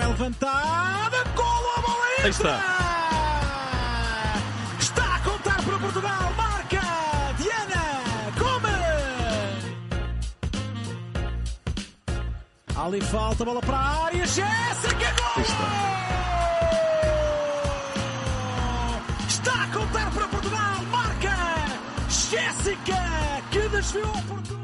é 0.00 0.06
levantada, 0.06 1.24
golo 1.34 1.68
a 1.76 1.80
bola 1.80 2.04
Aí 2.22 2.30
está. 2.30 2.60
Está 4.78 5.16
a 5.16 5.20
contar 5.20 5.62
para 5.62 5.78
Portugal, 5.78 6.32
marca 6.36 6.80
Diana 7.38 7.84
Gomes. 8.38 8.78
Ali 12.76 13.00
falta, 13.00 13.44
bola 13.44 13.60
para 13.60 13.76
a 13.76 14.04
área, 14.06 14.26
Jéssica, 14.26 15.14
gol! 15.18 15.44
Está 19.28 19.62
a 19.62 19.66
contar 19.68 20.10
para 20.10 20.28
Portugal, 20.28 20.82
marca 20.90 21.36
Jéssica, 22.08 23.42
que 23.50 23.68
desviou 23.68 24.10
oportuno. 24.10 24.57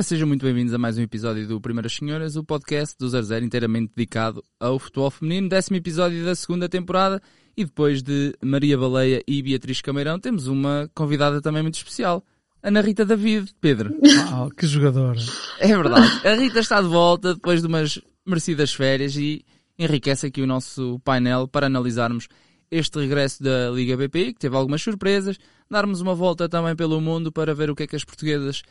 Ora, 0.00 0.04
sejam 0.06 0.26
muito 0.26 0.46
bem-vindos 0.46 0.72
a 0.72 0.78
mais 0.78 0.96
um 0.96 1.02
episódio 1.02 1.46
do 1.46 1.60
Primeiras 1.60 1.92
Senhoras, 1.92 2.34
o 2.34 2.42
podcast 2.42 2.96
do 2.98 3.06
00 3.06 3.44
inteiramente 3.44 3.92
dedicado 3.94 4.42
ao 4.58 4.78
futebol 4.78 5.10
feminino, 5.10 5.46
décimo 5.46 5.76
episódio 5.76 6.24
da 6.24 6.34
segunda 6.34 6.70
temporada 6.70 7.20
e 7.54 7.66
depois 7.66 8.02
de 8.02 8.34
Maria 8.42 8.78
Baleia 8.78 9.22
e 9.28 9.42
Beatriz 9.42 9.82
Cameirão 9.82 10.18
temos 10.18 10.46
uma 10.46 10.90
convidada 10.94 11.42
também 11.42 11.60
muito 11.60 11.74
especial, 11.74 12.24
Ana 12.62 12.80
Rita 12.80 13.04
David, 13.04 13.52
Pedro. 13.60 13.94
Uau, 14.32 14.48
que 14.48 14.66
jogador. 14.66 15.18
É 15.58 15.66
verdade, 15.66 16.26
a 16.26 16.32
Rita 16.32 16.60
está 16.60 16.80
de 16.80 16.88
volta 16.88 17.34
depois 17.34 17.60
de 17.60 17.66
umas 17.66 18.00
merecidas 18.26 18.72
férias 18.72 19.14
e 19.16 19.44
enriquece 19.78 20.28
aqui 20.28 20.40
o 20.40 20.46
nosso 20.46 20.98
painel 21.04 21.46
para 21.46 21.66
analisarmos 21.66 22.26
este 22.70 22.98
regresso 23.00 23.42
da 23.42 23.68
Liga 23.70 23.98
BPI, 23.98 24.32
que 24.32 24.40
teve 24.40 24.56
algumas 24.56 24.80
surpresas, 24.80 25.36
darmos 25.70 26.00
uma 26.00 26.14
volta 26.14 26.48
também 26.48 26.74
pelo 26.74 27.02
mundo 27.02 27.30
para 27.30 27.54
ver 27.54 27.68
o 27.68 27.76
que 27.76 27.82
é 27.82 27.86
que 27.86 27.96
as 27.96 28.04
portuguesas 28.04 28.62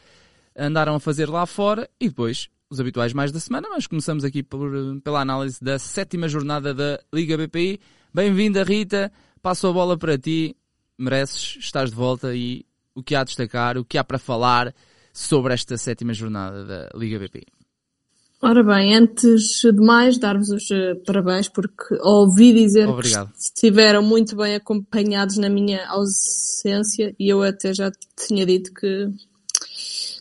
andaram 0.59 0.95
a 0.95 0.99
fazer 0.99 1.29
lá 1.29 1.45
fora 1.45 1.89
e 1.99 2.09
depois 2.09 2.49
os 2.69 2.79
habituais 2.79 3.13
mais 3.13 3.31
da 3.31 3.39
semana, 3.39 3.67
mas 3.69 3.87
começamos 3.87 4.23
aqui 4.23 4.43
por, 4.43 4.71
pela 5.03 5.21
análise 5.21 5.57
da 5.63 5.79
sétima 5.79 6.27
jornada 6.27 6.73
da 6.73 6.99
Liga 7.11 7.35
BPI. 7.37 7.79
Bem-vinda, 8.13 8.63
Rita. 8.63 9.11
Passo 9.41 9.67
a 9.67 9.73
bola 9.73 9.97
para 9.97 10.17
ti. 10.17 10.55
Mereces, 10.97 11.57
estás 11.59 11.89
de 11.89 11.95
volta 11.95 12.35
e 12.35 12.65
o 12.93 13.01
que 13.01 13.15
há 13.15 13.21
a 13.21 13.23
destacar, 13.23 13.77
o 13.77 13.85
que 13.85 13.97
há 13.97 14.03
para 14.03 14.19
falar 14.19 14.75
sobre 15.13 15.53
esta 15.53 15.77
sétima 15.77 16.13
jornada 16.13 16.65
da 16.65 16.89
Liga 16.93 17.17
BPI. 17.17 17.45
Ora 18.41 18.63
bem, 18.63 18.95
antes 18.95 19.61
de 19.61 19.85
mais, 19.85 20.17
dar-vos 20.17 20.49
os 20.49 20.71
eh, 20.71 20.95
parabéns 21.05 21.49
porque 21.49 21.95
ouvi 22.01 22.53
dizer 22.53 22.87
Obrigado. 22.87 23.31
que 23.33 23.37
estiveram 23.37 24.01
muito 24.01 24.33
bem 24.35 24.55
acompanhados 24.55 25.37
na 25.37 25.49
minha 25.49 25.85
ausência 25.89 27.13
e 27.19 27.27
eu 27.27 27.43
até 27.43 27.73
já 27.73 27.91
tinha 28.15 28.45
dito 28.45 28.73
que 28.73 29.09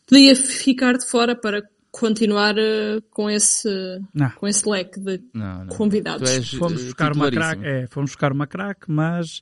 podia 0.09 0.35
ficar 0.35 0.97
de 0.97 1.07
fora 1.07 1.37
para 1.37 1.63
continuar 1.91 2.57
eh, 2.59 3.01
com 3.11 3.29
esse, 3.31 3.69
Não. 4.15 4.31
com 4.31 4.47
esse 4.47 4.69
leque 4.69 5.01
de 5.01 5.21
Não, 5.35 5.65
não. 5.65 5.77
convidados. 5.77 6.29
És, 6.31 6.51
Fomos 6.51 6.81
eh, 6.81 6.85
buscar 6.87 7.13
uma 7.13 7.31
craque, 7.31 7.65
é, 7.67 7.87
fomos 7.89 8.11
buscar 8.11 8.33
uma 8.33 8.47
craque, 8.47 8.91
mas 8.91 9.41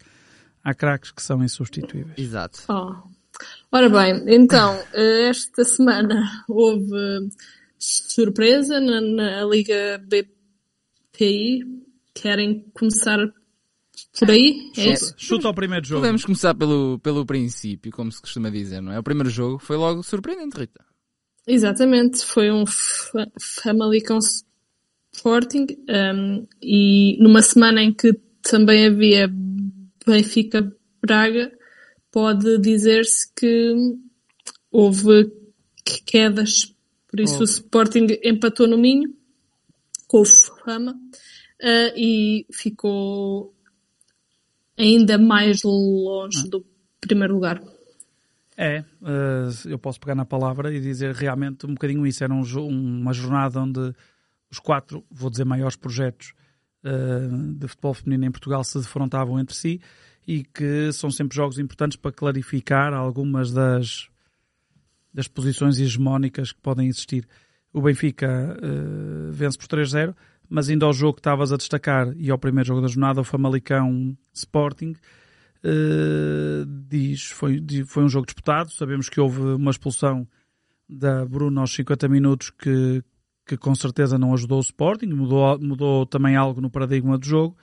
há 0.63 0.75
craques 0.75 1.11
que 1.11 1.23
são 1.23 1.43
insubstituíveis. 1.43 2.19
Exato. 2.19 2.61
Oh. 2.69 2.95
Ora 3.71 3.89
bem, 3.91 4.25
então, 4.35 4.75
eh, 4.95 5.29
esta 5.29 5.65
semana 5.65 6.45
houve 6.49 7.29
surpresa 7.79 8.81
na, 8.81 9.01
na 9.01 9.45
Liga 9.45 10.01
BPI. 10.03 11.61
Querem 12.15 12.65
começar 12.73 13.19
por 14.19 14.31
aí? 14.31 14.71
É 14.77 14.93
isso? 14.93 15.15
Chuta 15.17 15.49
ao 15.49 15.55
primeiro 15.55 15.87
jogo. 15.87 16.01
Podemos 16.03 16.25
começar 16.25 16.55
pelo, 16.55 16.99
pelo 17.01 17.25
princípio, 17.27 17.93
como 17.93 18.11
se 18.11 18.21
costuma 18.21 18.51
dizer, 18.51 18.81
não 18.81 18.93
é? 18.93 18.99
O 18.99 19.03
primeiro 19.03 19.31
jogo 19.31 19.59
foi 19.59 19.77
logo 19.77 20.03
surpreendente, 20.03 20.59
Rita. 20.59 20.85
Exatamente, 21.47 22.25
foi 22.25 22.51
um 22.51 22.67
fa- 22.67 23.31
Famalicão 23.63 24.19
Sporting 25.13 25.67
um, 25.89 26.47
e 26.61 27.17
numa 27.23 27.41
semana 27.41 27.83
em 27.83 27.93
que 27.95 28.13
também 28.43 28.87
havia 28.87 29.33
Benfica 30.07 30.73
Braga, 31.01 31.53
pode 32.11 32.59
dizer-se 32.59 33.33
que 33.35 33.75
houve 34.71 35.31
quedas, 36.05 36.75
por 37.09 37.21
isso 37.21 37.41
o 37.41 37.45
Sporting 37.45 38.07
empatou 38.25 38.67
no 38.67 38.77
Minho 38.77 39.15
com 40.09 40.21
o 40.21 40.25
Fama 40.25 40.93
uh, 40.93 41.93
e 41.97 42.45
ficou 42.53 43.56
ainda 44.79 45.19
mais 45.19 45.63
longe 45.63 46.49
do 46.49 46.65
primeiro 47.01 47.35
lugar. 47.35 47.63
É, 48.57 48.79
eh, 48.79 49.49
eu 49.67 49.79
posso 49.79 50.01
pegar 50.01 50.15
na 50.15 50.25
palavra 50.25 50.75
e 50.75 50.81
dizer 50.81 51.15
realmente 51.15 51.67
um 51.67 51.75
bocadinho 51.75 52.07
isso. 52.07 52.25
Era 52.25 52.33
um 52.33 52.43
uma 52.69 53.13
jornada 53.13 53.61
onde 53.61 53.95
os 54.51 54.59
quatro, 54.59 55.05
vou 55.11 55.29
dizer, 55.29 55.45
maiores 55.45 55.77
projetos 55.77 56.33
eh, 56.83 57.29
de 57.59 57.69
futebol 57.69 57.95
feminino 57.95 58.27
em 58.27 58.31
Portugal 58.31 58.63
se 58.65 58.79
defrontavam 58.79 59.39
entre 59.39 59.55
si 59.55 59.81
e 60.27 60.45
que 60.45 60.93
são 60.93 61.11
sempre 61.11 61.37
jogos 61.37 61.59
importantes 61.59 61.97
para 61.97 62.13
clarificar 62.13 62.95
algumas 62.95 63.53
das, 63.53 64.09
das 65.13 65.29
posições 65.29 65.79
hegemónicas 65.79 66.53
que 66.53 66.61
podem 66.61 66.89
existir. 66.89 67.27
O 67.73 67.83
Benfica 67.83 68.57
eh, 68.63 69.31
vence 69.31 69.59
por 69.59 69.67
3-0, 69.67 70.15
mas 70.49 70.69
ainda 70.69 70.87
ao 70.87 70.93
jogo 70.93 71.15
que 71.15 71.21
estavas 71.21 71.53
a 71.53 71.57
destacar 71.57 72.13
e 72.17 72.31
ao 72.31 72.39
primeiro 72.39 72.67
jogo 72.69 72.81
da 72.81 72.89
jornada, 72.89 73.21
o 73.21 73.25
Famalicão 73.25 74.17
Sporting, 74.33 74.95
Uh, 75.65 76.65
diz 76.89 77.25
foi, 77.31 77.61
foi 77.87 78.05
um 78.05 78.09
jogo 78.09 78.27
disputado. 78.27 78.71
Sabemos 78.71 79.09
que 79.09 79.21
houve 79.21 79.41
uma 79.41 79.73
expulsão 79.73 80.29
da 80.89 81.25
Bruno 81.27 81.61
aos 81.61 81.75
50 81.75 82.09
minutos 82.09 82.51
que, 82.51 83.03
que 83.45 83.57
com 83.57 83.75
certeza 83.75 84.17
não 84.17 84.33
ajudou 84.33 84.59
o 84.59 84.63
Sporting, 84.63 85.07
mudou, 85.07 85.59
mudou 85.59 86.07
também 86.07 86.37
algo 86.37 86.61
no 86.61 86.71
paradigma 86.71 87.19
do 87.19 87.27
jogo, 87.27 87.57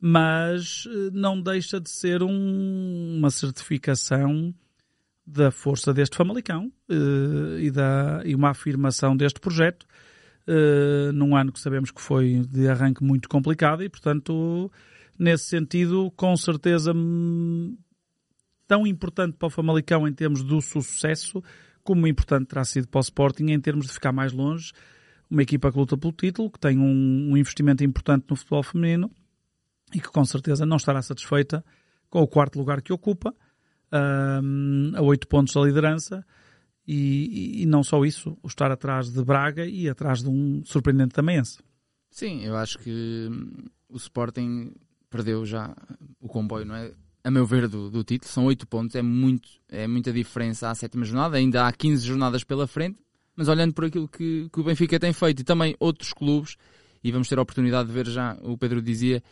mas 0.00 0.88
eh, 0.88 1.10
não 1.12 1.38
deixa 1.38 1.78
de 1.78 1.90
ser 1.90 2.22
um- 2.22 3.16
uma 3.18 3.30
certificação 3.30 4.54
da 5.26 5.50
força 5.50 5.92
deste 5.92 6.16
Famalicão 6.16 6.72
eh, 6.88 7.64
e, 7.64 7.70
da, 7.70 8.22
e 8.24 8.34
uma 8.34 8.50
afirmação 8.50 9.14
deste 9.14 9.38
projeto 9.40 9.86
eh, 10.46 11.10
num 11.12 11.36
ano 11.36 11.52
que 11.52 11.60
sabemos 11.60 11.90
que 11.90 12.00
foi 12.00 12.42
de 12.50 12.68
arranque 12.68 13.02
muito 13.02 13.28
complicado 13.28 13.82
e, 13.82 13.88
portanto, 13.88 14.70
nesse 15.18 15.44
sentido, 15.44 16.10
com 16.16 16.36
certeza 16.36 16.92
hum, 16.94 17.76
tão 18.66 18.86
importante 18.86 19.36
para 19.38 19.46
o 19.46 19.50
Famalicão 19.50 20.06
em 20.06 20.12
termos 20.12 20.42
do 20.42 20.60
sucesso, 20.60 21.42
como 21.82 22.06
importante 22.06 22.48
terá 22.48 22.64
sido 22.64 22.88
para 22.88 22.98
o 22.98 23.02
Sporting 23.02 23.46
em 23.46 23.60
termos 23.60 23.86
de 23.86 23.92
ficar 23.92 24.12
mais 24.12 24.32
longe. 24.32 24.72
Uma 25.30 25.42
equipa 25.42 25.72
que 25.72 25.78
luta 25.78 25.96
pelo 25.96 26.12
título, 26.12 26.50
que 26.50 26.60
tem 26.60 26.78
um, 26.78 27.32
um 27.32 27.36
investimento 27.36 27.82
importante 27.82 28.26
no 28.28 28.36
futebol 28.36 28.62
feminino 28.62 29.10
e 29.94 30.00
que 30.00 30.08
com 30.08 30.24
certeza 30.24 30.66
não 30.66 30.76
estará 30.76 31.00
satisfeita 31.00 31.64
com 32.10 32.20
o 32.20 32.28
quarto 32.28 32.58
lugar 32.58 32.82
que 32.82 32.92
ocupa, 32.92 33.34
hum, 34.42 34.92
a 34.94 35.02
oito 35.02 35.26
pontos 35.26 35.54
da 35.54 35.62
liderança. 35.62 36.24
E, 36.86 37.62
e- 37.62 37.66
não 37.66 37.82
só 37.82 38.04
isso, 38.04 38.36
o 38.42 38.46
estar 38.46 38.70
atrás 38.70 39.10
de 39.10 39.24
Braga 39.24 39.66
e 39.66 39.88
atrás 39.88 40.22
de 40.22 40.28
um 40.28 40.62
surpreendente 40.64 41.14
Tamense. 41.14 41.58
Sim, 42.10 42.44
eu 42.44 42.56
acho 42.56 42.78
que 42.78 43.28
hum, 43.30 43.64
o 43.88 43.96
Sporting 43.96 44.72
perdeu 45.08 45.44
já 45.46 45.74
o 46.20 46.28
comboio, 46.28 46.66
não 46.66 46.74
é? 46.74 46.92
A 47.22 47.30
meu 47.30 47.46
ver, 47.46 47.68
do, 47.68 47.90
do 47.90 48.04
título. 48.04 48.30
São 48.30 48.44
8 48.44 48.66
pontos, 48.66 48.94
é, 48.96 49.02
muito, 49.02 49.48
é 49.68 49.86
muita 49.86 50.12
diferença 50.12 50.68
à 50.68 50.74
sétima 50.74 51.04
jornada. 51.04 51.36
Ainda 51.38 51.66
há 51.66 51.72
15 51.72 52.04
jornadas 52.06 52.44
pela 52.44 52.66
frente, 52.66 52.98
mas 53.34 53.48
olhando 53.48 53.72
por 53.72 53.86
aquilo 53.86 54.06
que, 54.06 54.48
que 54.52 54.60
o 54.60 54.64
Benfica 54.64 55.00
tem 55.00 55.12
feito 55.12 55.40
e 55.40 55.44
também 55.44 55.74
outros 55.80 56.12
clubes, 56.12 56.56
e 57.02 57.10
vamos 57.10 57.28
ter 57.28 57.38
a 57.38 57.42
oportunidade 57.42 57.88
de 57.88 57.94
ver 57.94 58.06
já, 58.08 58.36
o 58.42 58.58
Pedro 58.58 58.82
dizia 58.82 59.22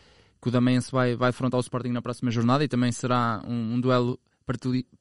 que 0.41 0.47
o 0.47 0.51
Damense 0.51 0.91
vai, 0.91 1.15
vai 1.15 1.29
afrontar 1.29 1.57
o 1.59 1.61
Sporting 1.61 1.89
na 1.89 2.01
próxima 2.01 2.29
jornada 2.31 2.63
e 2.63 2.67
também 2.67 2.91
será 2.91 3.41
um, 3.47 3.75
um 3.75 3.79
duelo 3.79 4.19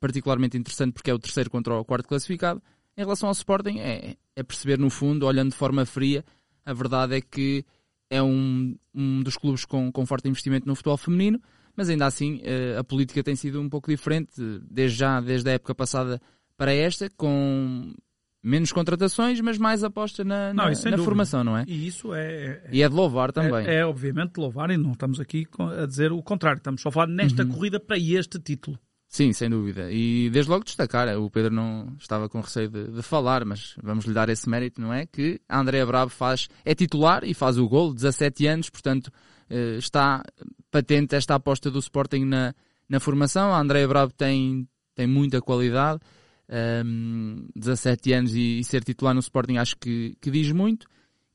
particularmente 0.01 0.57
interessante 0.57 0.93
porque 0.93 1.11
é 1.11 1.15
o 1.15 1.19
terceiro 1.19 1.51
contra 1.51 1.75
o 1.75 1.85
quarto 1.85 2.09
classificado. 2.09 2.63
Em 2.97 3.01
relação 3.03 3.29
ao 3.29 3.33
Sporting, 3.33 3.79
é, 3.79 4.17
é 4.37 4.43
perceber 4.43 4.79
no 4.79 4.91
fundo, 4.91 5.27
olhando 5.27 5.51
de 5.51 5.57
forma 5.57 5.85
fria, 5.87 6.25
a 6.65 6.73
verdade 6.73 7.17
é 7.17 7.21
que 7.21 7.65
é 8.11 8.23
um, 8.23 8.77
um 8.95 9.23
dos 9.23 9.37
clubes 9.37 9.65
com, 9.65 9.91
com 9.91 10.05
forte 10.05 10.29
investimento 10.29 10.67
no 10.69 10.75
futebol 10.75 10.97
feminino, 10.99 11.41
mas 11.75 11.89
ainda 11.89 12.05
assim 12.05 12.41
eh, 12.45 12.77
a 12.79 12.85
política 12.85 13.23
tem 13.23 13.35
sido 13.35 13.59
um 13.61 13.69
pouco 13.71 13.91
diferente, 13.91 14.33
desde 14.71 14.99
já, 14.99 15.21
desde 15.23 15.49
a 15.49 15.55
época 15.55 15.75
passada 15.75 16.21
para 16.55 16.73
esta, 16.75 17.09
com 17.17 17.95
menos 18.43 18.73
contratações, 18.73 19.41
mas 19.41 19.57
mais 19.57 19.83
aposta 19.83 20.23
na, 20.25 20.53
Não, 20.53 20.65
na, 20.69 20.99
formação, 20.99 21.43
não 21.43 21.57
é? 21.57 21.65
E 21.67 21.87
isso 21.87 22.13
é, 22.13 22.61
é- 22.65 22.69
E 22.73 22.83
é 22.83 22.89
de 22.89 22.95
louvar 22.95 23.33
também. 23.33 23.67
É, 23.67 23.77
é, 23.77 23.87
obviamente 23.87 24.35
de 24.35 24.41
louvar 24.41 24.71
e 24.71 24.77
não 24.77 24.93
estamos 24.93 25.19
aqui 25.21 25.47
a 25.81 25.87
dizer 25.87 26.13
o 26.13 26.23
contrário. 26.23 26.59
Estamos 26.59 26.83
só 26.83 26.89
a 26.89 26.93
falar 26.93 27.07
nesta 27.07 27.43
Uhum. 27.45 27.49
corrida 27.51 27.81
para 27.81 27.97
este 27.97 28.39
título. 28.39 28.79
Sim, 29.13 29.31
sem 29.35 29.51
dúvida. 29.51 29.93
E 29.93 30.31
desde 30.31 30.51
logo 30.51 30.65
destacar, 30.65 31.07
o 31.19 31.31
Pedro 31.31 31.53
não 31.53 31.95
estava 31.99 32.31
com 32.31 32.41
receio 32.41 32.71
de, 32.71 32.93
de 32.93 33.03
falar, 33.03 33.45
mas 33.45 33.75
vamos 33.83 34.07
lhe 34.07 34.15
dar 34.15 34.31
esse 34.31 34.49
mérito, 34.49 34.81
não 34.81 34.91
é? 34.91 35.05
Que 35.05 35.39
a 35.47 35.61
Andrea 35.61 35.85
Bravo 35.85 36.11
faz, 36.11 36.49
é 36.65 36.75
titular 36.75 37.23
e 37.23 37.35
faz 37.35 37.59
o 37.59 37.69
gol, 37.69 37.93
17 37.93 38.47
anos, 38.47 38.71
portanto 38.71 39.13
eh, 39.51 39.77
está 39.77 40.23
patente 40.71 41.15
esta 41.15 41.35
aposta 41.35 41.71
do 41.71 41.79
Sporting 41.79 42.25
na, 42.25 42.55
na 42.89 42.99
formação. 43.01 43.53
A 43.53 43.61
Andrea 43.61 43.87
Bravo 43.87 44.15
tem, 44.15 44.67
tem 44.95 45.07
muita 45.07 45.43
qualidade, 45.43 46.01
ehm, 46.49 47.49
17 47.55 48.15
anos 48.15 48.35
e, 48.35 48.61
e 48.61 48.65
ser 48.65 48.83
titular 48.83 49.13
no 49.13 49.21
Sporting 49.21 49.59
acho 49.59 49.77
que, 49.77 50.17
que 50.23 50.31
diz 50.31 50.51
muito. 50.53 50.87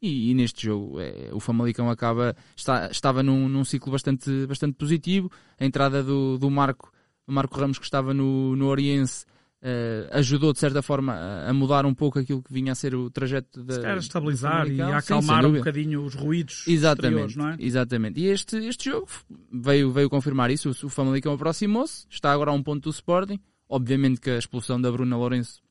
E, 0.01 0.31
e 0.31 0.33
neste 0.33 0.65
jogo 0.65 0.99
é, 0.99 1.29
o 1.31 1.39
Famalicão 1.39 1.91
acaba, 1.91 2.35
está, 2.55 2.89
estava 2.89 3.21
num, 3.21 3.47
num 3.47 3.63
ciclo 3.63 3.91
bastante, 3.91 4.47
bastante 4.47 4.73
positivo. 4.73 5.31
A 5.59 5.63
entrada 5.65 6.01
do, 6.01 6.39
do 6.39 6.49
Marco, 6.49 6.91
do 7.27 7.33
Marco 7.33 7.59
Ramos, 7.59 7.77
que 7.77 7.85
estava 7.85 8.13
no, 8.13 8.55
no 8.55 8.67
Oriense, 8.67 9.25
uh, 9.61 10.17
ajudou 10.17 10.53
de 10.53 10.59
certa 10.59 10.81
forma 10.81 11.13
a, 11.13 11.49
a, 11.49 11.53
mudar 11.53 11.85
um 11.85 11.93
pouco 11.93 12.19
aquilo 12.19 12.41
que 12.41 12.53
vinha 12.53 12.71
a 12.71 12.75
ser 12.75 12.95
o 12.95 13.09
trajeto 13.09 13.63
da. 13.63 13.73
Se 13.73 13.81
calhar 13.81 13.97
estabilizar 13.97 14.67
e 14.67 14.81
acalmar 14.81 15.43
Sim, 15.43 15.49
um 15.49 15.53
bocadinho 15.53 16.03
os 16.03 16.15
ruídos 16.15 16.63
exatamente, 16.67 17.37
não 17.37 17.49
é? 17.49 17.57
Exatamente. 17.59 18.19
E 18.19 18.27
este, 18.27 18.57
este 18.57 18.89
jogo 18.89 19.07
veio, 19.51 19.91
veio 19.91 20.09
confirmar 20.09 20.51
isso. 20.51 20.69
O, 20.69 20.85
o 20.87 20.89
Famalicão 20.89 21.33
aproximou-se, 21.33 22.07
está 22.09 22.31
agora 22.31 22.51
a 22.51 22.53
um 22.53 22.63
ponto 22.63 22.83
do 22.83 22.89
Sporting. 22.89 23.39
Obviamente 23.69 24.21
que 24.21 24.29
a 24.29 24.37
expulsão 24.37 24.79
da 24.79 24.89
Bruna 24.89 25.17
Lourenço 25.17 25.61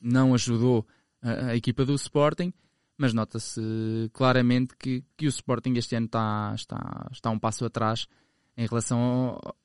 não 0.00 0.32
ajudou 0.34 0.86
a, 1.22 1.48
a 1.48 1.56
equipa 1.56 1.84
do 1.84 1.94
Sporting, 1.94 2.52
mas 2.96 3.12
nota-se 3.12 3.60
claramente 4.14 4.74
que, 4.78 5.04
que 5.16 5.26
o 5.26 5.28
Sporting 5.28 5.74
este 5.74 5.94
ano 5.96 6.06
está, 6.06 6.52
está, 6.54 7.08
está 7.12 7.30
um 7.30 7.38
passo 7.38 7.64
atrás 7.66 8.06
em 8.56 8.66
relação 8.66 8.98
ao, 8.98 9.56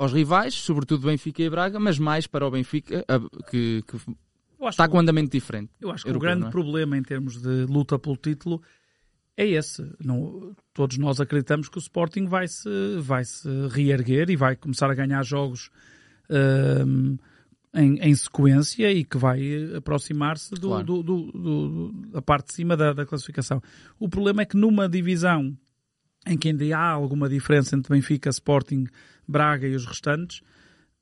aos 0.00 0.14
rivais, 0.14 0.54
sobretudo 0.54 1.06
Benfica 1.06 1.42
e 1.42 1.50
Braga, 1.50 1.78
mas 1.78 1.98
mais 1.98 2.26
para 2.26 2.46
o 2.46 2.50
Benfica, 2.50 3.04
que, 3.50 3.84
que 3.86 3.98
está 4.66 4.88
com 4.88 4.96
um 4.96 5.00
andamento 5.00 5.30
diferente. 5.30 5.70
Eu 5.78 5.90
acho 5.90 6.04
que 6.04 6.08
europeu, 6.08 6.30
o 6.30 6.32
grande 6.32 6.46
é? 6.46 6.50
problema 6.50 6.96
em 6.96 7.02
termos 7.02 7.38
de 7.42 7.66
luta 7.66 7.98
pelo 7.98 8.16
título 8.16 8.62
é 9.36 9.46
esse. 9.46 9.86
Não, 10.02 10.56
todos 10.72 10.96
nós 10.96 11.20
acreditamos 11.20 11.68
que 11.68 11.76
o 11.76 11.80
Sporting 11.80 12.24
vai 12.24 12.48
se, 12.48 12.96
vai 12.98 13.26
se 13.26 13.46
reerguer 13.68 14.30
e 14.30 14.36
vai 14.36 14.56
começar 14.56 14.90
a 14.90 14.94
ganhar 14.94 15.22
jogos 15.22 15.68
um, 16.30 17.18
em, 17.74 17.98
em, 17.98 18.14
sequência 18.14 18.90
e 18.90 19.04
que 19.04 19.18
vai 19.18 19.74
aproximar-se 19.76 20.54
do, 20.54 20.68
claro. 20.68 20.84
do, 20.84 21.02
do, 21.02 21.32
do, 21.32 21.92
da 22.08 22.22
parte 22.22 22.46
de 22.46 22.54
cima 22.54 22.74
da, 22.74 22.94
da 22.94 23.04
classificação. 23.04 23.62
O 23.98 24.08
problema 24.08 24.40
é 24.40 24.46
que 24.46 24.56
numa 24.56 24.88
divisão 24.88 25.54
em 26.26 26.36
que 26.36 26.48
ainda 26.48 26.76
há 26.76 26.88
alguma 26.88 27.28
diferença 27.28 27.76
entre 27.76 27.94
Benfica, 27.94 28.30
Sporting, 28.30 28.86
Braga 29.30 29.66
e 29.66 29.74
os 29.74 29.86
restantes, 29.86 30.42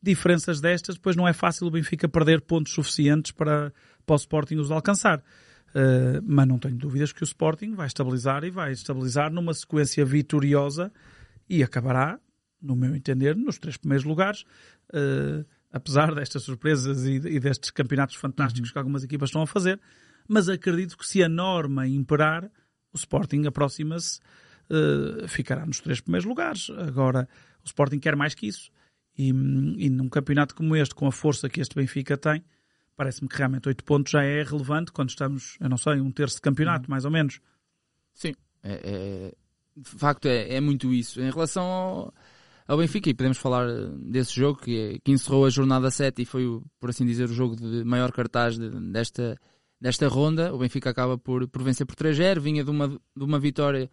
diferenças 0.03 0.61
destas, 0.61 0.97
depois 0.97 1.17
não 1.17 1.27
é 1.27 1.33
fácil 1.33 1.67
o 1.67 1.71
Benfica 1.71 2.09
perder 2.09 2.41
pontos 2.41 2.73
suficientes 2.73 3.33
para, 3.33 3.73
para 4.07 4.15
o 4.15 4.17
Sporting 4.17 4.57
os 4.57 4.71
alcançar. 4.71 5.23
Uh, 5.71 6.23
mas 6.25 6.49
não 6.49 6.59
tenho 6.59 6.77
dúvidas 6.77 7.13
que 7.13 7.23
o 7.23 7.25
Sporting 7.25 7.75
vai 7.75 7.87
estabilizar 7.87 8.43
e 8.45 8.51
vai 8.51 8.73
estabilizar 8.73 9.31
numa 9.31 9.53
sequência 9.53 10.05
vitoriosa 10.05 10.91
e 11.49 11.63
acabará, 11.63 12.19
no 12.61 12.75
meu 12.75 12.95
entender, 12.95 13.37
nos 13.37 13.59
três 13.59 13.77
primeiros 13.77 14.07
lugares. 14.07 14.45
Uh, 14.93 15.45
apesar 15.71 16.15
destas 16.15 16.43
surpresas 16.43 17.05
e, 17.05 17.17
e, 17.17 17.41
destes 17.41 17.71
campeonatos 17.71 18.17
fantásticos 18.17 18.71
que 18.71 18.79
algumas 18.79 19.05
equipas 19.05 19.29
estão 19.29 19.43
a 19.43 19.47
fazer, 19.47 19.79
mas 20.27 20.49
acredito 20.49 20.97
que 20.97 21.07
se 21.07 21.23
a 21.23 21.29
norma 21.29 21.87
imperar, 21.87 22.51
o 22.93 22.97
Sporting 22.97 23.47
aproxima-se 23.47 24.21
uh, 24.71 25.29
ficará 25.29 25.67
nos 25.67 25.81
três 25.81 26.01
primeiros 26.01 26.27
lugares. 26.27 26.71
Agora, 26.71 27.29
o 27.69 27.71
Sporting 27.71 27.99
quer 27.99 28.17
mais 28.17 28.35
que 28.35 28.47
isso. 28.47 28.71
E, 29.17 29.29
e 29.29 29.91
num 29.91 30.09
campeonato 30.09 30.55
como 30.55 30.77
este, 30.77 30.95
com 30.95 31.07
a 31.07 31.13
força 31.13 31.49
que 31.49 31.61
este 31.61 31.75
Benfica 31.75 32.17
tem, 32.17 32.43
parece-me 32.97 33.29
que 33.29 33.37
realmente 33.37 33.69
oito 33.69 33.85
pontos 33.85 34.13
já 34.13 34.23
é 34.23 34.43
relevante 34.43 34.93
quando 34.93 35.11
estamos, 35.11 35.57
eu 35.61 35.69
não 35.69 35.77
sei, 35.77 36.01
um 36.01 36.11
terço 36.11 36.37
de 36.37 36.43
campeonato, 36.43 36.89
uhum. 36.89 36.91
mais 36.91 37.05
ou 37.05 37.11
menos. 37.11 37.41
Sim, 38.15 38.35
é, 38.63 38.81
é, 38.85 39.35
de 39.77 39.91
facto 39.91 40.27
é, 40.27 40.55
é, 40.55 40.61
muito 40.61 40.93
isso. 40.93 41.21
Em 41.21 41.31
relação 41.31 41.65
ao, 41.65 42.15
ao, 42.67 42.79
Benfica, 42.79 43.11
e 43.11 43.15
podemos 43.15 43.39
falar 43.39 43.67
desse 43.99 44.35
jogo 44.35 44.61
que, 44.61 45.01
que 45.05 45.13
encerrou 45.13 45.47
a 45.47 45.51
jornada 45.51 45.91
7 45.91 46.23
e 46.23 46.25
foi, 46.25 46.45
por 46.81 46.91
assim 46.91 47.07
dizer, 47.07 47.25
o 47.25 47.33
jogo 47.33 47.57
de 47.57 47.85
maior 47.85 48.13
cartaz 48.13 48.59
de, 48.59 48.69
desta, 48.93 49.37
desta 49.81 50.09
ronda. 50.09 50.55
O 50.55 50.59
Benfica 50.59 50.91
acaba 50.91 51.19
por, 51.19 51.47
por 51.49 51.63
vencer 51.63 51.87
por 51.87 51.97
3-0, 51.97 52.41
vinha 52.41 52.65
de 52.65 52.71
uma, 52.71 52.89
de 52.89 53.25
uma 53.25 53.39
vitória 53.39 53.91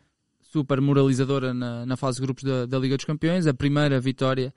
super 0.56 0.80
moralizadora 0.80 1.54
na, 1.54 1.86
na 1.86 1.98
fase 1.98 2.18
de 2.18 2.22
grupos 2.22 2.46
da, 2.46 2.66
da, 2.66 2.80
Liga 2.80 2.96
dos 2.96 3.04
Campeões, 3.04 3.46
a 3.46 3.54
primeira 3.54 4.00
vitória 4.00 4.54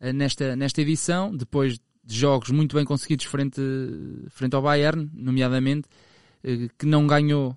uh, 0.00 0.10
nesta, 0.10 0.56
nesta 0.56 0.80
edição, 0.80 1.36
depois 1.36 1.78
de 2.02 2.16
jogos 2.16 2.48
muito 2.48 2.74
bem 2.74 2.82
conseguidos 2.82 3.26
frente, 3.26 3.60
frente 4.30 4.56
ao 4.56 4.62
Bayern, 4.62 5.10
nomeadamente, 5.12 5.86
uh, 6.42 6.70
que 6.78 6.86
não 6.86 7.06
ganhou 7.06 7.54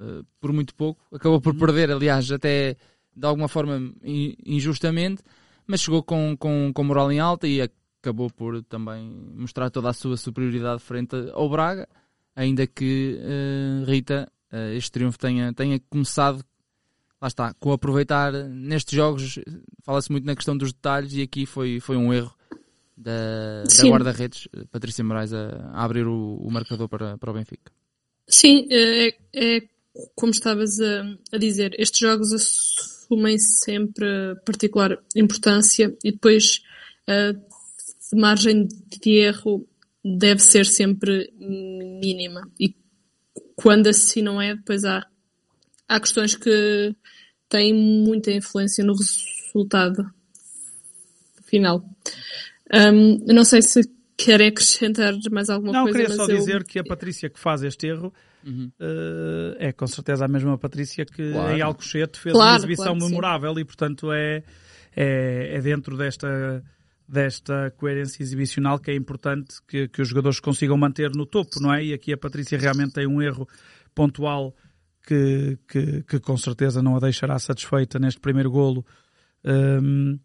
uh, 0.00 0.24
por 0.40 0.50
muito 0.50 0.74
pouco, 0.74 0.98
acabou 1.14 1.38
por 1.38 1.52
uhum. 1.52 1.58
perder, 1.58 1.90
aliás, 1.90 2.32
até 2.32 2.74
de 3.14 3.26
alguma 3.26 3.48
forma 3.48 3.92
injustamente, 4.02 5.22
mas 5.66 5.82
chegou 5.82 6.02
com, 6.02 6.34
com, 6.38 6.72
com 6.72 6.84
moral 6.84 7.12
em 7.12 7.20
alta 7.20 7.46
e 7.46 7.60
acabou 7.60 8.30
por 8.30 8.62
também 8.62 9.10
mostrar 9.34 9.68
toda 9.68 9.90
a 9.90 9.92
sua 9.92 10.16
superioridade 10.16 10.80
frente 10.80 11.14
ao 11.34 11.50
Braga, 11.50 11.86
ainda 12.34 12.66
que 12.66 13.18
Rita, 13.86 14.30
este 14.74 14.92
triunfo 14.92 15.18
tenha, 15.18 15.50
tenha 15.54 15.80
começado 15.88 16.44
lá 17.20 17.28
está, 17.28 17.54
com 17.54 17.72
aproveitar 17.72 18.32
nestes 18.32 18.94
jogos, 18.94 19.38
fala-se 19.82 20.10
muito 20.10 20.24
na 20.24 20.36
questão 20.36 20.56
dos 20.56 20.72
detalhes 20.72 21.12
e 21.14 21.22
aqui 21.22 21.46
foi, 21.46 21.80
foi 21.80 21.96
um 21.96 22.12
erro 22.12 22.34
da, 22.96 23.64
da 23.64 23.88
guarda-redes, 23.88 24.48
Patrícia 24.70 25.04
Moraes, 25.04 25.32
a, 25.32 25.70
a 25.72 25.84
abrir 25.84 26.06
o, 26.06 26.36
o, 26.36 26.50
marcador 26.50 26.88
para, 26.88 27.18
para 27.18 27.30
o 27.30 27.34
Benfica. 27.34 27.70
Sim, 28.28 28.66
é, 28.70 29.16
é 29.34 29.62
como 30.14 30.32
estavas 30.32 30.80
a, 30.80 31.16
a, 31.32 31.38
dizer, 31.38 31.74
estes 31.78 31.98
jogos 32.00 32.32
assumem 32.32 33.38
sempre 33.38 34.34
particular 34.44 34.98
importância 35.14 35.96
e 36.04 36.12
depois 36.12 36.62
a 37.08 37.34
margem 38.14 38.66
de 38.66 39.10
erro 39.10 39.66
deve 40.04 40.40
ser 40.40 40.66
sempre 40.66 41.32
mínima. 41.38 42.50
E 42.58 42.74
quando 43.54 43.88
assim 43.88 44.22
não 44.22 44.40
é, 44.40 44.54
depois 44.54 44.84
há 44.84 45.06
há 45.88 46.00
questões 46.00 46.34
que 46.34 46.94
têm 47.48 47.74
muita 47.74 48.30
influência 48.32 48.84
no 48.84 48.94
resultado 48.94 50.10
final. 51.44 51.84
Um, 52.72 53.18
não 53.32 53.44
sei 53.44 53.62
se 53.62 53.80
querem 54.16 54.48
acrescentar 54.48 55.12
mais 55.30 55.50
alguma 55.50 55.72
não, 55.72 55.84
coisa. 55.84 55.98
Não, 55.98 56.04
queria 56.06 56.16
só 56.16 56.30
eu... 56.30 56.38
dizer 56.38 56.64
que 56.64 56.78
a 56.78 56.84
Patrícia 56.84 57.28
que 57.28 57.38
faz 57.38 57.62
este 57.62 57.86
erro 57.86 58.12
uhum. 58.44 58.70
uh, 58.80 59.56
é 59.58 59.72
com 59.72 59.86
certeza 59.86 60.24
a 60.24 60.28
mesma 60.28 60.58
Patrícia 60.58 61.04
que 61.04 61.32
claro. 61.32 61.56
em 61.56 61.60
Alcochete 61.60 62.18
fez 62.18 62.32
claro, 62.32 62.50
uma 62.50 62.56
exibição 62.58 62.96
claro, 62.96 63.04
memorável 63.04 63.54
sim. 63.54 63.60
e 63.60 63.64
portanto 63.64 64.12
é, 64.12 64.42
é, 64.96 65.56
é 65.56 65.60
dentro 65.60 65.96
desta 65.96 66.62
desta 67.08 67.72
coerência 67.76 68.20
exibicional 68.20 68.80
que 68.80 68.90
é 68.90 68.94
importante 68.94 69.62
que, 69.68 69.86
que 69.86 70.02
os 70.02 70.08
jogadores 70.08 70.40
consigam 70.40 70.76
manter 70.76 71.10
no 71.14 71.24
topo, 71.24 71.60
não 71.60 71.72
é? 71.72 71.84
E 71.84 71.92
aqui 71.92 72.12
a 72.12 72.16
Patrícia 72.16 72.58
realmente 72.58 72.94
tem 72.94 73.06
um 73.06 73.22
erro 73.22 73.48
pontual 73.94 74.56
que, 75.06 75.56
que, 75.68 76.02
que, 76.02 76.20
com 76.20 76.36
certeza 76.36 76.82
não 76.82 76.96
a 76.96 77.00
deixará 77.00 77.38
satisfeita 77.38 77.98
neste 77.98 78.20
primeiro 78.20 78.50
golo. 78.50 78.84
Um, 79.44 80.18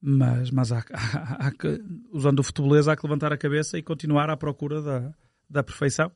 mas 0.00 0.50
mas 0.50 0.70
há, 0.70 0.84
há, 0.92 1.46
há 1.46 1.50
que, 1.50 1.82
usando 2.12 2.40
o 2.40 2.42
futebolês, 2.42 2.86
há 2.86 2.94
que 2.94 3.04
levantar 3.06 3.32
a 3.32 3.38
cabeça 3.38 3.78
e 3.78 3.82
continuar 3.82 4.28
à 4.28 4.36
procura 4.36 4.82
da, 4.82 5.14
da 5.48 5.62
perfeição. 5.62 6.12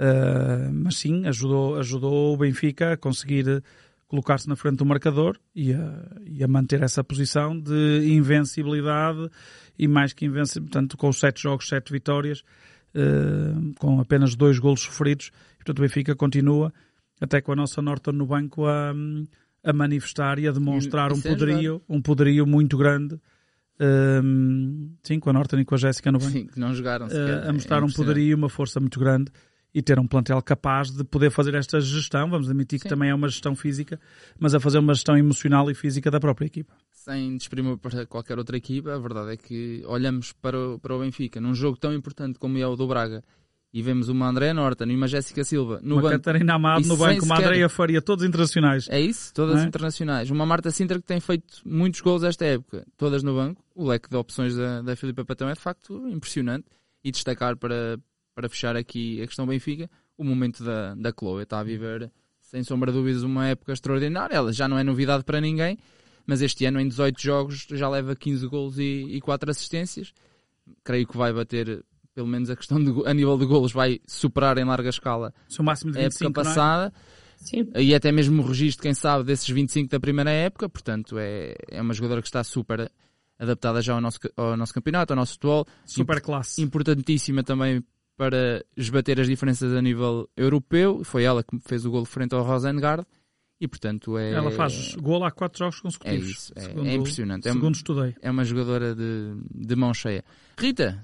Uh, 0.00 0.72
mas 0.72 0.96
sim, 0.96 1.26
ajudou, 1.26 1.76
ajudou 1.76 2.32
o 2.32 2.36
Benfica 2.38 2.94
a 2.94 2.96
conseguir 2.96 3.62
colocar-se 4.08 4.48
na 4.48 4.56
frente 4.56 4.78
do 4.78 4.86
marcador 4.86 5.38
e 5.54 5.72
a, 5.74 6.04
e 6.26 6.42
a, 6.42 6.48
manter 6.48 6.82
essa 6.82 7.04
posição 7.04 7.56
de 7.56 8.08
invencibilidade 8.10 9.30
e 9.78 9.86
mais 9.86 10.14
que 10.14 10.24
invencibilidade, 10.24 10.72
portanto, 10.72 10.96
com 10.96 11.12
sete 11.12 11.42
jogos, 11.42 11.68
sete 11.68 11.92
vitórias, 11.92 12.40
uh, 12.94 13.74
com 13.78 14.00
apenas 14.00 14.34
dois 14.34 14.58
golos 14.58 14.80
sofridos. 14.80 15.30
Portanto, 15.58 15.78
o 15.78 15.82
Benfica 15.82 16.16
continua 16.16 16.72
até 17.20 17.40
com 17.40 17.52
a 17.52 17.56
nossa 17.56 17.82
Norton 17.82 18.12
no 18.12 18.26
banco 18.26 18.66
a, 18.66 18.92
a 19.62 19.72
manifestar 19.72 20.38
e 20.38 20.48
a 20.48 20.52
demonstrar 20.52 21.12
um 21.12 21.20
poderio, 21.20 21.82
um 21.88 22.00
poderio 22.00 22.46
muito 22.46 22.76
grande. 22.76 23.20
Um, 23.82 24.94
sim, 25.02 25.18
com 25.18 25.30
a 25.30 25.32
Norton 25.32 25.58
e 25.58 25.64
com 25.64 25.74
a 25.74 25.78
Jéssica 25.78 26.12
no 26.12 26.18
banco. 26.18 26.32
Sim, 26.32 26.46
que 26.46 26.60
não 26.60 26.74
jogaram 26.74 27.08
sequer, 27.08 27.44
uh, 27.44 27.48
A 27.48 27.52
mostrar 27.52 27.82
é 27.82 27.84
um 27.84 27.90
poderio, 27.90 28.36
uma 28.36 28.48
força 28.48 28.78
muito 28.78 29.00
grande 29.00 29.32
e 29.74 29.80
ter 29.80 29.98
um 29.98 30.06
plantel 30.06 30.42
capaz 30.42 30.90
de 30.90 31.04
poder 31.04 31.30
fazer 31.30 31.54
esta 31.54 31.80
gestão, 31.80 32.28
vamos 32.28 32.48
admitir 32.48 32.78
que 32.78 32.84
Sim. 32.84 32.88
também 32.88 33.10
é 33.10 33.14
uma 33.14 33.28
gestão 33.28 33.54
física, 33.54 34.00
mas 34.38 34.54
a 34.54 34.60
fazer 34.60 34.78
uma 34.78 34.94
gestão 34.94 35.16
emocional 35.16 35.70
e 35.70 35.74
física 35.74 36.10
da 36.10 36.18
própria 36.18 36.46
equipa. 36.46 36.74
Sem 36.90 37.36
desprimir 37.36 37.78
para 37.78 38.04
qualquer 38.06 38.38
outra 38.38 38.56
equipa, 38.56 38.94
a 38.94 38.98
verdade 38.98 39.32
é 39.32 39.36
que 39.36 39.82
olhamos 39.86 40.32
para 40.32 40.58
o, 40.58 40.78
para 40.78 40.94
o 40.94 41.00
Benfica, 41.00 41.40
num 41.40 41.54
jogo 41.54 41.78
tão 41.78 41.94
importante 41.94 42.38
como 42.38 42.58
é 42.58 42.66
o 42.66 42.76
do 42.76 42.86
Braga, 42.86 43.22
e 43.72 43.82
vemos 43.82 44.08
uma 44.08 44.28
Andréa 44.28 44.52
Norton 44.52 44.84
e 44.84 44.96
uma 44.96 45.06
Jéssica 45.06 45.44
Silva 45.44 45.80
no 45.82 45.96
uma 45.96 46.02
banco. 46.02 46.14
Catarina 46.16 46.54
Amado 46.54 46.86
no 46.86 46.96
banco, 46.96 47.24
uma 47.24 47.38
Andréa 47.38 47.68
Faria, 47.68 48.02
todos 48.02 48.24
internacionais. 48.24 48.88
É 48.90 49.00
isso, 49.00 49.32
todas 49.32 49.62
é? 49.62 49.64
internacionais. 49.64 50.30
Uma 50.30 50.44
Marta 50.44 50.70
Sintra 50.70 50.98
que 50.98 51.06
tem 51.06 51.20
feito 51.20 51.58
muitos 51.64 52.00
gols 52.00 52.24
esta 52.24 52.44
época, 52.44 52.84
todas 52.96 53.22
no 53.22 53.34
banco. 53.34 53.64
O 53.74 53.86
leque 53.86 54.10
de 54.10 54.16
opções 54.16 54.56
da, 54.56 54.82
da 54.82 54.96
Filipa 54.96 55.24
Patão 55.24 55.48
é 55.48 55.54
de 55.54 55.60
facto 55.60 56.08
impressionante. 56.08 56.66
E 57.02 57.10
destacar 57.10 57.56
para, 57.56 57.98
para 58.34 58.46
fechar 58.46 58.76
aqui 58.76 59.22
a 59.22 59.26
questão 59.26 59.46
Benfica, 59.46 59.88
o 60.18 60.24
momento 60.24 60.62
da, 60.62 60.94
da 60.94 61.10
Chloe. 61.18 61.44
Está 61.44 61.60
a 61.60 61.62
viver, 61.62 62.12
sem 62.38 62.62
sombra 62.62 62.92
de 62.92 62.98
dúvidas, 62.98 63.22
uma 63.22 63.46
época 63.46 63.72
extraordinária. 63.72 64.34
Ela 64.34 64.52
já 64.52 64.68
não 64.68 64.78
é 64.78 64.84
novidade 64.84 65.24
para 65.24 65.40
ninguém, 65.40 65.78
mas 66.26 66.42
este 66.42 66.66
ano, 66.66 66.78
em 66.78 66.86
18 66.86 67.22
jogos, 67.22 67.66
já 67.70 67.88
leva 67.88 68.14
15 68.14 68.46
gols 68.48 68.78
e, 68.78 69.06
e 69.12 69.20
4 69.20 69.50
assistências. 69.50 70.12
Creio 70.84 71.06
que 71.06 71.16
vai 71.16 71.32
bater 71.32 71.82
pelo 72.14 72.26
menos 72.26 72.50
a 72.50 72.56
questão 72.56 72.82
de, 72.82 72.90
a 73.08 73.14
nível 73.14 73.36
de 73.38 73.46
golos 73.46 73.72
vai 73.72 74.00
superar 74.06 74.58
em 74.58 74.64
larga 74.64 74.88
escala 74.88 75.32
o 75.58 75.62
máximo 75.62 75.92
de 75.92 75.98
25, 75.98 76.24
a 76.24 76.26
época 76.26 76.40
é? 76.40 76.44
passada. 76.44 76.92
Sim. 77.36 77.70
e 77.74 77.94
até 77.94 78.12
mesmo 78.12 78.42
o 78.42 78.46
registro, 78.46 78.82
quem 78.82 78.92
sabe, 78.92 79.24
desses 79.24 79.48
25 79.48 79.88
da 79.88 79.98
primeira 79.98 80.30
época, 80.30 80.68
portanto 80.68 81.16
é, 81.18 81.54
é 81.70 81.80
uma 81.80 81.94
jogadora 81.94 82.20
que 82.20 82.28
está 82.28 82.44
super 82.44 82.90
adaptada 83.38 83.80
já 83.80 83.94
ao 83.94 84.00
nosso, 84.00 84.18
ao 84.36 84.56
nosso 84.56 84.74
campeonato, 84.74 85.12
ao 85.12 85.16
nosso 85.16 85.32
futebol. 85.34 85.66
Super 85.86 86.20
classe. 86.20 86.60
Importantíssima 86.60 87.42
também 87.42 87.82
para 88.14 88.62
esbater 88.76 89.18
as 89.18 89.26
diferenças 89.26 89.72
a 89.72 89.80
nível 89.80 90.28
europeu. 90.36 91.02
Foi 91.02 91.22
ela 91.22 91.42
que 91.42 91.58
fez 91.66 91.86
o 91.86 91.90
gol 91.90 92.04
frente 92.04 92.34
ao 92.34 92.42
Rosengard. 92.44 93.06
E 93.58 93.66
portanto 93.68 94.18
é. 94.18 94.32
Ela 94.32 94.50
faz 94.50 94.94
gol 94.96 95.24
há 95.24 95.30
quatro 95.30 95.58
jogos 95.58 95.78
É 95.78 95.82
consecutivos. 95.82 96.28
isso, 96.30 96.52
é, 96.56 96.60
segundo, 96.60 96.86
é 96.88 96.94
impressionante. 96.94 97.48
É, 97.48 97.52
Segundo 97.52 97.74
estudei. 97.74 98.14
é 98.20 98.30
uma 98.30 98.44
jogadora 98.44 98.94
de, 98.94 99.34
de 99.54 99.76
mão 99.76 99.92
cheia. 99.94 100.22
Rita, 100.58 101.02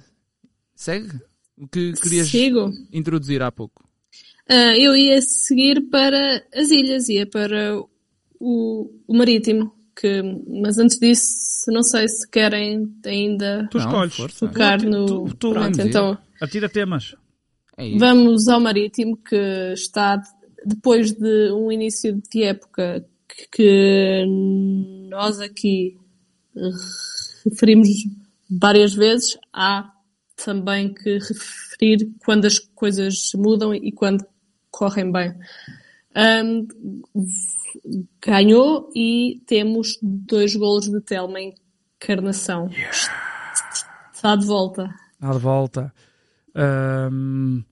segue 0.76 1.10
o 1.58 1.66
que 1.66 1.92
querias 1.94 2.28
Sigo. 2.28 2.70
introduzir 2.92 3.42
há 3.42 3.50
pouco. 3.50 3.84
Ah, 4.48 4.76
eu 4.78 4.94
ia 4.94 5.20
seguir 5.22 5.88
para 5.90 6.44
as 6.54 6.70
ilhas, 6.70 7.08
ia 7.08 7.26
para 7.26 7.76
o, 8.38 8.90
o 9.08 9.16
marítimo. 9.16 9.74
Que, 9.98 10.20
mas 10.60 10.76
antes 10.78 10.98
disso, 10.98 11.64
não 11.72 11.82
sei 11.82 12.06
se 12.06 12.28
querem 12.30 12.94
ainda 13.04 13.66
Tu 13.70 13.78
escolhes. 13.78 14.14
focar 14.34 14.78
Tu- 14.78 14.90
no. 14.90 15.06
tu- 15.06 15.34
tu- 15.36 15.50
Pronto, 15.52 15.80
então 15.80 16.18
Atira 16.40 16.68
temas. 16.68 17.16
É 17.78 17.96
vamos 17.96 18.46
ao 18.46 18.60
marítimo 18.60 19.16
que 19.16 19.34
está 19.72 20.20
depois 20.66 21.12
de 21.12 21.50
um 21.52 21.72
início 21.72 22.20
de 22.30 22.42
época 22.42 23.06
que- 23.26 23.48
que 23.52 24.24
nós 25.08 25.40
aqui 25.40 25.96
referimos 27.44 27.88
várias 28.50 28.92
vezes. 28.94 29.38
Há 29.52 29.90
também 30.36 30.92
que 30.94 31.18
referir 31.18 32.10
quando 32.24 32.44
as 32.44 32.58
coisas 32.58 33.30
mudam 33.34 33.74
e 33.74 33.90
quando 33.92 34.24
correm 34.70 35.10
bem. 35.10 35.34
Ahm, 36.14 36.66
ganhou 38.24 38.90
e 38.94 39.42
temos 39.46 39.98
dois 40.02 40.54
golos 40.56 40.88
de 40.88 41.00
Telma 41.00 41.40
em 41.40 41.54
Encarnação. 41.96 42.70
Está 44.12 44.36
de 44.36 44.46
volta. 44.46 44.94
Dá 45.20 45.32
de 45.32 45.38
volta. 45.38 45.92
Ahm, 46.54 47.62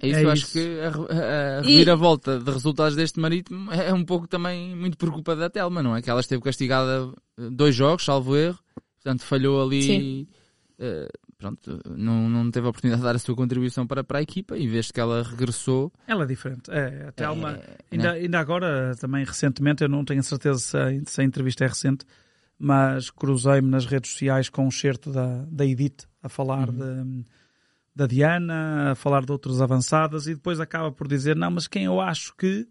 É 0.00 0.08
isso, 0.08 0.18
É 0.20 0.24
acho 0.32 0.42
isso. 0.44 0.52
que 0.52 0.80
a, 0.80 0.88
a, 0.88 1.58
a 1.58 1.62
E- 1.62 1.66
reviravolta 1.72 2.38
de 2.38 2.50
resultados 2.50 2.94
deste 2.94 3.18
marítimo 3.18 3.72
é 3.72 3.92
um 3.92 4.04
pouco 4.04 4.26
também 4.28 4.74
muito 4.76 4.96
por 4.96 5.10
culpa 5.12 5.34
da 5.34 5.48
Telma, 5.50 5.82
não 5.82 5.96
é? 5.96 6.02
Que 6.02 6.10
ela 6.10 6.20
esteve 6.20 6.42
castigada 6.42 7.12
eh, 7.38 7.48
dois 7.50 7.74
jogos, 7.74 8.04
salvo 8.04 8.36
erro, 8.36 8.58
portanto 8.96 9.22
falhou 9.24 9.62
ali. 9.62 9.82
Sim. 9.82 10.28
Pronto, 11.38 11.80
não, 11.96 12.28
não 12.28 12.50
teve 12.50 12.66
a 12.66 12.70
oportunidade 12.70 13.00
de 13.00 13.06
dar 13.06 13.14
a 13.14 13.18
sua 13.18 13.34
contribuição 13.36 13.86
para, 13.86 14.02
para 14.02 14.18
a 14.18 14.22
equipa 14.22 14.56
e 14.58 14.66
vez 14.66 14.90
que 14.90 15.00
ela 15.00 15.22
regressou. 15.22 15.92
ela 16.06 16.24
é 16.24 16.26
diferente. 16.26 16.70
É, 16.70 17.06
até 17.08 17.28
uma. 17.30 17.52
é, 17.52 17.76
Ainda, 17.92 18.12
né? 18.12 18.18
ainda 18.18 18.38
agora, 18.40 18.94
também 19.00 19.24
recentemente, 19.24 19.82
eu 19.82 19.88
não 19.88 20.04
tenho 20.04 20.22
certeza 20.22 20.58
se 20.58 20.76
a, 20.76 20.88
se 21.06 21.20
a 21.20 21.24
entrevista 21.24 21.64
é 21.64 21.68
recente, 21.68 22.04
mas 22.58 23.08
cruzei-me 23.10 23.68
nas 23.70 23.86
redes 23.86 24.10
sociais 24.10 24.48
com 24.50 24.66
um 24.66 24.70
certo 24.70 25.12
da, 25.12 25.44
da 25.48 25.64
Edith 25.64 26.06
a 26.22 26.28
falar 26.28 26.70
de- 26.72 27.24
da 27.94 28.06
Diana, 28.06 28.92
a 28.92 28.94
falar 28.94 29.24
de 29.24 29.32
outras 29.32 29.60
avançadas 29.60 30.26
e 30.26 30.34
depois 30.34 30.58
acaba 30.60 30.90
por 30.92 31.06
dizer: 31.08 31.34
Não, 31.36 31.50
mas 31.52 31.66
quem 31.68 31.84
eu 31.84 32.00
acho 32.00 32.34
que 32.36 32.66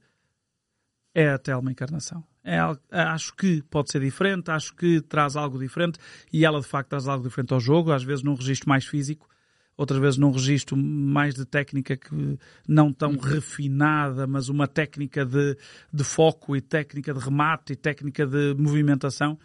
é 1.18 1.30
a 1.30 1.38
Telma 1.40 1.72
Encarnação. 1.72 2.24
É, 2.44 2.60
acho 2.92 3.36
que 3.36 3.64
pode 3.64 3.92
ser 3.92 4.02
diferente, 4.02 4.52
acho 4.52 4.76
que 4.76 5.02
traz 5.02 5.36
algo 5.36 5.58
diferente 5.58 5.98
e 6.32 6.46
ela 6.46 6.62
de 6.62 6.68
facto 6.68 6.90
traz 6.90 7.08
algo 7.08 7.28
diferente 7.28 7.52
ao 7.56 7.60
jogo, 7.60 7.92
às 7.92 8.04
vezes 8.04 8.24
num 8.24 8.36
registro 8.36 8.70
mais 8.70 8.86
físico, 8.86 9.28
outras 9.76 10.00
vezes 10.00 10.20
num 10.20 10.30
registro 10.30 10.78
mais 10.78 11.34
de 11.34 11.44
técnica 11.44 11.98
que 11.98 12.38
não 12.68 12.94
tão 12.94 13.18
refinada, 13.18 14.28
mas 14.28 14.48
uma 14.48 14.68
técnica 14.68 15.26
de, 15.26 15.58
de 15.92 16.04
foco 16.04 16.56
e 16.56 16.62
técnica 16.62 17.12
de 17.16 17.20
remate 17.20 17.74
e 17.74 17.76
técnica 17.76 18.24
de 18.28 18.54
movimentação. 18.56 19.40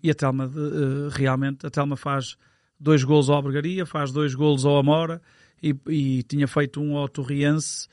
E 0.00 0.10
a 0.12 0.14
Telma 0.14 0.46
de, 0.46 0.60
eh, 0.60 1.08
realmente, 1.10 1.66
a 1.66 1.70
Telma 1.70 1.96
faz 1.96 2.36
dois 2.78 3.02
golos 3.02 3.28
ao 3.28 3.36
Albergaria, 3.36 3.84
faz 3.84 4.12
dois 4.12 4.32
golos 4.32 4.64
ao 4.64 4.78
Amora 4.78 5.20
e, 5.60 5.74
e 5.88 6.22
tinha 6.22 6.46
feito 6.46 6.80
um 6.80 6.96
ao 6.96 7.08
Torriense, 7.08 7.88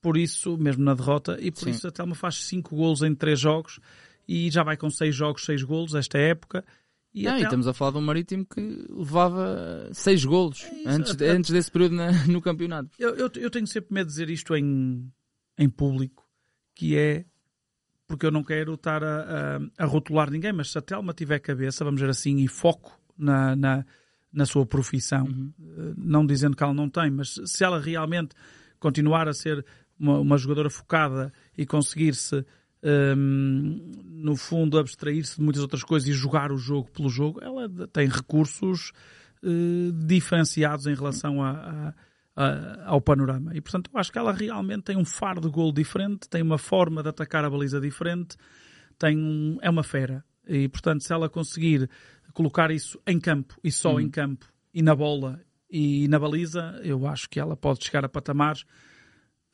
por 0.00 0.16
isso, 0.16 0.56
mesmo 0.56 0.84
na 0.84 0.94
derrota, 0.94 1.36
e 1.40 1.50
por 1.50 1.64
Sim. 1.64 1.70
isso 1.70 1.88
a 1.88 1.90
Telma 1.90 2.14
faz 2.14 2.44
cinco 2.46 2.76
golos 2.76 3.02
em 3.02 3.14
três 3.14 3.38
jogos 3.40 3.80
e 4.26 4.50
já 4.50 4.62
vai 4.62 4.76
com 4.76 4.90
seis 4.90 5.14
jogos, 5.14 5.44
seis 5.44 5.62
golos 5.62 5.94
esta 5.94 6.18
época. 6.18 6.64
E 7.14 7.26
a 7.26 7.32
Ah, 7.32 7.36
e 7.36 7.38
Tel- 7.40 7.44
estamos 7.48 7.66
a 7.66 7.72
falar 7.74 7.92
de 7.92 7.98
um 7.98 8.02
marítimo 8.02 8.44
que 8.46 8.60
levava 8.90 9.88
seis 9.92 10.24
golos 10.24 10.64
antes, 10.86 11.12
até- 11.12 11.30
antes 11.30 11.50
desse 11.50 11.70
período 11.70 11.94
na- 11.96 12.10
no 12.26 12.40
campeonato. 12.40 12.90
Eu, 12.98 13.14
eu, 13.16 13.30
eu 13.36 13.50
tenho 13.50 13.66
sempre 13.66 13.92
medo 13.94 14.06
de 14.06 14.12
dizer 14.12 14.30
isto 14.30 14.54
em, 14.54 15.10
em 15.58 15.68
público, 15.68 16.24
que 16.74 16.96
é 16.96 17.24
porque 18.06 18.24
eu 18.24 18.30
não 18.30 18.42
quero 18.44 18.74
estar 18.74 19.02
a, 19.04 19.56
a, 19.56 19.84
a 19.84 19.84
rotular 19.86 20.30
ninguém, 20.30 20.52
mas 20.52 20.70
se 20.70 20.78
a 20.78 20.80
Telma 20.82 21.12
tiver 21.12 21.38
cabeça, 21.40 21.84
vamos 21.84 22.00
dizer 22.00 22.10
assim, 22.10 22.38
e 22.38 22.48
foco 22.48 22.98
na, 23.18 23.54
na, 23.56 23.84
na 24.32 24.46
sua 24.46 24.64
profissão, 24.64 25.26
eh, 25.60 25.92
não 25.96 26.24
dizendo 26.24 26.56
que 26.56 26.62
ela 26.62 26.72
não 26.72 26.88
tem, 26.88 27.10
mas 27.10 27.38
se 27.44 27.64
ela 27.64 27.78
realmente 27.80 28.34
continuar 28.78 29.28
a 29.28 29.34
ser 29.34 29.64
uma, 29.98 30.18
uma 30.18 30.36
jogadora 30.38 30.70
focada 30.70 31.32
e 31.56 31.64
conseguir-se, 31.66 32.44
hum, 33.16 33.90
no 34.04 34.36
fundo, 34.36 34.78
abstrair-se 34.78 35.36
de 35.36 35.42
muitas 35.42 35.62
outras 35.62 35.82
coisas 35.82 36.08
e 36.08 36.12
jogar 36.12 36.52
o 36.52 36.56
jogo 36.58 36.90
pelo 36.90 37.08
jogo, 37.08 37.40
ela 37.42 37.68
tem 37.92 38.08
recursos 38.08 38.92
eh, 39.42 39.92
diferenciados 40.06 40.86
em 40.86 40.94
relação 40.94 41.42
a, 41.42 41.50
a- 41.50 41.94
a- 42.36 42.84
ao 42.86 43.00
panorama. 43.00 43.52
E, 43.54 43.60
portanto, 43.60 43.90
eu 43.92 43.98
acho 44.00 44.10
que 44.12 44.18
ela 44.18 44.32
realmente 44.32 44.82
tem 44.84 44.96
um 44.96 45.04
faro 45.04 45.40
de 45.40 45.48
gol 45.48 45.72
diferente, 45.72 46.28
tem 46.28 46.42
uma 46.42 46.58
forma 46.58 47.02
de 47.02 47.08
atacar 47.08 47.44
a 47.44 47.50
baliza 47.50 47.80
diferente, 47.80 48.36
tem 48.98 49.16
um, 49.16 49.58
é 49.62 49.70
uma 49.70 49.82
fera. 49.82 50.24
E, 50.46 50.68
portanto, 50.68 51.02
se 51.04 51.12
ela 51.12 51.28
conseguir 51.28 51.88
colocar 52.32 52.70
isso 52.70 53.00
em 53.06 53.18
campo 53.20 53.54
e 53.62 53.70
só 53.70 53.98
em 54.00 54.08
campo 54.08 54.46
e 54.72 54.82
na 54.82 54.94
bola 54.94 55.40
e 55.70 56.08
na 56.08 56.18
baliza, 56.18 56.80
eu 56.82 57.06
acho 57.06 57.28
que 57.28 57.38
ela 57.38 57.56
pode 57.56 57.84
chegar 57.84 58.04
a 58.04 58.08
patamares 58.08 58.64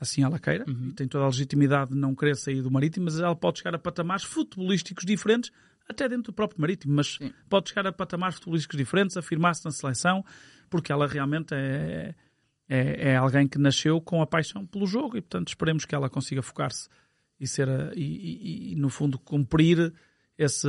assim 0.04 0.22
ela 0.22 0.38
queira, 0.38 0.64
e 0.68 0.92
tem 0.92 1.08
toda 1.08 1.24
a 1.24 1.28
legitimidade 1.28 1.90
de 1.92 1.96
não 1.96 2.14
querer 2.14 2.36
sair 2.36 2.62
do 2.62 2.70
Marítimo, 2.70 3.06
mas 3.06 3.18
ela 3.18 3.34
pode 3.34 3.58
chegar 3.58 3.74
a 3.74 3.78
patamares 3.78 4.24
futebolísticos 4.24 5.04
diferentes, 5.04 5.50
até 5.88 6.08
dentro 6.08 6.30
do 6.30 6.32
próprio 6.32 6.60
Marítimo, 6.60 6.94
mas 6.94 7.16
Sim. 7.16 7.32
pode 7.48 7.68
chegar 7.70 7.86
a 7.86 7.92
patamares 7.92 8.36
futebolísticos 8.36 8.76
diferentes, 8.78 9.16
afirmar-se 9.16 9.64
na 9.64 9.70
seleção, 9.70 10.24
porque 10.70 10.90
ela 10.92 11.06
realmente 11.06 11.52
é, 11.54 12.14
é, 12.68 13.10
é 13.10 13.16
alguém 13.16 13.46
que 13.46 13.58
nasceu 13.58 14.00
com 14.00 14.22
a 14.22 14.26
paixão 14.26 14.64
pelo 14.66 14.86
jogo 14.86 15.16
e, 15.16 15.20
portanto, 15.20 15.48
esperemos 15.48 15.84
que 15.84 15.94
ela 15.94 16.08
consiga 16.08 16.40
focar-se 16.42 16.88
e, 17.38 17.46
ser 17.46 17.68
a- 17.68 17.92
e, 17.94 18.00
e- 18.02 18.72
e, 18.72 18.76
no 18.76 18.88
fundo, 18.88 19.18
cumprir 19.18 19.92
esse, 20.38 20.68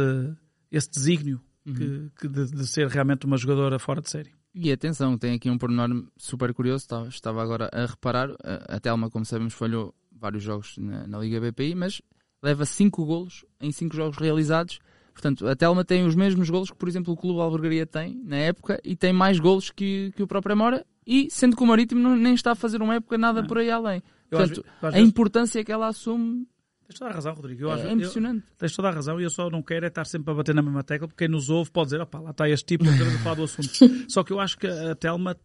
esse 0.71 0.89
desígnio 0.89 1.41
que, 1.63 2.11
que 2.19 2.27
de, 2.27 2.45
de 2.51 2.67
ser 2.67 2.87
realmente 2.87 3.25
uma 3.25 3.37
jogadora 3.37 3.79
fora 3.79 3.99
de 4.01 4.09
série. 4.09 4.31
E 4.57 4.71
atenção, 4.71 5.17
tem 5.17 5.33
aqui 5.35 5.49
um 5.49 5.57
pormenor 5.57 6.05
super 6.15 6.53
curioso, 6.53 6.87
estava, 7.09 7.43
agora 7.43 7.69
a 7.73 7.85
reparar, 7.85 8.29
a, 8.69 8.79
Telma, 8.79 9.09
como 9.09 9.25
sabemos, 9.25 9.53
falhou 9.53 9.93
vários 10.09 10.41
jogos 10.41 10.77
na, 10.77 11.05
na 11.05 11.19
Liga 11.19 11.41
BPI, 11.41 11.75
mas 11.75 12.01
leva 12.41 12.65
5 12.65 13.05
golos 13.05 13.43
em 13.59 13.69
5 13.71 13.93
jogos 13.93 14.17
realizados. 14.17 14.79
Portanto, 15.11 15.45
a 15.45 15.55
Telma 15.57 15.83
tem 15.83 16.05
os 16.05 16.15
mesmos 16.15 16.49
golos 16.49 16.71
que, 16.71 16.77
por 16.77 16.87
exemplo, 16.87 17.13
o 17.13 17.17
Clube 17.17 17.39
Albergaria 17.41 17.85
tem 17.85 18.21
na 18.23 18.37
época 18.37 18.79
e 18.81 18.95
tem 18.95 19.11
mais 19.11 19.39
golos 19.39 19.71
que, 19.71 20.13
que 20.15 20.23
o 20.23 20.27
próprio 20.27 20.53
Amora, 20.53 20.85
e 21.05 21.29
sendo 21.29 21.55
que 21.57 21.63
o 21.63 21.67
Marítimo 21.67 22.01
não- 22.01 22.15
nem 22.15 22.33
está 22.33 22.51
a 22.51 22.55
fazer 22.55 22.81
uma 22.81 22.95
época 22.95 23.17
nada 23.17 23.41
por 23.45 23.57
aí 23.57 23.69
além. 23.69 24.01
Eu 24.31 24.37
Portanto, 24.37 24.65
eu 24.81 24.87
às 24.87 24.95
a 24.95 24.99
importância 25.01 25.63
que 25.65 25.71
ela 25.71 25.87
assume 25.87 26.47
Tens 26.87 26.99
toda 26.99 27.11
a 27.11 27.13
razão, 27.13 27.33
Rodrigo. 27.33 27.63
Eu, 27.63 27.71
é 27.71 27.75
vezes- 27.75 27.89
eu- 27.89 27.95
impressionante. 27.95 28.45
Tens 28.57 28.75
toda 28.75 28.87
a 28.89 28.91
razão 28.91 29.19
e 29.19 29.23
eu 29.23 29.29
só 29.29 29.49
não 29.49 29.61
quero 29.63 29.85
é 29.85 29.87
estar 29.87 30.05
sempre 30.05 30.31
a 30.31 30.35
bater 30.35 30.53
na 30.53 30.61
mesma 30.61 30.83
tecla, 30.83 31.07
porque 31.07 31.25
quem 31.25 31.31
nos 31.33 31.49
ouve 31.49 31.71
pode 31.71 31.87
dizer, 31.87 32.01
opá, 32.01 32.19
lá 32.19 32.31
está 32.31 32.47
este 32.49 32.65
tipo, 32.65 32.83
não 32.83 32.95
queremos 32.95 33.21
falar 33.21 33.35
do 33.35 33.43
assunto. 33.43 33.69
Só 34.11 34.23
que 34.23 34.31
eu 34.31 34.39
acho 34.39 34.57
que 34.57 34.67
a 34.67 34.93
Telma 34.95 35.35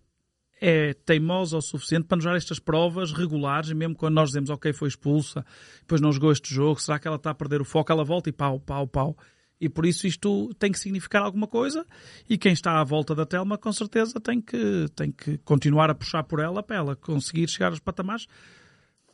é 0.60 0.92
teimosa 0.92 1.56
o 1.56 1.62
suficiente 1.62 2.04
para 2.06 2.16
nos 2.16 2.24
dar 2.26 2.36
estas 2.36 2.58
provas 2.58 3.12
regulares, 3.12 3.70
e 3.70 3.74
mesmo 3.74 3.94
quando 3.94 4.14
nós 4.16 4.28
dizemos, 4.28 4.50
ok, 4.50 4.72
foi 4.74 4.88
expulsa, 4.88 5.42
depois 5.80 6.02
não 6.02 6.12
jogou 6.12 6.30
este 6.30 6.52
jogo, 6.54 6.78
será 6.78 6.98
que 6.98 7.08
ela 7.08 7.16
está 7.16 7.30
a 7.30 7.34
perder 7.34 7.62
o 7.62 7.64
foco? 7.64 7.90
Ela 7.90 8.04
volta 8.04 8.28
e 8.28 8.32
pau, 8.32 8.60
pau, 8.60 8.86
pau. 8.86 9.16
E 9.58 9.68
por 9.68 9.84
isso 9.86 10.06
isto 10.06 10.52
tem 10.58 10.70
que 10.70 10.78
significar 10.78 11.22
alguma 11.22 11.46
coisa, 11.46 11.86
e 12.28 12.36
quem 12.36 12.52
está 12.52 12.78
à 12.78 12.84
volta 12.84 13.14
da 13.14 13.24
Telma, 13.24 13.56
com 13.56 13.72
certeza, 13.72 14.20
tem 14.20 14.40
que, 14.40 14.86
tem 14.94 15.10
que 15.10 15.38
continuar 15.38 15.88
a 15.88 15.94
puxar 15.94 16.22
por 16.24 16.40
ela, 16.40 16.62
para 16.62 16.76
ela 16.76 16.94
conseguir 16.96 17.48
chegar 17.48 17.68
aos 17.70 17.80
patamares 17.80 18.26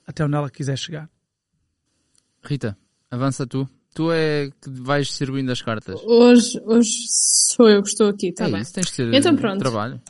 até 0.04 0.24
onde 0.24 0.34
ela 0.34 0.50
quiser 0.50 0.76
chegar. 0.76 1.08
Rita, 2.46 2.76
avança 3.10 3.46
tu. 3.46 3.68
Tu 3.94 4.10
é 4.12 4.50
que 4.60 4.68
vais 4.68 5.06
distribuindo 5.06 5.50
as 5.50 5.62
cartas. 5.62 5.98
Hoje, 6.04 6.60
hoje 6.64 6.90
sou 7.08 7.68
eu 7.68 7.82
que 7.82 7.88
estou 7.88 8.08
aqui, 8.08 8.28
está 8.28 8.46
é 8.46 8.50
bem. 8.52 8.60
isso, 8.60 8.74
tens 8.74 8.86
de 8.86 8.92
ser 8.92 9.14
Então 9.14 9.34
pronto. 9.36 9.58
trabalho. 9.58 10.00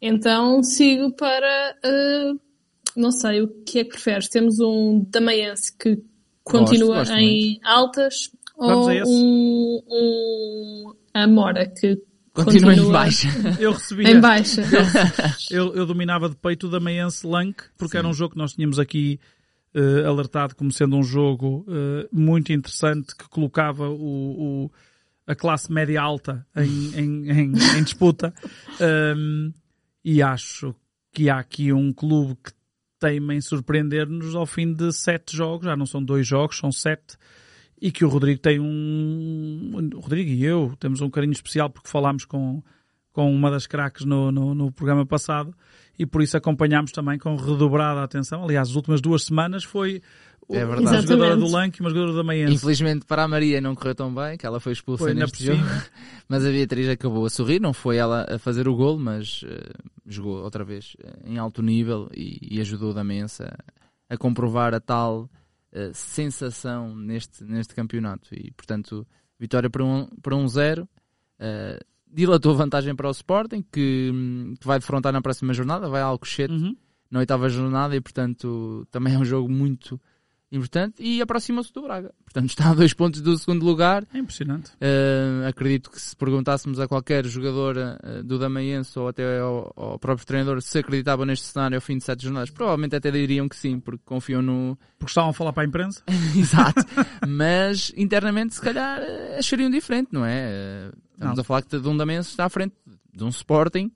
Então 0.00 0.62
sigo 0.62 1.12
para. 1.14 1.76
eh, 1.84 2.32
não 2.96 3.12
sei, 3.12 3.40
o 3.42 3.48
que 3.64 3.78
é 3.80 3.84
que 3.84 3.90
preferes? 3.90 4.28
Temos 4.28 4.58
um 4.60 5.04
Damaense 5.08 5.76
que 5.78 6.02
continua 6.42 6.96
gosto 6.98 7.12
em 7.14 7.60
altas 7.64 8.30
Vamos 8.58 8.86
ou 8.86 8.92
um, 9.06 9.82
um 9.88 10.94
Amora 11.14 11.66
que 11.68 11.98
Continua, 12.34 12.70
continua, 12.70 12.88
em 12.88 12.92
baixa. 12.92 13.28
Eu 13.60 13.72
recebi 13.72 14.10
Em 14.10 14.18
baixa. 14.20 14.62
Eu, 15.50 15.74
eu 15.74 15.84
dominava 15.84 16.30
de 16.30 16.36
peito 16.36 16.66
o 16.66 16.70
Damaense 16.70 17.26
Lank, 17.26 17.62
porque 17.76 17.96
era 17.96 18.08
um 18.08 18.14
jogo 18.14 18.32
que 18.32 18.38
nós 18.38 18.54
tínhamos 18.54 18.78
aqui 18.78 19.20
uh, 19.74 20.08
alertado 20.08 20.54
como 20.54 20.72
sendo 20.72 20.96
um 20.96 21.02
jogo 21.02 21.64
uh, 21.68 22.08
muito 22.12 22.52
interessante 22.52 23.16
que 23.16 23.28
colocava 23.28 23.88
o, 23.88 24.64
o 24.64 24.70
a 25.26 25.34
classe 25.34 25.72
média 25.72 26.00
alta 26.00 26.46
em, 26.56 26.94
em, 26.98 27.30
em, 27.30 27.52
em 27.78 27.82
disputa. 27.82 28.34
Um, 29.16 29.52
e 30.04 30.22
acho 30.22 30.74
que 31.12 31.30
há 31.30 31.38
aqui 31.38 31.72
um 31.72 31.92
clube 31.92 32.36
que 32.42 32.52
teima 32.98 33.34
em 33.34 33.40
surpreender-nos 33.40 34.34
ao 34.34 34.46
fim 34.46 34.72
de 34.72 34.92
sete 34.92 35.36
jogos, 35.36 35.66
já 35.66 35.76
não 35.76 35.86
são 35.86 36.02
dois 36.02 36.26
jogos, 36.26 36.58
são 36.58 36.70
sete, 36.70 37.16
e 37.80 37.90
que 37.90 38.04
o 38.04 38.08
Rodrigo 38.08 38.40
tem 38.40 38.60
um. 38.60 39.90
O 39.94 40.00
Rodrigo 40.00 40.30
e 40.30 40.44
eu 40.44 40.74
temos 40.78 41.00
um 41.00 41.10
carinho 41.10 41.32
especial 41.32 41.68
porque 41.68 41.88
falámos 41.88 42.24
com, 42.24 42.62
com 43.12 43.32
uma 43.32 43.50
das 43.50 43.66
craques 43.66 44.04
no, 44.04 44.32
no, 44.32 44.54
no 44.54 44.72
programa 44.72 45.04
passado 45.04 45.54
e 45.98 46.06
por 46.06 46.22
isso 46.22 46.36
acompanhámos 46.36 46.92
também 46.92 47.18
com 47.18 47.36
redobrada 47.36 48.02
atenção. 48.02 48.42
Aliás, 48.42 48.70
as 48.70 48.74
últimas 48.76 49.00
duas 49.00 49.24
semanas 49.24 49.64
foi 49.64 50.02
é 50.50 50.64
verdade. 50.64 50.82
uma 50.82 51.00
jogadora 51.02 51.36
do 51.36 51.46
Lanque 51.46 51.80
e 51.80 51.84
uma 51.84 51.90
jogadora 51.90 52.16
da 52.16 52.24
Manhã. 52.24 52.48
Infelizmente 52.48 53.06
para 53.06 53.22
a 53.22 53.28
Maria 53.28 53.60
não 53.60 53.74
correu 53.74 53.94
tão 53.94 54.12
bem, 54.14 54.36
que 54.36 54.44
ela 54.44 54.58
foi 54.58 54.72
expulsa 54.72 55.04
Foi 55.04 55.14
neste 55.14 55.44
jogo. 55.44 55.62
Mas 56.28 56.44
a 56.44 56.50
Beatriz 56.50 56.88
acabou 56.88 57.24
a 57.24 57.30
sorrir, 57.30 57.60
não 57.60 57.72
foi 57.72 57.96
ela 57.96 58.26
a 58.28 58.38
fazer 58.38 58.66
o 58.66 58.74
gol, 58.74 58.98
mas 58.98 59.44
eh, 59.46 59.70
jogou 60.06 60.42
outra 60.42 60.64
vez 60.64 60.96
eh, 61.02 61.12
em 61.26 61.38
alto 61.38 61.62
nível 61.62 62.08
e, 62.14 62.38
e 62.56 62.60
ajudou 62.60 62.90
a 62.92 62.94
Damense 62.94 63.42
a, 63.42 63.54
a 64.08 64.16
comprovar 64.16 64.74
a 64.74 64.80
tal 64.80 65.28
eh, 65.72 65.90
sensação 65.92 66.96
neste, 66.96 67.44
neste 67.44 67.74
campeonato. 67.74 68.34
E 68.34 68.50
portanto, 68.52 69.06
vitória 69.38 69.68
para 69.68 69.84
um, 69.84 70.06
para 70.22 70.34
um 70.34 70.48
zero. 70.48 70.88
eh, 71.38 71.78
dilatou 72.12 72.52
a 72.52 72.56
vantagem 72.56 72.94
para 72.94 73.08
o 73.08 73.12
Sporting, 73.12 73.64
que, 73.72 74.12
que 74.60 74.66
vai 74.66 74.78
defrontar 74.78 75.12
na 75.12 75.22
próxima 75.22 75.54
jornada, 75.54 75.88
vai 75.88 76.02
a 76.02 76.04
Alcochete 76.04 76.52
Uhum. 76.52 76.76
na 77.10 77.20
oitava 77.20 77.48
jornada 77.48 77.96
e 77.96 78.00
portanto 78.00 78.86
também 78.90 79.14
é 79.14 79.18
um 79.18 79.24
jogo 79.24 79.48
muito 79.48 80.00
importante 80.50 81.02
e 81.02 81.20
aproxima-se 81.22 81.72
do 81.72 81.82
Braga. 81.82 82.12
Portanto 82.24 82.50
está 82.50 82.70
a 82.70 82.74
dois 82.74 82.92
pontos 82.92 83.22
do 83.22 83.36
segundo 83.38 83.64
lugar. 83.64 84.06
É 84.12 84.18
impressionante. 84.18 84.70
Uh, 84.72 85.46
acredito 85.48 85.90
que 85.90 85.98
se 86.00 86.14
perguntássemos 86.14 86.78
a 86.78 86.86
qualquer 86.86 87.24
jogador 87.26 87.76
uh, 87.76 88.22
do 88.22 88.38
Damaense 88.38 88.98
ou 88.98 89.08
até 89.08 89.40
ao, 89.40 89.72
ao 89.74 89.98
próprio 89.98 90.26
treinador 90.26 90.60
se 90.60 90.78
acreditava 90.78 91.24
neste 91.24 91.46
cenário 91.46 91.76
ao 91.76 91.80
fim 91.80 91.96
de 91.96 92.04
sete 92.04 92.24
jornadas, 92.24 92.50
provavelmente 92.50 92.94
até 92.94 93.10
diriam 93.10 93.48
que 93.48 93.56
sim, 93.56 93.80
porque 93.80 94.02
confiam 94.04 94.42
no... 94.42 94.78
Porque 94.98 95.10
estavam 95.10 95.30
a 95.30 95.32
falar 95.32 95.52
para 95.52 95.64
a 95.64 95.66
imprensa. 95.66 96.02
Exato. 96.36 96.80
Mas 97.26 97.92
internamente 97.96 98.54
se 98.54 98.60
calhar 98.60 99.00
uh, 99.00 99.38
achariam 99.38 99.70
diferente, 99.70 100.10
não 100.12 100.24
é? 100.24 100.90
Uh, 100.92 101.01
estamos 101.12 101.36
Não. 101.36 101.40
a 101.40 101.44
falar 101.44 101.62
que 101.62 101.78
de 101.78 101.88
um 101.88 101.96
Damense 101.96 102.30
está 102.30 102.44
à 102.44 102.48
frente 102.48 102.74
de 103.14 103.24
um 103.24 103.28
Sporting 103.28 103.90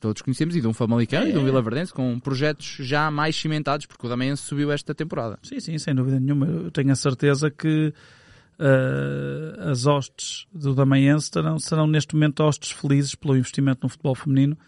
todos 0.00 0.20
conhecemos, 0.22 0.54
e 0.56 0.60
de 0.60 0.66
um 0.66 0.72
Famalicão 0.72 1.26
e 1.26 1.32
de 1.32 1.38
um 1.38 1.42
É. 1.42 1.44
Vila 1.44 1.62
Verdense, 1.62 1.92
com 1.92 2.18
projetos 2.20 2.76
já 2.80 3.10
mais 3.10 3.36
cimentados, 3.36 3.86
porque 3.86 4.06
o 4.06 4.08
Damense 4.08 4.42
subiu 4.42 4.70
esta 4.70 4.94
temporada. 4.94 5.38
Sim, 5.42 5.60
sim, 5.60 5.78
sem 5.78 5.94
dúvida 5.94 6.18
nenhuma. 6.20 6.46
Eu 6.46 6.70
tenho 6.70 6.92
a 6.92 6.96
certeza 6.96 7.50
que 7.50 7.92
eh, 8.58 9.70
as 9.70 9.86
hostes 9.86 10.46
do 10.52 10.74
Damaense 10.74 11.30
serão, 11.32 11.58
serão 11.58 11.86
neste 11.86 12.14
momento 12.14 12.40
hostes 12.40 12.70
felizes 12.72 13.14
pelo 13.14 13.36
investimento 13.36 13.80
no 13.82 13.88
futebol 13.88 14.14
feminino, 14.14 14.58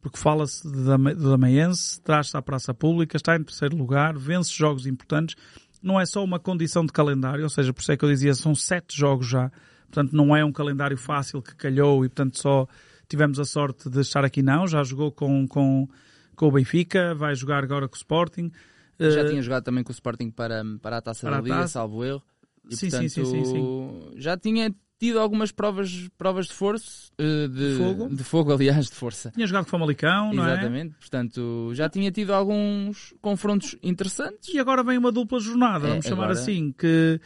porque 0.00 0.18
fala-se 0.18 0.62
do 0.70 1.30
Damaense, 1.30 2.00
traz-se 2.02 2.36
à 2.36 2.42
praça 2.42 2.74
pública, 2.74 3.16
está 3.16 3.36
em 3.36 3.42
terceiro 3.42 3.76
lugar, 3.76 4.16
vence 4.16 4.52
jogos 4.52 4.86
importantes. 4.86 5.36
Não 5.82 6.00
é 6.00 6.06
só 6.06 6.22
uma 6.22 6.38
condição 6.38 6.84
de 6.86 6.92
calendário, 6.92 7.42
ou 7.42 7.50
seja, 7.50 7.72
por 7.72 7.80
isso 7.82 7.92
é 7.92 7.96
que 7.96 8.04
eu 8.04 8.08
dizia, 8.08 8.34
são 8.34 8.54
sete 8.54 8.96
jogos 8.96 9.26
já. 9.26 9.50
Portanto, 9.92 10.16
não 10.16 10.34
é 10.34 10.42
um 10.44 10.50
calendário 10.50 10.96
fácil 10.96 11.42
que 11.42 11.54
calhou 11.54 12.02
e, 12.04 12.08
portanto, 12.08 12.40
só 12.40 12.66
tivemos 13.08 13.38
a 13.38 13.44
sorte 13.44 13.90
de 13.90 14.00
estar 14.00 14.24
aqui. 14.24 14.40
Não, 14.42 14.66
já 14.66 14.82
jogou 14.82 15.12
com, 15.12 15.46
com, 15.46 15.86
com 16.34 16.48
o 16.48 16.50
Benfica, 16.52 17.14
vai 17.14 17.34
jogar 17.34 17.62
agora 17.62 17.86
com 17.86 17.94
o 17.94 17.98
Sporting. 17.98 18.50
Já 18.98 19.20
Eh, 19.20 19.28
tinha 19.28 19.42
jogado 19.42 19.64
também 19.64 19.84
com 19.84 19.90
o 19.90 19.94
Sporting 19.94 20.30
para, 20.30 20.62
para 20.80 20.96
a 20.96 21.02
Taça 21.02 21.26
Para 21.26 21.36
da 21.36 21.42
Liga, 21.42 21.54
Taça. 21.56 21.68
salvo 21.74 22.02
erro. 22.04 22.22
E, 22.70 22.76
Sim, 22.76 22.88
sim, 22.88 22.96
portanto, 23.08 23.26
sim, 23.26 23.44
sim, 23.44 24.10
Já 24.16 24.36
tinha 24.36 24.72
tido 24.98 25.18
algumas 25.18 25.50
provas, 25.50 26.08
provas 26.16 26.46
de 26.46 26.52
força, 26.52 27.10
eh, 27.18 27.48
de, 27.48 27.76
Fogo. 27.76 28.08
de 28.08 28.22
fogo, 28.22 28.52
aliás, 28.54 28.86
de 28.86 28.92
força. 28.94 29.32
Tinha 29.32 29.46
jogado 29.48 29.64
com 29.64 29.68
o 29.68 29.70
Famalicão, 29.72 30.32
não 30.32 30.46
é? 30.46 30.52
Exatamente, 30.52 30.94
portanto, 30.94 31.70
já 31.74 31.88
tinha 31.88 32.10
tido 32.12 32.32
alguns 32.32 33.12
confrontos 33.20 33.76
interessantes. 33.82 34.54
E 34.54 34.58
agora 34.60 34.84
vem 34.84 34.96
uma 34.96 35.10
dupla 35.10 35.40
jornada, 35.40 35.86
É, 35.88 35.90
vamos 35.90 36.06
chamar 36.06 36.24
agora- 36.26 36.38
assim, 36.40 36.72
que, 36.78 37.20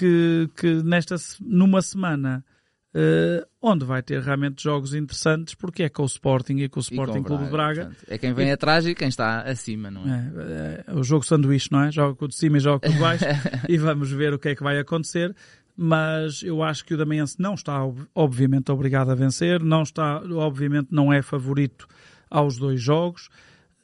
que, 0.00 0.48
que 0.56 0.82
nesta, 0.82 1.16
numa 1.40 1.82
semana 1.82 2.42
eh, 2.94 3.46
onde 3.62 3.84
vai 3.84 4.02
ter 4.02 4.20
realmente 4.22 4.62
jogos 4.62 4.94
interessantes, 4.94 5.54
porque 5.54 5.82
é 5.84 5.88
com 5.88 6.02
o 6.02 6.06
Sporting 6.06 6.54
e 6.56 6.68
com 6.68 6.80
o 6.80 6.82
e 6.82 6.86
com 6.86 6.94
Sporting 7.02 7.18
o 7.20 7.24
Clube 7.24 7.44
de 7.44 7.50
Braga. 7.50 7.84
portanto, 7.86 8.04
é 8.08 8.18
quem 8.18 8.32
vem 8.32 8.50
atrás 8.50 8.86
e 8.86 8.94
quem 8.94 9.08
está 9.08 9.42
acima, 9.42 9.90
não 9.90 10.02
é? 10.08 10.32
É, 10.36 10.84
é, 10.88 10.94
o 10.94 11.02
jogo 11.04 11.24
sanduíche, 11.24 11.68
não 11.70 11.82
é? 11.84 11.92
Joga 11.92 12.16
com 12.16 12.24
o 12.24 12.28
de 12.28 12.34
cima 12.34 12.56
e 12.56 12.60
joga 12.60 12.80
com 12.80 12.88
o 12.88 12.92
de 12.92 12.98
baixo 13.00 13.24
e 13.68 13.76
vamos 13.78 14.10
ver 14.10 14.32
o 14.34 14.38
que 14.38 14.48
é 14.48 14.54
que 14.56 14.62
vai 14.62 14.78
acontecer. 14.78 15.34
Mas 15.76 16.42
eu 16.42 16.62
acho 16.62 16.84
que 16.84 16.94
o 16.94 16.96
Damiense 16.96 17.36
não 17.40 17.54
está, 17.54 17.84
ob- 17.84 18.06
obviamente, 18.14 18.70
obrigado 18.72 19.10
a 19.10 19.14
vencer, 19.14 19.62
não 19.62 19.82
está, 19.82 20.20
obviamente, 20.32 20.88
não 20.90 21.12
é 21.12 21.22
favorito 21.22 21.86
aos 22.28 22.56
dois 22.58 22.80
jogos. 22.82 23.28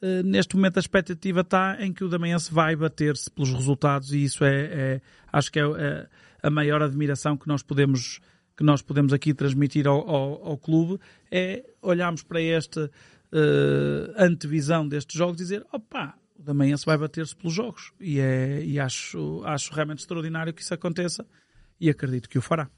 Eh, 0.01 0.21
neste 0.23 0.55
momento 0.55 0.77
a 0.77 0.79
expectativa 0.79 1.41
está 1.41 1.77
em 1.79 1.91
que 1.91 2.03
o 2.03 2.09
Damiense 2.09 2.53
vai 2.53 2.75
bater-se 2.75 3.31
pelos 3.31 3.51
resultados 3.51 4.13
e 4.13 4.23
isso 4.23 4.43
é, 4.43 4.65
é- 4.65 5.01
acho 5.31 5.51
que 5.51 5.59
é, 5.59 5.63
é 5.63 6.07
a 6.43 6.49
maior 6.49 6.81
admiração 6.81 7.35
que 7.35 7.47
nós 7.47 7.63
podemos 7.63 8.19
que 8.55 8.63
nós 8.63 8.81
podemos 8.81 9.13
aqui 9.13 9.35
transmitir 9.35 9.87
ao, 9.87 10.07
ao, 10.09 10.45
ao 10.47 10.57
clube 10.57 10.99
é 11.31 11.63
olharmos 11.81 12.23
para 12.23 12.41
esta 12.41 12.91
eh, 13.31 14.13
antevisão 14.17 14.87
destes 14.87 15.17
jogos 15.17 15.35
e 15.35 15.43
dizer 15.43 15.65
opa, 15.71 16.15
o 16.37 16.43
Damiense 16.43 16.85
vai 16.85 16.97
bater-se 16.97 17.35
pelos 17.35 17.53
jogos 17.53 17.91
e, 17.99 18.19
é, 18.19 18.63
e 18.63 18.79
acho, 18.79 19.41
acho 19.45 19.73
realmente 19.73 19.99
extraordinário 19.99 20.53
que 20.53 20.61
isso 20.61 20.73
aconteça 20.73 21.25
e 21.79 21.89
acredito 21.89 22.29
que 22.29 22.37
o 22.37 22.41
fará. 22.41 22.69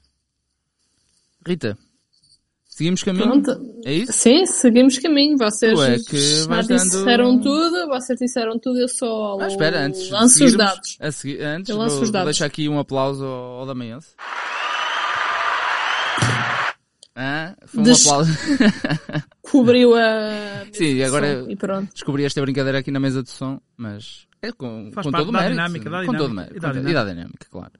Rita, 1.46 1.78
seguimos 2.80 3.02
caminho? 3.02 3.42
Pronto. 3.42 3.80
É 3.84 3.92
isso? 3.92 4.12
Sim, 4.12 4.46
seguimos 4.46 4.98
caminho. 4.98 5.36
Vocês 5.36 5.74
Tu 5.78 5.82
é 5.82 5.98
que 5.98 6.16
já 6.18 6.46
vais 6.46 6.66
dando- 6.66 6.80
disseram 6.82 7.38
tudo, 7.40 7.86
vocês 7.88 8.18
disseram 8.18 8.58
tudo, 8.58 8.78
eu 8.80 8.88
só 8.88 9.38
Ah, 9.38 9.46
espera, 9.46 9.84
antes 9.84 10.08
lanço 10.10 10.42
os 10.44 10.54
dados. 10.56 10.96
a 10.98 11.12
seguir- 11.12 11.42
antes 11.42 11.68
Eu 11.68 11.76
vou, 11.76 11.84
lanço 11.84 11.96
os 11.96 12.02
vou 12.02 12.10
dados. 12.12 12.26
deixar 12.26 12.46
aqui 12.46 12.68
um 12.68 12.78
aplauso 12.78 13.24
ao, 13.24 13.60
ao 13.60 13.66
Damiense. 13.66 14.08
Ah, 17.14 17.54
foi 17.66 17.80
um 17.80 17.82
Des- 17.82 18.06
aplauso. 18.06 18.32
Cobriu 19.42 19.94
a. 19.94 20.64
Sim, 20.72 21.02
agora- 21.02 21.44
E 21.48 21.56
pronto. 21.56 21.92
Descobri 21.92 22.24
esta 22.24 22.40
brincadeira 22.40 22.78
aqui 22.78 22.90
na 22.90 23.00
mesa 23.00 23.22
de 23.22 23.30
som, 23.30 23.60
mas 23.76 24.26
é 24.40 24.52
com, 24.52 24.90
Faz 24.92 25.06
com 25.06 25.12
todo 25.12 25.28
o 25.28 25.32
mérito. 25.32 25.50
dinâmica, 25.50 25.84
com 25.90 25.90
todo 25.90 26.06
o 26.08 26.28
dinâmica, 26.28 26.34
mérito. 26.34 26.56
e 26.56 26.60
da 26.60 26.68
dinâmica. 26.72 26.94
Da 26.94 27.04
dinâmica, 27.10 27.46
claro. 27.50 27.72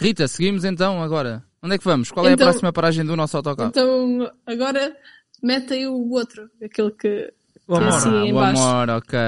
Rita, 0.00 0.28
seguimos 0.28 0.64
então 0.64 1.02
agora. 1.02 1.42
Onde 1.62 1.74
é 1.74 1.78
que 1.78 1.84
vamos? 1.84 2.10
Qual 2.10 2.26
é 2.26 2.32
Então- 2.32 2.46
a 2.46 2.50
próxima 2.50 2.72
paragem 2.72 3.04
do 3.04 3.16
nosso 3.16 3.36
autocarro? 3.36 3.70
Então, 3.70 4.30
agora 4.46 4.96
mete 5.42 5.74
aí 5.74 5.86
o 5.86 6.10
outro, 6.10 6.48
aquele 6.62 6.90
que. 6.92 7.32
O 7.66 7.74
Amora. 7.76 7.94
assim, 7.96 8.08
ah, 8.08 8.24
o 8.24 8.34
baixo. 8.34 8.62
amor, 8.62 8.90
ok. 8.96 9.18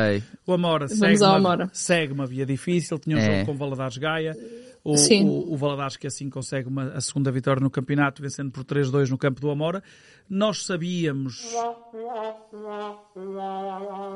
O 0.46 0.52
Amora 0.54 0.88
segue, 0.88 1.22
uma, 1.22 1.36
Amora. 1.36 1.70
segue 1.74 2.12
uma 2.12 2.26
via 2.26 2.46
difícil, 2.46 2.98
tinha 2.98 3.16
um 3.16 3.20
É. 3.20 3.26
jogo 3.34 3.46
com 3.46 3.52
o 3.52 3.56
Valadares 3.56 3.98
Gaia. 3.98 4.34
O, 4.82 4.96
Sim. 4.96 5.24
o, 5.24 5.52
o 5.52 5.56
Valadares 5.58 5.96
que 5.98 6.06
assim 6.06 6.30
consegue 6.30 6.66
uma, 6.68 6.84
a 6.92 7.00
segunda 7.02 7.30
vitória 7.30 7.60
no 7.60 7.68
campeonato, 7.70 8.22
vencendo 8.22 8.50
por 8.50 8.64
3-2 8.64 9.10
no 9.10 9.18
campo 9.18 9.38
do 9.40 9.50
Amora. 9.50 9.82
Nós 10.28 10.64
sabíamos, 10.64 11.44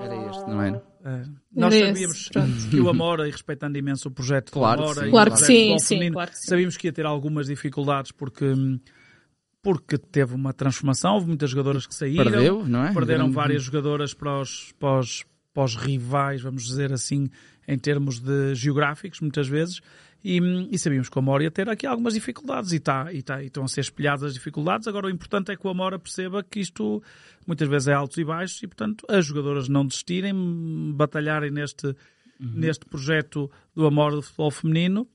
Era 0.00 0.30
este, 0.30 0.48
não 0.50 0.62
era? 0.62 0.82
eh, 1.04 1.24
nós 1.54 1.74
Era 1.74 1.86
sabíamos 1.88 2.30
esse, 2.30 2.68
que 2.70 2.80
o 2.80 2.88
Amora, 2.88 3.28
e 3.28 3.30
respeitando 3.30 3.76
imenso 3.78 4.08
o 4.08 4.10
projeto 4.10 4.52
Claro 4.52 4.82
do 4.82 4.82
que 4.84 4.90
Amora 4.90 5.00
sim, 5.02 5.08
e 5.08 5.10
Claro 5.10 5.30
que 5.30 5.36
projeto 5.36 5.56
sim, 5.56 5.78
sim, 5.78 5.86
feminino, 5.94 6.14
claro 6.14 6.30
que 6.30 6.38
sim. 6.38 6.46
sabíamos 6.48 6.76
que 6.76 6.86
ia 6.88 6.92
ter 6.92 7.06
algumas 7.06 7.46
dificuldades 7.46 8.12
porque, 8.12 8.52
porque 9.62 9.98
teve 9.98 10.34
uma 10.34 10.52
transformação, 10.52 11.14
houve 11.14 11.26
muitas 11.26 11.50
jogadoras 11.50 11.86
que 11.86 11.94
saíram. 11.94 12.24
Perdeu, 12.24 12.66
não 12.66 12.84
é? 12.86 12.92
Perderam 12.92 13.24
Grande- 13.24 13.34
várias 13.34 13.62
jogadoras 13.62 14.14
para 14.14 14.40
os, 14.40 14.72
para, 14.78 14.98
os, 14.98 15.24
para 15.52 15.64
os 15.64 15.76
rivais, 15.76 16.42
vamos 16.42 16.64
dizer 16.64 16.92
assim, 16.92 17.28
em 17.66 17.78
termos 17.78 18.20
de 18.20 18.54
geográficos, 18.54 19.20
muitas 19.20 19.48
vezes. 19.48 19.80
E, 20.24 20.40
e 20.70 20.78
sabíamos 20.78 21.10
que 21.10 21.18
o 21.18 21.20
Amora 21.20 21.42
ia 21.42 21.50
ter 21.50 21.68
aqui 21.68 21.86
algumas 21.86 22.14
dificuldades 22.14 22.72
e, 22.72 22.80
tá, 22.80 23.12
e, 23.12 23.22
tá, 23.22 23.42
e 23.42 23.46
estão 23.48 23.62
a 23.62 23.68
ser 23.68 23.82
espelhadas 23.82 24.22
as 24.22 24.32
dificuldades. 24.32 24.88
Agora 24.88 25.06
o 25.06 25.10
importante 25.10 25.52
é 25.52 25.56
que 25.56 25.66
o 25.66 25.70
Amora 25.70 25.98
perceba 25.98 26.42
que 26.42 26.60
isto 26.60 27.02
muitas 27.46 27.68
vezes 27.68 27.88
é 27.88 27.92
altos 27.92 28.16
e 28.16 28.24
baixos 28.24 28.62
e, 28.62 28.66
portanto, 28.66 29.04
as 29.06 29.26
jogadoras 29.26 29.68
não 29.68 29.86
desistirem, 29.86 30.32
batalharem 30.94 31.50
neste, 31.50 31.94
neste 32.40 32.86
projeto 32.86 33.50
do 33.74 33.86
Amora 33.86 34.16
do 34.16 34.22
futebol 34.22 34.50
feminino 34.50 35.06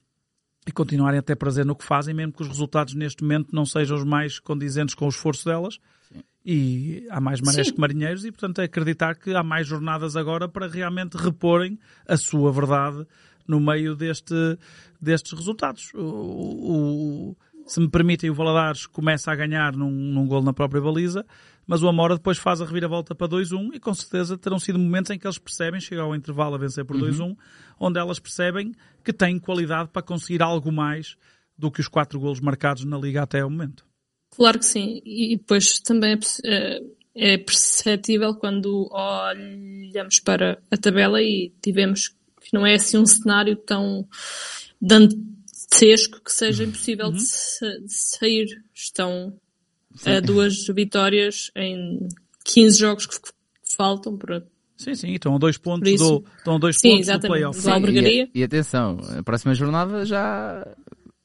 e 0.67 0.71
continuarem 0.71 1.19
a 1.19 1.23
ter 1.23 1.35
prazer 1.35 1.65
no 1.65 1.75
que 1.75 1.83
fazem, 1.83 2.13
mesmo 2.13 2.31
que 2.31 2.43
os 2.43 2.47
resultados 2.47 2.93
neste 2.93 3.23
momento 3.23 3.49
não 3.51 3.65
sejam 3.65 3.97
os 3.97 4.03
mais 4.03 4.37
condizentes 4.37 4.93
com 4.93 5.05
o 5.05 5.09
esforço 5.09 5.45
delas. 5.45 5.79
E 6.45 7.05
há 7.09 7.19
mais 7.19 7.41
marés 7.41 7.67
Sim. 7.67 7.73
que 7.73 7.79
marinheiros 7.79 8.25
e, 8.25 8.31
portanto, 8.31 8.61
é 8.61 8.65
acreditar 8.65 9.15
que 9.15 9.33
há 9.33 9.43
mais 9.43 9.67
jornadas 9.67 10.15
agora 10.15 10.47
para 10.47 10.67
realmente 10.67 11.17
reporem 11.17 11.79
a 12.07 12.15
sua 12.15 12.51
verdade 12.51 13.05
no 13.49 13.59
meio 13.59 13.95
deste, 13.95 14.33
destes 15.01 15.33
resultados. 15.33 15.91
O, 15.95 15.99
o- 15.99 17.37
se 17.65 17.79
me 17.79 17.89
permitem, 17.89 18.29
o 18.29 18.33
Valadares 18.33 18.87
começa 18.87 19.31
a 19.31 19.35
ganhar 19.35 19.75
num, 19.75 19.91
num 19.91 20.25
gol 20.25 20.41
na 20.41 20.53
própria 20.53 20.81
baliza, 20.81 21.23
mas 21.67 21.83
o 21.83 21.87
Amora 21.87 22.15
depois 22.15 22.37
faz 22.39 22.61
a 22.61 22.65
reviravolta 22.65 23.13
para 23.13 23.27
2-1 23.27 23.75
e 23.75 23.79
com 23.79 23.93
certeza 23.93 24.37
terão 24.37 24.57
sido 24.57 24.79
momentos 24.79 25.11
em 25.11 25.19
que 25.19 25.27
eles 25.27 25.37
percebem, 25.37 25.79
chegam 25.79 26.05
ao 26.05 26.15
intervalo 26.15 26.55
a 26.55 26.57
vencer 26.57 26.83
por 26.83 26.97
2-1, 26.97 27.35
onde 27.79 27.99
elas 27.99 28.17
percebem 28.19 28.73
que 29.03 29.13
têm 29.13 29.37
qualidade 29.37 29.89
para 29.93 30.01
conseguir 30.01 30.41
algo 30.41 30.71
mais 30.71 31.15
do 31.55 31.69
que 31.69 31.79
os 31.79 31.87
quatro 31.87 32.19
golos 32.19 32.39
marcados 32.39 32.85
na 32.85 32.97
Liga 32.97 33.21
até 33.21 33.41
ao 33.41 33.49
momento. 33.51 33.85
Claro 34.35 34.57
que 34.57 34.65
sim. 34.65 35.01
E 35.05 35.37
depois 35.37 35.79
também 35.79 36.13
é, 36.13 36.19
eh, 36.45 36.81
é 37.15 37.37
perceptível 37.37 38.33
quando 38.33 38.89
olhamos 38.91 40.19
para 40.21 40.59
a 40.71 40.77
tabela 40.77 41.21
e 41.21 41.53
tivemos 41.61 42.15
que 42.49 42.53
não 42.57 42.65
é 42.65 42.73
assim 42.75 42.97
um 42.97 43.05
cenário 43.05 43.55
tão 43.55 44.07
dantesco 44.81 46.19
que 46.23 46.31
seja 46.31 46.63
impossível 46.63 47.11
de, 47.11 47.21
sa- 47.21 47.77
de 47.79 47.93
sair. 47.93 48.63
Estão 48.73 49.33
a 50.05 50.19
duas 50.19 50.65
vitórias 50.67 51.51
em 51.55 52.07
15 52.45 52.79
jogos 52.79 53.05
que 53.05 53.17
faltam 53.77 54.17
para 54.17 54.43
Sim, 54.77 54.95
sim, 54.95 55.13
estão 55.13 55.35
a 55.35 55.37
dois 55.37 55.57
pontos, 55.57 55.91
do, 55.99 56.23
estão 56.37 56.55
a 56.55 56.57
dois 56.57 56.77
Sim, 56.79 56.91
pontos 56.91 57.07
do 57.07 57.19
playoff. 57.27 57.59
Sim. 57.59 57.69
E, 58.33 58.39
e 58.39 58.43
atenção, 58.43 58.97
a 59.17 59.21
próxima 59.21 59.53
jornada 59.53 60.05
já 60.05 60.65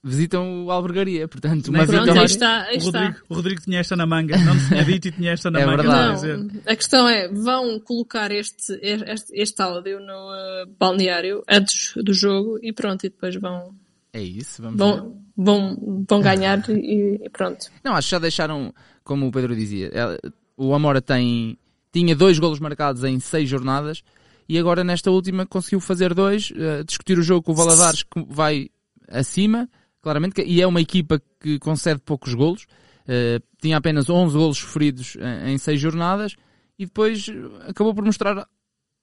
visitam 0.04 0.66
o 0.66 0.70
Albergaria, 0.70 1.26
portanto, 1.26 1.68
uma 1.68 1.78
Nem 1.78 1.86
Pronto, 1.86 2.00
vitória. 2.02 2.20
aí 2.20 2.26
está, 2.26 2.62
aí 2.64 2.74
O 2.74 2.78
está. 2.78 2.98
Rodrigo, 3.00 3.24
o 3.30 3.34
Rodrigo 3.34 3.60
tinha 3.62 3.80
esta 3.80 3.96
na 3.96 4.04
manga, 4.06 4.36
não 4.36 4.56
te 4.58 4.68
tinha 4.68 4.84
dito 4.86 5.08
e 5.08 5.12
tinha 5.12 5.32
esta 5.32 5.50
na 5.50 5.60
É 5.60 5.66
manga. 5.66 5.82
verdade. 5.82 6.26
Não, 6.36 6.50
a 6.66 6.76
questão 6.76 7.08
é, 7.08 7.28
vão 7.28 7.80
colocar 7.80 8.30
este, 8.30 8.78
este, 8.82 9.32
este 9.34 9.62
áudio 9.62 9.98
no 10.00 10.32
eh, 10.34 10.66
balneário 10.78 11.42
antes 11.48 11.94
do 11.96 12.12
jogo 12.12 12.58
e 12.62 12.72
pronto, 12.72 13.04
e 13.06 13.08
depois 13.08 13.34
vão, 13.36 13.74
É 14.12 14.20
isso, 14.22 14.60
vamos 14.62 14.76
ver. 14.78 14.84
vão, 14.84 15.22
vão, 15.36 16.04
vão 16.08 16.20
ganhar 16.22 16.62
e, 16.68 17.20
e 17.24 17.30
pronto. 17.30 17.66
Não, 17.82 17.94
acho 17.94 18.08
que 18.08 18.12
já 18.12 18.18
deixaram, 18.18 18.74
como 19.02 19.26
o 19.26 19.32
Pedro 19.32 19.56
dizia, 19.56 19.88
ela- 19.92 20.18
o 20.56 20.74
Amora 20.74 21.00
tem, 21.00 21.56
tinha 21.92 22.14
dois 22.14 22.38
golos 22.38 22.60
marcados 22.60 23.02
em 23.04 23.18
seis 23.18 23.48
jornadas 23.48 24.02
e 24.46 24.58
agora 24.58 24.84
nesta 24.84 25.10
última 25.10 25.46
conseguiu 25.46 25.80
fazer 25.80 26.12
dois, 26.12 26.52
eh, 26.54 26.84
discutir 26.84 27.18
o 27.18 27.22
jogo 27.22 27.42
com 27.42 27.52
o 27.52 27.54
Valadares 27.54 28.02
que 28.02 28.22
vai 28.28 28.68
acima, 29.08 29.68
claramente, 30.04 30.42
e 30.42 30.62
é 30.62 30.66
uma 30.66 30.80
equipa 30.80 31.20
que 31.40 31.58
concede 31.58 32.00
poucos 32.00 32.34
golos, 32.34 32.66
eh, 33.08 33.40
tinha 33.60 33.76
apenas 33.76 34.08
11 34.08 34.36
golos 34.36 34.58
sofridos 34.58 35.16
em, 35.16 35.54
em 35.54 35.58
seis 35.58 35.80
jornadas 35.80 36.36
e 36.78 36.86
depois 36.86 37.26
acabou 37.68 37.94
por 37.94 38.04
mostrar 38.04 38.46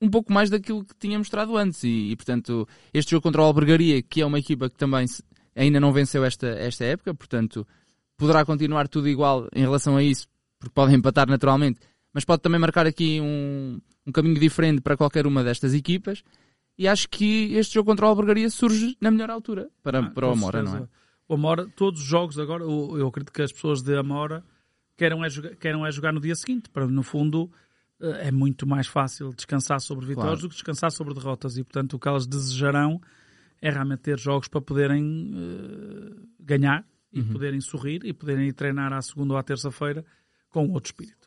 um 0.01 0.09
pouco 0.09 0.31
mais 0.31 0.49
daquilo 0.49 0.85
que 0.85 0.95
tinha 0.97 1.17
mostrado 1.17 1.57
antes 1.57 1.83
e, 1.83 2.11
e, 2.11 2.15
portanto 2.15 2.67
este 2.93 3.11
jogo 3.11 3.21
contra 3.21 3.41
o 3.41 3.45
Albergaria 3.45 4.01
que 4.01 4.21
é 4.21 4.25
uma 4.25 4.39
equipa 4.39 4.69
que 4.69 4.75
também 4.75 5.05
ainda 5.55 5.79
não 5.79 5.91
venceu 5.91 6.23
esta, 6.25 6.47
esta 6.47 6.83
época, 6.85 7.13
portanto 7.13 7.67
poderá 8.17 8.45
continuar 8.45 8.87
tudo 8.87 9.07
igual 9.09 9.47
em 9.53 9.61
relação 9.61 9.97
a 9.97 10.03
isso, 10.03 10.27
porque 10.59 10.73
podem 10.73 10.95
empatar 10.95 11.27
naturalmente, 11.27 11.79
mas 12.13 12.25
pode 12.25 12.41
também 12.41 12.59
marcar 12.59 12.85
aqui 12.85 13.19
um, 13.21 13.79
um 14.05 14.11
caminho 14.11 14.39
diferente 14.39 14.81
para 14.81 14.97
qualquer 14.97 15.25
uma 15.25 15.43
destas 15.43 15.73
equipas. 15.73 16.23
E 16.77 16.87
acho 16.87 17.07
que 17.09 17.53
este 17.55 17.73
jogo 17.75 17.91
contra 17.91 18.05
o 18.05 18.09
Albergaria 18.09 18.49
surge 18.49 18.97
na 18.99 19.11
melhor 19.11 19.29
altura 19.29 19.69
para, 19.83 19.99
Ah, 19.99 20.09
para 20.09 20.27
o 20.27 20.31
Amora, 20.31 20.61
não 20.63 20.69
é? 20.69 20.71
certeza. 20.79 20.89
O 21.27 21.33
Amora, 21.35 21.67
todos 21.75 22.01
os 22.01 22.07
jogos 22.07 22.39
agora, 22.39 22.63
eu, 22.63 22.97
eu 22.97 23.07
acredito 23.07 23.31
que 23.31 23.41
as 23.41 23.51
pessoas 23.51 23.81
de 23.81 23.95
Amora 23.95 24.43
querem 24.97 25.23
é, 25.23 25.29
jogar, 25.29 25.55
querem 25.55 25.85
é 25.85 25.91
jogar 25.91 26.11
no 26.11 26.19
dia 26.19 26.35
seguinte, 26.35 26.69
para 26.69 26.87
no 26.87 27.03
fundo 27.03 27.51
eh, 27.99 28.27
é 28.27 28.31
muito 28.31 28.65
mais 28.67 28.87
fácil 28.87 29.33
descansar 29.33 29.79
sobre 29.79 30.05
vitórias 30.05 30.33
Claro. 30.39 30.41
do 30.41 30.49
que 30.49 30.55
descansar 30.55 30.91
sobre 30.91 31.13
derrotas 31.13 31.57
e 31.57 31.63
portanto 31.63 31.93
o 31.93 31.99
que 31.99 32.07
elas 32.07 32.25
desejarão 32.27 32.99
é 33.61 33.69
realmente 33.69 33.99
ter 33.99 34.17
jogos 34.19 34.47
para 34.47 34.59
poderem 34.61 35.31
eh, 35.35 36.15
ganhar 36.39 36.85
e 37.13 37.19
Uhum. 37.21 37.33
poderem 37.33 37.59
sorrir 37.61 38.03
e 38.05 38.13
poderem 38.13 38.47
ir 38.47 38.53
treinar 38.53 38.91
à 38.93 39.01
segunda 39.01 39.33
ou 39.33 39.39
à 39.39 39.43
terça-feira 39.43 40.03
com 40.49 40.69
outro 40.69 40.89
espírito. 40.89 41.20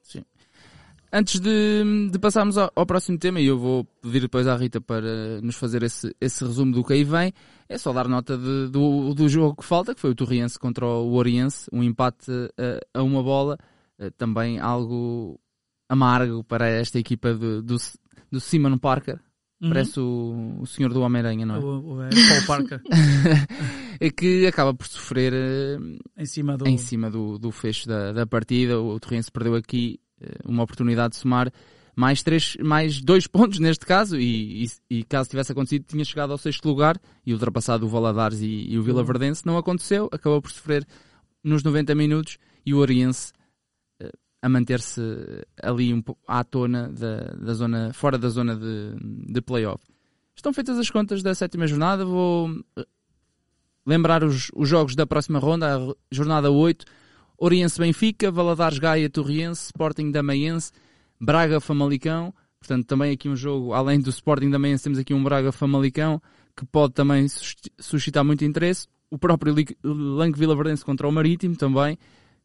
Antes 1.16 1.38
de, 1.38 2.08
de 2.10 2.18
passarmos 2.18 2.58
ao, 2.58 2.72
ao 2.74 2.84
próximo 2.84 3.16
tema, 3.16 3.40
e 3.40 3.46
eu 3.46 3.56
vou 3.56 3.84
pedir 4.02 4.20
depois 4.20 4.48
à 4.48 4.56
Rita 4.56 4.80
para 4.80 5.40
nos 5.42 5.54
fazer 5.54 5.84
esse, 5.84 6.12
esse 6.20 6.44
resumo 6.44 6.72
do 6.72 6.82
que 6.82 6.92
aí 6.92 7.04
vem, 7.04 7.32
é 7.68 7.78
só 7.78 7.92
dar 7.92 8.08
nota 8.08 8.36
de- 8.36 8.68
do, 8.68 9.14
do 9.14 9.28
jogo 9.28 9.54
que 9.54 9.64
falta, 9.64 9.94
que 9.94 10.00
foi 10.00 10.10
o 10.10 10.14
Torriense 10.14 10.58
contra 10.58 10.84
o 10.84 11.14
Oriense, 11.14 11.68
um 11.72 11.84
empate 11.84 12.32
eh, 12.58 12.80
a 12.92 13.00
uma 13.04 13.22
bola, 13.22 13.56
eh, 13.96 14.10
também 14.18 14.58
algo 14.58 15.38
amargo 15.88 16.42
para 16.42 16.68
esta 16.68 16.98
equipa 16.98 17.32
do, 17.32 17.62
do, 17.62 17.76
do 18.32 18.40
Simon 18.40 18.76
Parker, 18.76 19.20
parece 19.60 20.00
o, 20.00 20.56
o 20.60 20.66
senhor 20.66 20.92
do 20.92 21.00
Homem-Aranha, 21.00 21.46
não 21.46 21.54
é? 21.54 21.58
O, 21.60 21.94
o, 21.94 22.02
é 22.02 22.08
Paul 22.10 22.46
Parker 22.46 22.82
É 24.00 24.10
que 24.10 24.46
acaba 24.48 24.74
por 24.74 24.86
sofrer 24.88 25.32
eh, 25.32 25.78
em 26.18 26.26
cima 26.26 26.56
do. 26.58 26.66
em 26.66 26.76
cima 26.76 27.08
do, 27.08 27.38
do 27.38 27.52
fecho 27.52 27.86
da, 27.86 28.10
da 28.12 28.26
partida. 28.26 28.80
O 28.80 28.98
Torrense 28.98 29.30
perdeu 29.30 29.54
aqui 29.54 30.00
uma 30.44 30.62
oportunidade 30.62 31.14
de 31.14 31.20
somar 31.20 31.52
mais, 31.96 32.22
três, 32.22 32.56
mais 32.60 33.00
dois 33.00 33.26
pontos 33.28 33.58
neste 33.58 33.86
caso 33.86 34.18
e, 34.18 34.64
e, 34.64 34.98
e 34.98 35.04
caso 35.04 35.30
tivesse 35.30 35.52
acontecido 35.52 35.84
tinha 35.86 36.04
chegado 36.04 36.32
ao 36.32 36.38
sexto 36.38 36.66
lugar 36.66 37.00
e 37.24 37.32
ultrapassado 37.32 37.86
o 37.86 37.88
Valadares 37.88 38.40
e, 38.40 38.66
e 38.68 38.78
o 38.78 38.82
Vila 38.82 39.02
Verdense. 39.02 39.46
Não 39.46 39.56
aconteceu, 39.56 40.08
acabou 40.12 40.40
por 40.42 40.50
sofrer 40.50 40.86
nos 41.42 41.62
90 41.62 41.94
minutos 41.94 42.38
e 42.64 42.74
o 42.74 42.78
Oriense 42.78 43.32
eh, 44.00 44.10
a 44.42 44.48
manter-se 44.48 45.00
ali 45.62 45.92
um 45.92 46.02
pouco 46.02 46.22
à 46.26 46.42
tona 46.42 46.88
da, 46.88 47.34
da 47.34 47.54
zona, 47.54 47.92
fora 47.92 48.18
da 48.18 48.28
zona 48.28 48.56
de, 48.56 48.94
de 49.32 49.40
playoff. 49.40 49.84
Estão 50.34 50.52
feitas 50.52 50.78
as 50.78 50.90
contas 50.90 51.22
da 51.22 51.34
sétima 51.34 51.66
jornada, 51.66 52.04
vou 52.04 52.50
eh, 52.76 52.86
lembrar 53.86 54.24
os, 54.24 54.50
os 54.54 54.68
jogos 54.68 54.96
da 54.96 55.06
próxima 55.06 55.38
ronda, 55.38 55.76
a 55.76 55.94
jornada 56.10 56.50
8, 56.50 56.84
Oriense 57.38 57.78
Benfica, 57.78 58.30
Valadares 58.30 58.78
Gaia 58.78 59.10
Torriense, 59.10 59.66
Sporting 59.66 60.10
Damaense, 60.10 60.72
Braga 61.20 61.60
Famalicão, 61.60 62.34
portanto 62.58 62.86
também 62.86 63.12
aqui 63.12 63.28
um 63.28 63.36
jogo, 63.36 63.72
além 63.72 64.00
do 64.00 64.10
Sporting 64.10 64.50
Damaense 64.50 64.84
temos 64.84 64.98
aqui 64.98 65.12
um 65.12 65.22
Braga 65.22 65.52
Famalicão, 65.52 66.20
que 66.56 66.64
pode 66.64 66.94
também 66.94 67.26
sus- 67.28 67.56
suscitar 67.78 68.24
muito 68.24 68.44
interesse, 68.44 68.86
o 69.10 69.18
próprio 69.18 69.54
Lanque 69.82 70.38
Vila 70.38 70.54
Verdense 70.56 70.84
contra 70.84 71.08
o 71.08 71.12
Marítimo 71.12 71.56
também, 71.56 71.98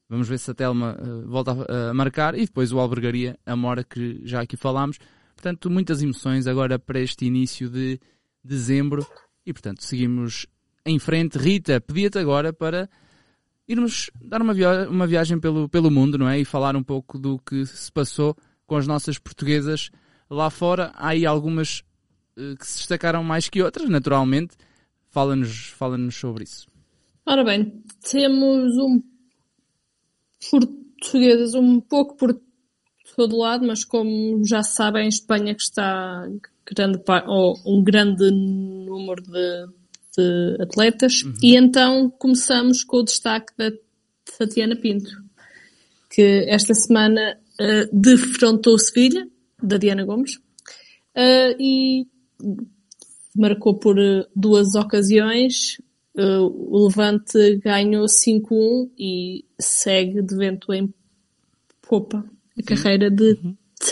vamos 0.07 0.27
ver 0.27 0.39
se 0.39 0.51
a 0.51 0.53
Telma 0.53 0.97
eh, 0.99 1.25
volta 1.25 1.51
a, 1.51 1.89
a 1.91 1.93
marcar, 1.93 2.35
e 2.35 2.45
depois 2.45 2.71
o 2.71 2.79
Albergaria, 2.79 3.37
a 3.45 3.55
Mora, 3.55 3.83
que 3.83 4.21
já 4.23 4.41
aqui 4.41 4.57
falámos, 4.57 4.97
portanto 5.35 5.69
muitas 5.69 6.01
emoções 6.01 6.47
agora 6.47 6.77
para 6.77 6.99
este 6.99 7.25
início 7.25 7.69
de 7.69 7.99
dezembro, 8.43 9.05
e 9.45 9.53
portanto 9.53 9.83
seguimos 9.83 10.45
em 10.85 10.99
frente. 10.99 11.37
Rita, 11.37 11.79
pedia-te 11.79 12.17
agora 12.17 12.51
para 12.51 12.89
irmos 13.69 14.09
dar 14.19 14.41
uma, 14.41 14.53
via 14.53 14.89
uma 14.89 15.05
viagem 15.05 15.39
pelo, 15.39 15.69
pelo 15.69 15.91
mundo, 15.91 16.17
não 16.17 16.27
é? 16.27 16.39
E 16.39 16.43
falar 16.43 16.75
um 16.75 16.83
pouco 16.83 17.19
do 17.19 17.37
que 17.37 17.65
se 17.67 17.91
passou 17.91 18.35
com 18.65 18.75
as 18.75 18.87
nossas 18.87 19.19
portuguesas 19.19 19.91
lá 20.27 20.49
fora. 20.49 20.91
Há 20.95 21.09
aí 21.09 21.25
algumas 21.25 21.83
eh, 22.35 22.55
que 22.57 22.65
se 22.65 22.79
destacaram 22.79 23.23
mais 23.23 23.47
que 23.47 23.61
outras, 23.61 23.87
naturalmente. 23.87 24.57
Fala-nos 25.09 25.67
fala 25.69 25.97
sobre 26.11 26.43
isso. 26.43 26.67
Ora 27.25 27.43
bem, 27.43 27.83
temos 28.11 28.75
um 28.77 29.03
portuguesas 30.49 31.53
um 31.53 31.79
pouco 31.79 32.15
por 32.15 32.39
todo 33.15 33.37
lado, 33.37 33.67
mas 33.67 33.83
como 33.83 34.43
já 34.45 34.63
sabem, 34.63 35.05
em 35.05 35.09
Espanha 35.09 35.53
que 35.53 35.61
está 35.61 36.27
grande, 36.65 37.01
ou 37.27 37.55
um 37.65 37.83
grande 37.83 38.31
número 38.31 39.21
de, 39.21 39.67
de 40.19 40.61
atletas. 40.61 41.23
E 41.41 41.55
então 41.55 42.09
começamos 42.09 42.83
com 42.83 42.97
o 42.97 43.03
destaque 43.03 43.53
da 43.57 43.71
Tatiana 44.37 44.75
Pinto, 44.75 45.09
que 46.09 46.45
esta 46.47 46.73
semana 46.73 47.37
eh, 47.59 47.89
defrontou 47.91 48.77
Sevilha, 48.77 49.27
da 49.61 49.77
Diana 49.77 50.05
Gomes, 50.05 50.39
eh, 51.15 51.55
e 51.59 52.07
marcou 53.35 53.75
por 53.79 53.97
eh, 53.97 54.25
duas 54.35 54.75
ocasiões. 54.75 55.77
Eh, 56.17 56.39
o 56.39 56.87
Levante 56.87 57.57
ganhou 57.57 58.05
5-1 58.05 58.89
e 58.97 59.45
segue 59.59 60.21
de 60.21 60.35
vento 60.35 60.73
em 60.73 60.93
popa 61.81 62.23
a 62.57 62.63
carreira 62.63 63.09
de 63.09 63.37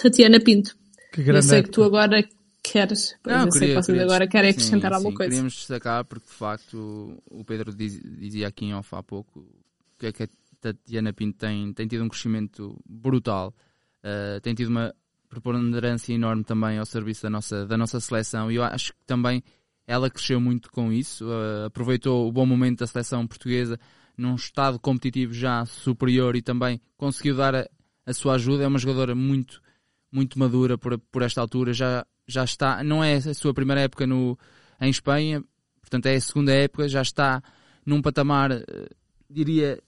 Tatiana 0.02 0.40
Pinto. 0.40 0.76
Que 1.14 1.22
Eu 1.22 1.26
grande 1.26 1.46
sei 1.46 1.62
que 1.64 1.70
época. 1.70 1.74
tu 1.74 1.84
agora 1.84 2.24
queres, 2.72 3.16
pois 3.24 3.36
Não, 3.36 3.46
eu 3.46 3.52
sei 3.52 3.70
que 3.70 3.76
vocês 3.76 4.00
agora 4.00 4.28
querem 4.28 4.52
sim, 4.52 4.58
acrescentar 4.58 4.94
alguma 4.94 5.12
sim, 5.12 5.18
coisa. 5.18 5.30
Queríamos 5.30 5.54
destacar 5.54 6.06
porque, 6.06 6.28
de 6.28 6.34
facto, 6.34 7.22
o 7.30 7.44
Pedro 7.44 7.74
diz- 7.76 8.02
dizia 8.02 8.48
aqui 8.48 8.66
em 8.66 8.74
off 8.74 8.94
há 8.96 9.04
pouco 9.04 9.46
que, 9.98 10.08
é 10.08 10.12
que 10.12 10.24
a 10.24 10.28
Tatiana 10.60 11.14
Pinto 11.14 11.38
tem, 11.38 11.74
tem 11.74 11.88
tido 11.88 12.04
um 12.04 12.10
crescimento 12.10 12.80
brutal, 12.88 13.54
eh, 14.04 14.40
tem 14.42 14.54
tido 14.54 14.70
uma 14.70 14.94
preponderância 15.30 16.14
enorme 16.14 16.44
também 16.44 16.78
ao 16.78 16.86
serviço 16.86 17.24
da 17.24 17.30
nossa, 17.30 17.66
da 17.66 17.78
nossa 17.78 18.00
seleção 18.00 18.52
e 18.52 18.56
eu 18.56 18.64
acho 18.64 18.94
que 18.94 19.00
também 19.06 19.44
ela 19.86 20.10
cresceu 20.10 20.40
muito 20.40 20.72
com 20.72 20.92
isso, 20.92 21.26
eh, 21.32 21.66
aproveitou 21.66 22.28
o 22.28 22.32
bom 22.32 22.46
momento 22.46 22.80
da 22.80 22.88
seleção 22.88 23.26
portuguesa 23.28 23.80
num 24.18 24.36
estado 24.36 24.80
competitivo 24.80 25.34
já 25.34 25.66
superior 25.66 26.36
e 26.36 26.42
também 26.42 26.82
conseguiu 26.98 27.36
dar 27.36 27.56
a, 27.56 27.70
a 28.06 28.14
sua 28.14 28.34
ajuda. 28.36 28.64
É 28.64 28.68
uma 28.68 28.80
jogadora 28.80 29.14
muito, 29.14 29.62
muito 30.12 30.40
madura 30.40 30.78
por, 30.78 30.98
por 30.98 31.22
esta 31.22 31.40
altura, 31.40 31.72
já, 31.72 32.06
já 32.28 32.44
está, 32.44 32.84
não 32.84 33.04
é 33.04 33.16
a 33.16 33.34
sua 33.34 33.54
primeira 33.54 33.82
época 33.82 34.06
no, 34.06 34.38
em 34.82 34.90
Espanha, 34.90 35.44
portanto 35.82 36.08
é 36.08 36.16
a 36.16 36.22
segunda 36.22 36.54
época, 36.54 36.88
já 36.90 37.02
está 37.02 37.42
num 37.86 38.02
patamar 38.02 38.52
eh, 38.52 38.64
diria, 39.30 39.82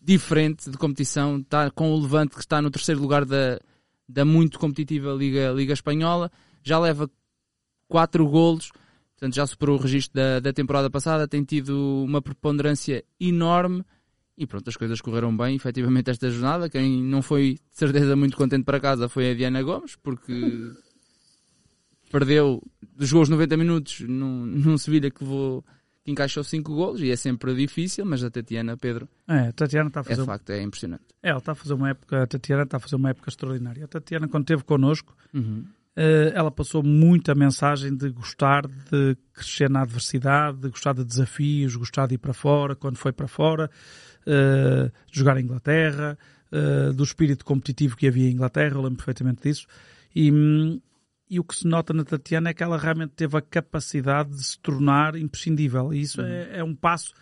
diferente 0.00 0.70
de 0.70 0.76
competição. 0.76 1.38
Está 1.38 1.70
com 1.70 1.92
o 1.92 2.00
Levante 2.00 2.34
que 2.34 2.40
está 2.40 2.60
no 2.60 2.70
terceiro 2.70 3.00
lugar 3.00 3.24
da, 3.24 3.58
da 4.08 4.24
muito 4.24 4.58
competitiva 4.58 5.12
Liga, 5.12 5.52
Liga 5.52 5.72
Espanhola. 5.72 6.30
Já 6.62 6.78
leva 6.78 7.10
quatro 7.88 8.26
golos, 8.26 8.70
portanto 9.12 9.34
já 9.34 9.46
superou 9.46 9.78
o 9.78 9.80
registro 9.80 10.14
da, 10.14 10.40
da 10.40 10.52
temporada 10.52 10.90
passada. 10.90 11.28
Tem 11.28 11.42
tido 11.42 12.04
uma 12.04 12.22
preponderância 12.22 13.04
enorme. 13.18 13.84
E 14.36 14.48
pronto, 14.48 14.68
as 14.68 14.76
coisas 14.76 15.00
correram 15.00 15.36
bem, 15.36 15.54
efetivamente, 15.54 16.10
esta 16.10 16.28
jornada. 16.28 16.68
Quem 16.68 17.00
não 17.00 17.22
foi, 17.22 17.52
de 17.52 17.78
certeza, 17.78 18.16
muito 18.16 18.36
contente 18.36 18.64
para 18.64 18.80
casa 18.80 19.08
foi 19.08 19.30
a 19.30 19.34
Diana 19.34 19.62
Gomes, 19.62 19.94
porque 19.94 20.72
perdeu, 22.18 22.62
jogou 23.00 23.22
os 23.24 23.28
90 23.28 23.56
minutos 23.56 24.00
num, 24.00 24.46
num 24.46 24.78
Sevilha 24.78 25.10
que 25.10 25.22
levou 25.24 25.64
que 26.04 26.10
encaixou 26.12 26.44
5 26.44 26.74
golos 26.74 27.00
e 27.00 27.10
é 27.10 27.16
sempre 27.16 27.54
difícil, 27.54 28.04
mas 28.04 28.22
a 28.22 28.30
Tatiana, 28.30 28.76
Pedro, 28.76 29.08
É, 29.26 29.48
a 29.48 29.52
Tatiana 29.52 29.88
está 29.88 30.00
a 30.00 30.02
é 30.02 30.04
fazer 30.04 30.20
de 30.20 30.26
facto, 30.26 30.50
é 30.50 30.62
impressionante. 30.62 31.02
É, 31.22 31.30
ela 31.30 31.38
está 31.38 31.52
a 31.52 31.54
fazer 31.54 31.74
uma 31.74 31.88
época, 31.88 32.22
a 32.22 32.26
Tatiana 32.26 32.62
está 32.64 32.76
a 32.76 32.80
fazer 32.80 32.96
uma 32.96 33.08
época 33.10 33.30
extraordinária. 33.30 33.84
A 33.84 33.88
Tatiana, 33.88 34.28
quando 34.28 34.42
esteve 34.44 34.62
connosco, 34.64 35.16
Uhum. 35.32 35.64
eh, 35.96 36.30
ela 36.34 36.50
passou 36.50 36.82
muita 36.82 37.34
mensagem 37.34 37.96
de 37.96 38.10
gostar 38.10 38.66
de 38.66 39.16
crescer 39.32 39.70
na 39.70 39.80
adversidade, 39.82 40.58
de 40.58 40.68
gostar 40.68 40.92
de 40.92 41.04
desafios, 41.04 41.74
gostar 41.74 42.06
de 42.06 42.16
ir 42.16 42.18
para 42.18 42.34
fora, 42.34 42.76
quando 42.76 42.96
foi 42.98 43.12
para 43.12 43.26
fora, 43.26 43.70
eh, 44.26 44.90
de 45.10 45.18
jogar 45.18 45.38
em 45.38 45.44
Inglaterra, 45.44 46.18
eh, 46.52 46.92
do 46.92 47.02
espírito 47.02 47.44
competitivo 47.46 47.96
que 47.96 48.06
havia 48.06 48.28
em 48.28 48.32
Inglaterra, 48.32 48.74
eu 48.74 48.82
lembro 48.82 48.96
perfeitamente 48.98 49.42
disso. 49.42 49.66
E, 50.14 50.30
hum, 50.30 50.78
e 51.28 51.40
o 51.40 51.44
que 51.44 51.54
se 51.54 51.66
nota 51.66 51.92
na 51.92 52.04
Tatiana 52.04 52.50
é 52.50 52.54
que 52.54 52.62
ela 52.62 52.78
realmente 52.78 53.12
teve 53.14 53.36
a 53.36 53.40
capacidade 53.40 54.30
de 54.30 54.44
se 54.44 54.58
tornar 54.58 55.16
imprescindível. 55.16 55.92
E 55.92 56.00
isso 56.00 56.20
é, 56.20 56.58
é 56.58 56.64
um 56.64 56.74
passo, 56.74 57.12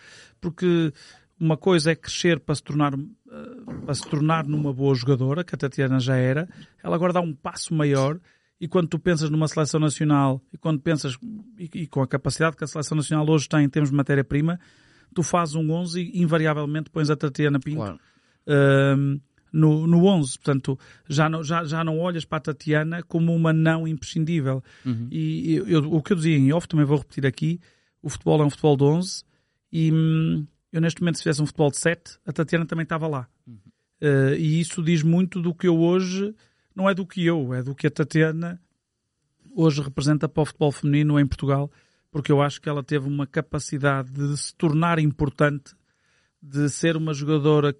porque 0.40 0.92
uma 1.38 1.56
coisa 1.56 1.92
é 1.92 1.94
crescer 1.94 2.40
para 2.40 2.54
se 2.54 2.62
tornar 2.62 2.94
eh, 2.94 3.82
para 3.84 3.94
se 3.94 4.08
tornar 4.08 4.46
numa 4.46 4.72
boa 4.72 4.94
jogadora, 4.94 5.42
que 5.42 5.54
a 5.54 5.58
Tatiana 5.58 5.98
já 5.98 6.16
era, 6.16 6.48
ela 6.82 6.94
agora 6.94 7.12
dá 7.12 7.20
um 7.20 7.34
passo 7.34 7.74
maior 7.74 8.20
e 8.60 8.68
quando 8.68 8.88
tu 8.88 8.98
pensas 8.98 9.28
numa 9.30 9.48
seleção 9.48 9.80
nacional 9.80 10.40
e 10.52 10.58
quando 10.58 10.80
pensas 10.80 11.18
e, 11.58 11.68
e 11.74 11.86
com 11.86 12.00
a 12.02 12.06
capacidade 12.06 12.56
que 12.56 12.62
a 12.62 12.66
seleção 12.66 12.96
nacional 12.96 13.28
hoje 13.28 13.48
tem 13.48 13.64
em 13.64 13.68
termos 13.68 13.90
de 13.90 13.96
matéria-prima, 13.96 14.60
tu 15.14 15.22
fazes 15.22 15.54
um 15.54 15.70
11 15.70 16.00
e 16.00 16.22
invariavelmente 16.22 16.90
pões 16.90 17.10
a 17.10 17.16
Tatiana 17.16 17.58
Pinto 17.58 17.78
Claro. 17.78 18.00
No, 19.52 19.86
no 19.86 20.04
11. 20.06 20.38
Portanto, 20.38 20.78
já 21.08 21.28
não, 21.28 21.42
já, 21.44 21.64
já 21.64 21.84
não 21.84 21.98
olhas 21.98 22.24
para 22.24 22.38
a 22.38 22.40
Tatiana 22.40 23.02
como 23.02 23.34
uma 23.34 23.52
não 23.52 23.86
imprescindível. 23.86 24.62
Uhum. 24.84 25.08
E 25.10 25.54
eu, 25.54 25.68
eu- 25.68 25.92
o 25.92 26.02
que 26.02 26.12
eu 26.12 26.16
dizia 26.16 26.36
em 26.36 26.52
off, 26.52 26.66
também 26.66 26.86
vou 26.86 26.98
repetir 26.98 27.26
aqui, 27.26 27.60
o 28.02 28.08
futebol 28.08 28.40
é 28.42 28.44
um 28.46 28.50
futebol 28.50 28.76
de 28.76 28.84
11 28.84 29.24
e 29.70 29.92
hum, 29.92 30.46
eu 30.72 30.80
neste 30.80 31.00
momento 31.00 31.16
se 31.16 31.22
fizesse 31.22 31.42
um 31.42 31.46
futebol 31.46 31.70
de 31.70 31.78
7, 31.78 32.18
a 32.26 32.32
Tatiana 32.32 32.66
também 32.66 32.82
estava 32.84 33.06
lá. 33.06 33.28
Uh, 33.46 34.34
e 34.36 34.58
isso 34.60 34.82
diz 34.82 35.02
muito 35.02 35.40
do 35.40 35.54
que 35.54 35.68
eu 35.68 35.78
hoje, 35.78 36.34
não 36.74 36.90
é 36.90 36.94
do 36.94 37.06
que 37.06 37.24
eu, 37.24 37.54
é 37.54 37.62
do 37.62 37.74
que 37.74 37.86
a 37.86 37.90
Tatiana 37.90 38.60
hoje 39.54 39.80
representa 39.82 40.28
para 40.28 40.42
o 40.42 40.46
futebol 40.46 40.72
feminino 40.72 41.20
em 41.20 41.26
Portugal, 41.26 41.70
porque 42.10 42.32
eu 42.32 42.42
acho 42.42 42.60
que 42.60 42.68
ela 42.68 42.82
teve 42.82 43.06
uma 43.06 43.26
capacidade 43.26 44.10
de 44.10 44.36
se 44.36 44.54
tornar 44.56 44.98
importante, 44.98 45.74
de 46.42 46.68
ser 46.68 46.96
uma 46.96 47.14
jogadora 47.14 47.76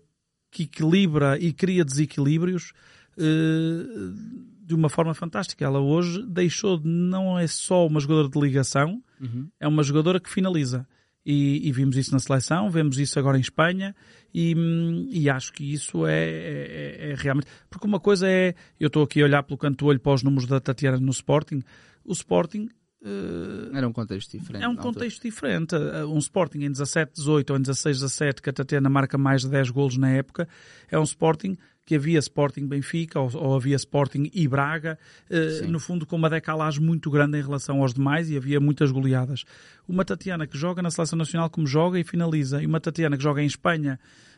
que 0.52 0.62
equilibra 0.64 1.36
e 1.40 1.52
cria 1.52 1.84
desequilíbrios 1.84 2.72
eh, 3.18 4.12
de 4.64 4.74
uma 4.74 4.88
forma 4.88 5.14
fantástica. 5.14 5.64
Ela 5.64 5.80
hoje 5.80 6.22
deixou 6.26 6.78
de 6.78 6.86
não 6.88 7.38
é 7.38 7.46
só 7.46 7.86
uma 7.86 7.98
jogadora 8.00 8.28
de 8.28 8.38
ligação, 8.40 9.02
Uhum. 9.20 9.48
é 9.60 9.66
uma 9.68 9.82
jogadora 9.82 10.20
que 10.20 10.30
finaliza. 10.30 10.86
E, 11.24 11.68
e 11.68 11.70
vimos 11.70 11.96
isso 11.96 12.10
na 12.12 12.18
seleção, 12.18 12.68
vemos 12.68 12.98
isso 12.98 13.16
agora 13.16 13.38
em 13.38 13.40
Espanha 13.40 13.94
e, 14.34 14.56
hum, 14.56 15.08
e 15.08 15.30
acho 15.30 15.52
que 15.52 15.62
isso 15.72 16.04
é, 16.04 16.18
é- 16.20 17.10
é 17.12 17.14
realmente. 17.16 17.46
Porque 17.70 17.86
uma 17.86 18.00
coisa 18.00 18.26
é, 18.28 18.56
eu 18.80 18.88
estou 18.88 19.04
aqui 19.04 19.22
a 19.22 19.24
olhar 19.24 19.42
pelo 19.44 19.56
canto 19.56 19.76
do 19.78 19.86
olho 19.86 20.00
para 20.00 20.14
os 20.14 20.24
números 20.24 20.48
da 20.48 20.58
Tatiana 20.58 20.98
no 20.98 21.10
Sporting. 21.12 21.62
O 22.04 22.12
Sporting 22.12 22.68
Era 23.72 23.88
um 23.88 23.92
contexto 23.92 24.38
diferente. 24.38 24.62
é 24.62 24.68
um 24.68 24.74
na 24.74 24.78
altura. 24.78 24.94
contexto 24.94 25.22
diferente. 25.22 25.74
Um 26.08 26.18
Sporting 26.18 26.60
em 26.60 26.70
17, 26.70 27.12
18 27.14 27.50
ou 27.50 27.58
em 27.58 27.62
16, 27.62 28.00
17, 28.00 28.42
que 28.42 28.50
a 28.50 28.52
Tatiana 28.52 28.88
marca 28.88 29.18
mais 29.18 29.42
de 29.42 29.48
10 29.48 29.70
golos 29.70 29.96
na 29.96 30.10
época, 30.10 30.48
é 30.90 30.98
um 30.98 31.02
Sporting 31.02 31.56
que 31.84 31.96
havia 31.96 32.18
Sporting 32.18 32.66
Benfica 32.66 33.18
ou, 33.18 33.30
ou 33.34 33.56
havia 33.56 33.76
Sporting 33.76 34.30
e 34.32 34.46
Braga, 34.46 34.98
eh, 35.28 35.66
no 35.66 35.80
fundo 35.80 36.06
com 36.06 36.16
uma 36.16 36.30
decalagem 36.30 36.80
muito 36.80 37.10
grande 37.10 37.38
em 37.38 37.42
relação 37.42 37.82
aos 37.82 37.92
demais 37.92 38.30
e 38.30 38.36
havia 38.36 38.60
muitas 38.60 38.90
goleadas. 38.90 39.44
Uma 39.88 40.04
Tatiana 40.04 40.46
que 40.46 40.56
joga 40.56 40.80
na 40.80 40.90
Seleção 40.90 41.18
Nacional 41.18 41.50
como 41.50 41.66
joga 41.66 41.98
e 41.98 42.04
finaliza, 42.04 42.62
e 42.62 42.66
uma 42.66 42.80
Tatiana 42.80 43.16
que 43.16 43.22
joga 43.22 43.42
em 43.42 43.46
Espanha 43.46 43.98
eh, 43.98 44.31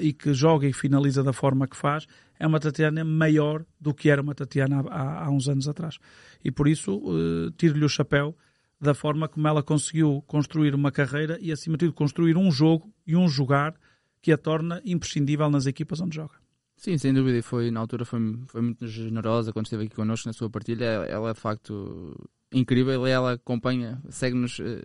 e 0.00 0.12
que 0.12 0.32
joga 0.32 0.66
e 0.66 0.72
finaliza 0.72 1.22
da 1.22 1.32
forma 1.32 1.66
que 1.66 1.76
faz, 1.76 2.06
é 2.38 2.46
uma 2.46 2.58
Tatiana 2.60 3.04
maior 3.04 3.64
do 3.80 3.92
que 3.92 4.08
era 4.08 4.22
uma 4.22 4.34
Tatiana 4.34 4.80
há, 4.88 4.94
há- 5.02 5.24
há 5.26 5.30
uns 5.30 5.48
anos 5.48 5.68
atrás. 5.68 5.98
E 6.44 6.50
por 6.50 6.66
isso 6.68 7.02
eh, 7.08 7.52
tiro-lhe 7.56 7.84
o 7.84 7.88
chapéu 7.88 8.36
da 8.80 8.94
forma 8.94 9.28
como 9.28 9.46
ela 9.46 9.62
conseguiu 9.62 10.22
construir 10.26 10.74
uma 10.74 10.90
carreira 10.90 11.36
e, 11.40 11.52
acima 11.52 11.76
de 11.76 11.86
tudo, 11.86 11.92
construir 11.94 12.36
um 12.36 12.50
jogo 12.50 12.90
e 13.06 13.14
um 13.14 13.28
jogar 13.28 13.74
que 14.22 14.32
a 14.32 14.38
torna 14.38 14.80
imprescindível 14.84 15.50
nas 15.50 15.66
equipas 15.66 16.00
onde 16.00 16.16
joga. 16.16 16.34
Sim, 16.76 16.96
sem 16.96 17.12
dúvida, 17.12 17.36
e 17.36 17.42
foi, 17.42 17.70
na 17.70 17.78
altura 17.80 18.06
foi, 18.06 18.18
foi 18.46 18.62
muito 18.62 18.86
generosa 18.86 19.52
quando 19.52 19.66
esteve 19.66 19.84
aqui 19.84 19.94
connosco 19.94 20.26
na 20.28 20.32
sua 20.32 20.48
partilha. 20.48 20.84
Ela 20.84 21.28
é 21.28 21.34
de 21.34 21.40
facto 21.40 22.16
incrível 22.50 23.06
e 23.06 23.10
ela 23.10 23.32
acompanha, 23.32 24.00
segue-nos 24.08 24.58
eh, 24.60 24.82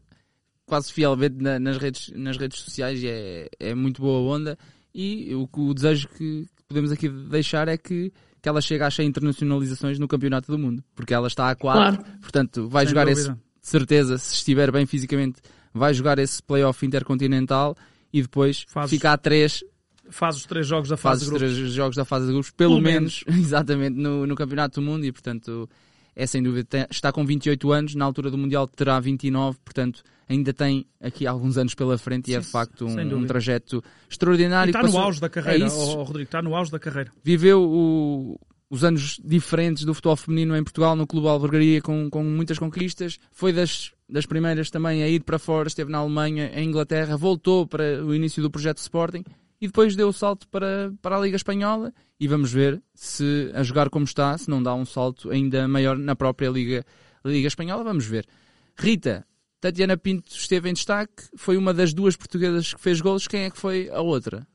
quase 0.66 0.92
fielmente 0.92 1.36
na- 1.42 1.60
nas, 1.60 1.78
redes, 1.78 2.12
nas 2.16 2.38
redes 2.38 2.60
sociais 2.60 3.02
e 3.04 3.08
é, 3.08 3.50
é 3.60 3.76
muito 3.76 4.02
boa 4.02 4.36
onda. 4.36 4.58
E 4.94 5.34
o, 5.36 5.48
o 5.62 5.74
desejo 5.74 6.08
que 6.10 6.46
podemos 6.68 6.92
aqui 6.92 7.08
deixar 7.10 7.68
é 7.68 7.78
que, 7.78 8.12
que 8.42 8.50
ela 8.50 8.62
chegue 8.62 8.84
às 8.84 8.94
100 8.96 9.08
internacionalizações 9.08 10.00
no 10.00 10.08
Campeonato 10.08 10.52
do 10.52 10.58
Mundo, 10.58 10.84
porque 10.96 11.14
ela 11.14 11.28
está 11.28 11.50
a 11.50 11.56
4, 11.56 11.98
Claro. 12.02 12.20
portanto 12.22 12.68
vai 12.70 12.86
Sem 12.86 12.90
jogar 12.92 13.06
dúvida. 13.06 13.32
esse, 13.32 13.70
certeza, 13.70 14.18
se 14.18 14.34
estiver 14.36 14.72
bem 14.72 14.86
fisicamente, 14.86 15.42
vai 15.74 15.94
jogar 15.94 16.18
esse 16.20 16.42
playoff 16.42 16.86
intercontinental 16.86 17.76
e 18.14 18.22
depois 18.22 18.66
Fazes- 18.68 18.90
fica 18.92 19.12
a 19.12 19.18
3 19.18 19.64
Faz 20.08 20.36
os 20.38 20.46
três 20.46 20.68
jogos 20.68 20.88
da 20.88 20.96
faz 20.98 21.14
fase 21.20 21.24
os 21.24 21.30
de 21.32 21.36
grupos. 21.40 21.58
três 21.58 21.74
jogos 21.74 21.96
da 21.96 22.06
fase 22.06 22.28
de 22.28 22.32
grupos, 22.32 22.52
pelo, 22.52 22.76
Pelo 22.76 22.84
menos, 22.84 23.24
exatamente, 23.28 23.98
no, 23.98 24.28
no 24.28 24.36
Campeonato 24.36 24.80
do 24.80 24.86
Mundo 24.86 25.04
e, 25.04 25.12
portanto, 25.12 25.68
é 26.16 26.28
sem 26.28 26.44
dúvida, 26.44 26.64
tem- 26.64 26.86
está 26.92 27.12
com 27.12 27.26
28 27.26 27.72
anos, 27.72 27.96
na 27.96 28.06
altura 28.06 28.30
do 28.30 28.38
Mundial 28.38 28.68
terá 28.68 29.00
29, 29.00 29.58
portanto, 29.66 30.04
ainda 30.28 30.54
tem 30.54 30.86
aqui 31.02 31.26
alguns 31.28 31.58
anos 31.58 31.74
pela 31.76 31.98
frente 31.98 32.32
e 32.32 32.36
é 32.36 32.40
de 32.40 32.46
facto 32.46 32.86
um, 32.86 33.18
um 33.18 33.26
trajeto 33.26 33.84
E 34.10 34.14
extraordinário. 34.14 34.70
está 34.72 34.80
no 34.82 34.86
Passou- 34.88 35.02
auge 35.02 35.22
da 35.22 35.30
carreira, 35.30 35.64
é 35.64 35.68
isso. 35.68 35.78
ó, 35.78 35.98
ó, 36.00 36.04
Rodrigo, 36.04 36.28
está 36.28 36.42
no 36.42 36.56
auge 36.56 36.72
da 36.72 36.80
carreira. 36.80 37.12
Viveu 37.24 37.62
o- 37.62 38.40
os 38.70 38.84
anos 38.84 39.20
diferentes 39.24 39.86
do 39.86 39.94
futebol 39.94 40.16
feminino 40.16 40.56
em 40.58 40.64
Portugal, 40.64 40.96
no 40.96 41.06
Clube 41.06 41.28
Albergaria, 41.28 41.82
com, 41.82 42.10
com 42.10 42.24
muitas 42.24 42.58
conquistas. 42.58 43.20
Foi 43.32 43.54
das, 43.54 43.92
das 44.10 44.26
primeiras 44.26 44.70
também 44.72 45.04
a 45.04 45.08
ir 45.08 45.22
para 45.24 45.38
fora, 45.38 45.68
esteve 45.68 45.92
na 45.92 46.00
Alemanha, 46.00 46.52
em 46.56 46.68
Inglaterra, 46.68 47.16
voltou 47.16 47.68
para 47.68 48.04
o 48.04 48.14
início 48.14 48.42
do 48.42 48.50
projeto 48.50 48.80
Sporting 48.80 49.24
e 49.62 49.68
depois 49.68 49.96
deu 49.96 50.10
o 50.10 50.14
salto 50.14 50.48
para, 50.50 50.92
para 51.02 51.16
a 51.18 51.20
Liga 51.22 51.36
Espanhola. 51.36 51.94
E 52.20 52.28
vamos 52.28 52.52
ver 52.52 52.82
se 52.94 53.52
a 53.54 53.62
jogar 53.62 53.90
como 53.90 54.06
está, 54.06 54.38
se 54.38 54.50
não 54.50 54.64
dá 54.64 54.74
um 54.74 54.86
salto 54.86 55.30
ainda 55.30 55.68
maior 55.68 55.98
na 55.98 56.16
própria 56.16 56.50
Liga, 56.50 56.84
Liga 57.24 57.48
Espanhola. 57.48 57.84
Vamos 57.84 58.06
ver. 58.06 58.26
Rita, 58.78 59.26
Tatiana 59.62 59.98
Pinto 59.98 60.32
esteve 60.36 60.70
em 60.70 60.74
destaque, 60.74 61.24
foi 61.36 61.58
uma 61.58 61.74
das 61.74 61.94
duas 61.94 62.16
portuguesas 62.16 62.74
que 62.74 62.82
fez 62.82 63.02
golos. 63.02 63.28
Quem 63.28 63.44
é 63.46 63.50
que 63.50 63.58
foi 63.58 63.90
a 63.90 64.02
outra? 64.02 64.46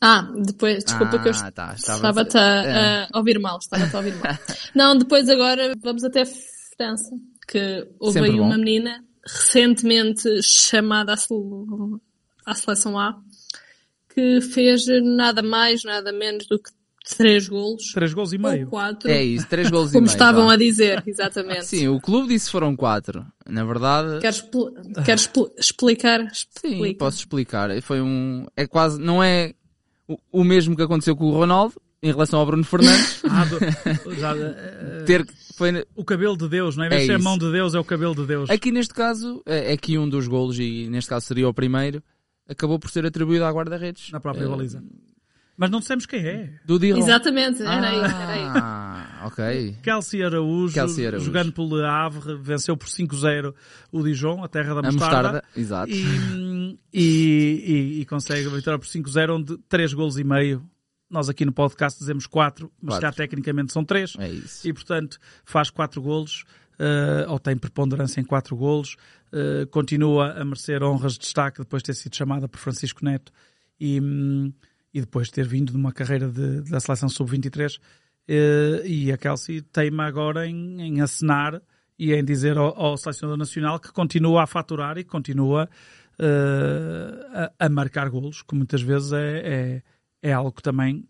Ah, 0.00 0.22
depois, 0.44 0.84
desculpa 0.84 1.18
que 1.18 1.28
eu 1.28 1.32
Ah, 1.34 1.50
tá, 1.50 1.74
estava- 1.74 1.96
estava-te 1.96 2.36
a, 2.36 2.64
É. 2.64 3.08
a 3.10 3.18
ouvir 3.18 3.38
mal, 3.38 3.58
estava-te 3.58 3.94
a 3.94 3.98
ouvir 3.98 4.14
mal. 4.16 4.24
Não, 4.74 4.98
depois 4.98 5.28
agora 5.30 5.72
vamos 5.80 6.04
até 6.04 6.24
França, 6.76 7.16
que 7.48 7.88
houve 7.98 8.14
Sempre 8.14 8.30
aí 8.32 8.36
bom. 8.36 8.44
uma 8.46 8.58
menina 8.58 9.02
recentemente 9.26 10.28
chamada 10.42 11.14
à, 11.14 11.16
sele- 11.16 11.40
à 12.44 12.54
seleção 12.54 12.98
A, 12.98 13.18
que 14.12 14.40
fez 14.42 14.84
nada 15.02 15.42
mais, 15.42 15.82
nada 15.84 16.12
menos 16.12 16.46
do 16.46 16.58
que 16.58 16.70
três 17.16 17.48
golos. 17.48 17.92
Três 17.92 18.14
gols 18.14 18.32
e 18.32 18.36
Ou 18.36 18.42
meio. 18.42 18.66
quatro. 18.68 19.10
É 19.10 19.22
isso, 19.22 19.46
três 19.48 19.70
golos 19.70 19.90
e 19.90 19.92
Como 19.94 20.06
meio. 20.06 20.12
estavam 20.12 20.46
vá. 20.46 20.54
a 20.54 20.56
dizer, 20.56 21.02
exatamente. 21.06 21.66
Sim, 21.66 21.88
o 21.88 22.00
clube 22.00 22.28
disse 22.28 22.46
que 22.46 22.52
foram 22.52 22.74
quatro. 22.74 23.24
Na 23.48 23.64
verdade, 23.64 24.20
Queres, 24.20 24.36
expl- 24.36 24.70
queres 25.04 25.20
expl- 25.22 25.50
explicar? 25.58 26.20
sim, 26.32 26.72
Explica. 26.72 26.98
posso 26.98 27.18
explicar. 27.18 27.70
Foi 27.82 28.00
um. 28.00 28.46
É 28.56 28.66
quase. 28.66 29.00
Não 29.00 29.22
é 29.22 29.52
o, 30.08 30.18
o 30.32 30.44
mesmo 30.44 30.74
que 30.74 30.82
aconteceu 30.82 31.14
com 31.14 31.26
o 31.26 31.32
Ronaldo 31.32 31.74
em 32.02 32.10
relação 32.10 32.38
ao 32.40 32.46
Bruno 32.46 32.64
Fernandes. 32.64 33.22
Ah, 33.28 33.44
do- 33.46 34.14
já, 34.14 34.32
eh, 34.36 35.02
ter, 35.06 35.26
foi, 35.56 35.84
o 35.96 36.04
cabelo 36.04 36.36
de 36.36 36.48
Deus, 36.48 36.76
não 36.76 36.84
é? 36.84 36.86
Em 36.86 36.90
vez 36.90 37.02
É 37.02 37.04
de 37.06 37.12
ser 37.12 37.14
a 37.14 37.18
mão 37.18 37.36
de 37.38 37.50
Deus, 37.50 37.74
é 37.74 37.78
o 37.80 37.84
cabelo 37.84 38.14
de 38.14 38.26
Deus. 38.26 38.48
aqui 38.50 38.70
neste 38.70 38.92
caso, 38.94 39.42
é, 39.46 39.72
é 39.72 39.76
que 39.76 39.96
um 39.98 40.08
dos 40.08 40.26
golos, 40.28 40.58
e 40.58 40.86
neste 40.90 41.08
caso 41.10 41.26
seria 41.26 41.48
o 41.48 41.54
primeiro, 41.54 42.02
acabou 42.48 42.78
por 42.78 42.90
ser 42.90 43.04
atribuído 43.06 43.44
à 43.44 43.50
guarda-redes. 43.50 44.10
Na 44.12 44.20
própria 44.20 44.44
Eh, 44.44 44.48
baliza. 44.48 44.82
Mas 45.56 45.70
não 45.70 45.78
dissemos 45.78 46.04
quem 46.04 46.20
é. 46.26 46.50
Do 46.64 46.78
Dirlon. 46.80 47.00
Exatamente, 47.02 47.62
era 47.62 47.88
aí, 47.88 47.98
era 47.98 48.28
aí. 48.32 48.42
Ah, 48.56 49.22
ok. 49.26 49.76
Kelsey 49.82 50.22
Araújo, 50.24 50.74
Kelsey 50.74 51.06
Araújo. 51.06 51.26
jogando 51.26 51.52
pelo 51.52 51.76
Le 51.76 51.86
Havre, 51.86 52.36
venceu 52.42 52.76
por 52.76 52.88
5-0 52.88 53.54
o 53.92 54.02
Dijon, 54.02 54.42
a 54.42 54.48
terra 54.48 54.74
da 54.74 54.88
A 54.88 54.92
mostarda. 54.92 55.16
mostarda, 55.32 55.44
exato. 55.56 55.92
E, 55.92 56.78
e, 56.92 56.98
e, 57.98 58.00
e 58.00 58.04
consegue 58.06 58.46
a 58.46 58.50
vitória 58.50 58.78
por 58.78 58.86
5-0, 58.88 59.30
onde 59.36 59.56
3 59.68 59.92
golos 59.94 60.18
e 60.18 60.24
meio. 60.24 60.64
Nós 61.08 61.28
aqui 61.28 61.44
no 61.44 61.52
podcast 61.52 61.98
dizemos 62.00 62.26
4, 62.26 62.70
mas 62.82 62.94
Quatro. 62.94 63.08
cá 63.08 63.12
tecnicamente 63.12 63.72
são 63.72 63.84
3. 63.84 64.14
É 64.18 64.28
isso. 64.30 64.66
E 64.66 64.72
portanto 64.72 65.18
faz 65.44 65.70
4 65.70 66.02
golos, 66.02 66.44
eh, 66.78 67.26
ou 67.28 67.38
tem 67.38 67.56
preponderância 67.56 68.20
em 68.20 68.24
4 68.24 68.56
golos, 68.56 68.96
eh, 69.32 69.66
continua 69.70 70.32
a 70.32 70.44
merecer 70.44 70.82
honras 70.82 71.12
de 71.12 71.20
destaque 71.20 71.58
depois 71.60 71.82
de 71.82 71.86
ter 71.88 71.94
sido 71.94 72.16
chamada 72.16 72.48
por 72.48 72.58
Francisco 72.58 73.04
Neto 73.04 73.30
e, 73.78 74.00
hum, 74.00 74.52
e 74.94 75.00
depois 75.00 75.26
de 75.26 75.32
ter 75.34 75.46
vindo 75.46 75.72
de 75.72 75.76
uma 75.76 75.92
carreira 75.92 76.28
de- 76.28 76.62
da 76.70 76.78
seleção 76.80 77.08
sub-23. 77.08 77.78
eh, 78.26 78.82
e 78.86 79.12
a 79.12 79.18
Kelsey 79.18 79.60
teima 79.60 80.06
agora 80.06 80.46
em, 80.46 80.80
em 80.80 81.00
acenar 81.02 81.60
e 81.98 82.14
em 82.14 82.24
dizer 82.24 82.56
ao, 82.56 82.74
ao 82.80 82.96
selecionador 82.96 83.36
nacional 83.38 83.78
que 83.78 83.92
continua 83.92 84.44
a 84.44 84.46
faturar 84.46 84.96
e 84.96 85.04
continua 85.04 85.68
eh, 86.18 87.50
a, 87.58 87.66
a 87.66 87.68
marcar 87.68 88.08
golos, 88.08 88.42
que 88.42 88.54
muitas 88.54 88.80
vezes 88.80 89.12
é, 89.12 89.82
é, 90.22 90.30
é 90.30 90.32
algo 90.32 90.52
que 90.52 90.62
também 90.62 91.06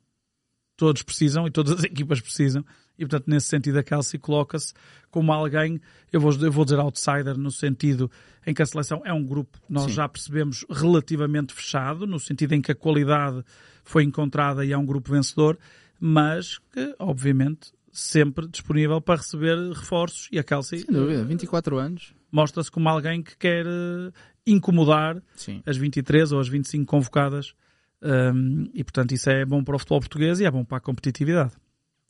todos 0.77 1.03
precisam 1.03 1.47
e 1.47 1.51
todas 1.51 1.75
as 1.79 1.85
equipas 1.85 2.20
precisam. 2.20 2.64
E, 2.98 3.04
portanto, 3.04 3.28
nesse 3.28 3.46
sentido, 3.46 3.78
a 3.78 3.83
Kelsey 3.83 4.20
coloca-se 4.20 4.72
como 5.11 5.33
alguém, 5.33 5.80
eu 6.12 6.20
vou, 6.20 6.33
eu 6.33 6.52
vou 6.52 6.64
dizer 6.64 6.78
outsider, 6.78 7.37
no 7.37 7.50
sentido 7.50 8.11
em 8.46 8.52
que 8.52 8.62
a 8.62 8.66
seleção 8.66 9.02
é 9.04 9.12
um 9.12 9.24
grupo, 9.24 9.59
nós 9.68 9.85
Sim. 9.85 9.92
já 9.92 10.09
percebemos, 10.09 10.64
relativamente 10.70 11.52
fechado, 11.52 12.07
no 12.07 12.18
sentido 12.18 12.52
em 12.52 12.61
que 12.61 12.72
a 12.72 12.74
qualidade 12.74 13.42
foi 13.85 14.04
encontrada 14.04 14.64
e 14.64 14.72
é 14.72 14.78
um 14.78 14.85
grupo 14.87 15.12
vencedor, 15.12 15.59
mas 16.00 16.59
que, 16.72 16.94
obviamente, 16.98 17.72
sempre 17.92 18.48
disponível 18.48 19.00
para 19.00 19.20
receber 19.20 19.57
reforços. 19.72 20.28
E 20.33 20.38
a 20.38 20.42
Kelsey 20.42 20.80
Sem 20.80 20.92
dúvida, 20.94 21.24
24 21.24 21.78
anos. 21.78 22.14
mostra-se 22.30 22.70
como 22.70 22.88
alguém 22.88 23.22
que 23.22 23.37
quer 23.37 23.64
eh, 23.66 24.11
incomodar 24.46 25.22
Sim. 25.37 25.62
as 25.64 25.76
23 25.76 26.33
ou 26.33 26.40
as 26.40 26.48
25 26.48 26.85
convocadas. 26.87 27.54
Um, 28.02 28.68
e, 28.74 28.85
portanto, 28.85 29.12
isso 29.12 29.30
é 29.30 29.44
bom 29.46 29.64
para 29.64 29.76
o 29.76 29.78
futebol 29.78 30.00
português 30.00 30.40
e 30.40 30.44
é 30.44 30.50
bom 30.50 30.64
para 30.64 30.76
a 30.78 30.80
competitividade. 30.80 31.52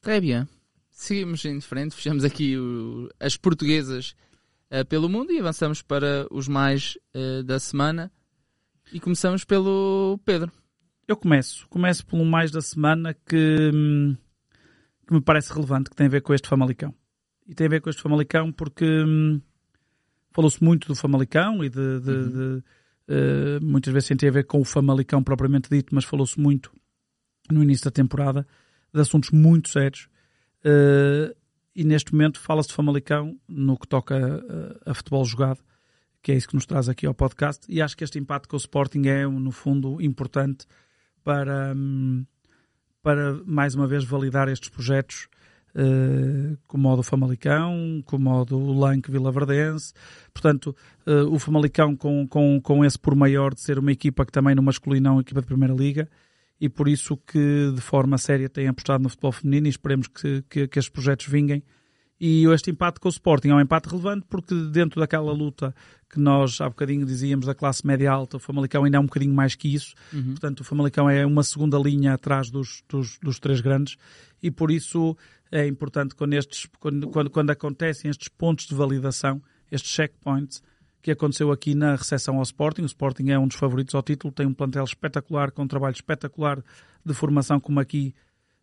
Très 0.01 0.21
bien. 0.21 0.49
Seguimos 0.97 1.45
em 1.45 1.61
frente, 1.61 1.93
fechamos 1.97 2.25
aqui 2.25 2.57
o- 2.57 3.09
as 3.19 3.37
portuguesas 3.37 4.15
eh, 4.71 4.85
pelo 4.85 5.09
mundo 5.09 5.33
e 5.33 5.41
avançamos 5.41 5.83
para 5.83 6.27
os 6.31 6.47
mais 6.49 6.97
eh, 7.13 7.43
da 7.43 7.59
semana. 7.59 8.13
E 8.93 9.01
começamos 9.01 9.45
pelo 9.45 10.21
Pedro. 10.25 10.53
Eu 11.09 11.17
começo. 11.17 11.67
Começo 11.69 12.07
pelo 12.07 12.25
mais 12.25 12.51
da 12.53 12.61
semana 12.61 13.13
que, 13.13 13.71
hum, 13.75 14.17
que 15.07 15.13
me 15.15 15.21
parece 15.21 15.53
relevante, 15.53 15.91
que 15.91 15.97
tem 15.97 16.07
a 16.07 16.11
ver 16.11 16.21
com 16.23 16.33
este 16.33 16.49
Famalicão. 16.49 16.95
E 17.47 17.55
tem 17.55 17.67
a 17.67 17.71
ver 17.71 17.81
com 17.81 17.91
este 17.91 18.01
Famalicão 18.01 18.53
porque 18.53 18.85
hum, 18.87 19.41
falou-se 20.31 20.63
muito 20.63 20.87
do 20.87 20.95
Famalicão 20.95 21.65
e 21.65 21.69
de, 21.69 22.01
de- 22.01 22.29
de, 22.29 22.65
eh, 23.09 23.59
muitas 23.61 23.93
vezes 23.93 24.07
sem 24.07 24.17
ter 24.17 24.29
a 24.29 24.33
ver 24.33 24.45
com 24.45 24.61
o 24.61 24.65
Famalicão 24.65 25.23
propriamente 25.25 25.69
dito, 25.69 25.93
mas 25.95 26.05
falou-se 26.05 26.39
muito 26.39 26.73
no 27.51 27.63
início 27.65 27.85
da 27.85 27.91
temporada 27.91 28.47
de 28.95 29.01
assuntos 29.01 29.31
muito 29.31 29.69
sérios. 29.71 30.09
Eh, 30.65 31.35
e 31.77 31.85
neste 31.85 32.13
momento 32.13 32.41
fala-se 32.41 32.69
de 32.69 32.75
Famalicão 32.75 33.37
no 33.49 33.77
que 33.77 33.87
toca 33.87 34.17
a, 34.87 34.91
a 34.91 34.95
futebol 34.95 35.25
jogado, 35.25 35.61
que 36.23 36.33
é 36.33 36.37
isso 36.37 36.49
que 36.49 36.55
nos 36.55 36.67
traz 36.67 36.89
aqui 36.89 37.07
ao 37.07 37.15
podcast. 37.15 37.67
E 37.69 37.83
acho 37.83 37.97
que 37.97 38.05
este 38.05 38.19
empate 38.19 38.49
com 38.49 38.57
o 38.57 38.59
Sporting 38.59 39.07
é, 39.07 39.27
no 39.27 39.51
fundo, 39.51 40.01
importante 40.01 40.67
para, 41.23 41.75
hum, 41.77 42.25
para 43.03 43.35
mais 43.45 43.75
uma 43.75 43.87
vez 43.87 44.05
validar 44.05 44.49
estes 44.49 44.69
projetos, 44.69 45.29
eh, 45.75 46.57
como 46.69 46.89
o 46.93 46.97
do 46.97 47.03
Famalicão, 47.03 48.03
como 48.07 48.31
o 48.31 48.45
do 48.45 48.73
Lanque 48.73 49.11
Vilaverdense. 49.11 49.93
Portanto, 50.33 50.77
eh, 51.05 51.23
o 51.23 51.39
Famalicão 51.39 51.97
com, 51.97 52.27
com, 52.29 52.61
com 52.61 52.85
esse 52.85 52.99
por 52.99 53.17
maior 53.17 53.53
de 53.53 53.61
ser 53.61 53.79
uma 53.79 53.91
equipa 53.91 54.25
que 54.25 54.33
também 54.33 54.55
no 54.55 54.63
masculino 54.63 55.09
é 55.09 55.11
uma 55.11 55.21
equipa 55.23 55.41
de 55.41 55.47
Primeira 55.47 55.75
Liga 55.75 56.09
e 56.61 56.69
por 56.69 56.89
isso 56.89 57.17
que 57.17 57.73
de 57.75 57.81
forma 57.81 58.17
séria 58.19 58.49
tem 58.49 58.69
apostado 58.69 59.03
no 59.03 59.09
futebol 59.09 59.33
feminino 59.33 59.67
e 59.67 59.71
esperemos 59.71 60.09
que, 60.09 60.43
que, 60.49 60.69
que 60.69 60.79
estes 60.79 60.93
projetos 60.93 61.27
vinguem. 61.27 61.63
E 62.21 62.47
este 62.47 62.71
empate 62.71 63.01
com 63.01 63.09
o 63.09 63.11
Sporting 63.11 63.49
é 63.49 63.55
um 63.55 63.61
empate 63.61 63.89
relevante 63.89 64.25
porque 64.29 64.55
dentro 64.71 65.01
daquela 65.01 65.33
luta 65.33 65.75
que 66.09 66.19
nós 66.19 66.61
há 66.61 66.69
bocadinho 66.69 67.05
dizíamos 67.05 67.45
da 67.45 67.55
classe 67.55 67.85
média 67.85 68.11
alta, 68.11 68.37
o 68.37 68.41
Famalicão 68.41 68.85
ainda 68.85 68.97
é 68.97 69.01
um 69.01 69.07
bocadinho 69.07 69.35
mais 69.35 69.57
que 69.57 69.75
isso. 69.75 69.95
Portanto, 70.31 70.61
o 70.61 70.65
Famalicão 70.65 71.11
é 71.11 71.27
uma 71.27 71.43
segunda 71.43 71.77
linha 71.77 72.15
atrás 72.15 72.51
dos, 72.51 72.83
dos, 72.89 73.19
dos 73.19 73.41
três 73.41 73.61
grandes 73.61 73.97
e 74.41 74.51
por 74.51 74.71
isso 74.71 75.17
é 75.51 75.67
importante 75.67 76.15
quando, 76.15 76.35
estes, 76.35 76.67
quando, 76.79 77.09
quando, 77.09 77.31
quando 77.31 77.51
acontecem 77.51 78.11
estes 78.11 78.29
pontos 78.29 78.67
de 78.67 78.75
validação, 78.75 79.43
estes 79.71 79.91
checkpoints, 79.93 80.63
que 81.05 81.11
aconteceu 81.11 81.53
aqui 81.53 81.75
na 81.75 81.97
recepção 81.97 82.39
ao 82.39 82.43
Sporting. 82.43 82.81
O 82.81 82.87
Sporting 82.87 83.29
é 83.29 83.39
um 83.39 83.47
dos 83.47 83.59
favoritos 83.59 83.95
ao 83.95 84.03
título, 84.03 84.33
tem 84.33 84.47
um 84.47 84.55
plantel 84.55 84.85
espetacular, 84.85 85.51
com 85.51 85.65
um 85.65 85.69
trabalho 85.69 85.93
espetacular 85.93 86.65
de 87.05 87.13
formação, 87.13 87.61
como 87.61 87.79
aqui 87.79 88.15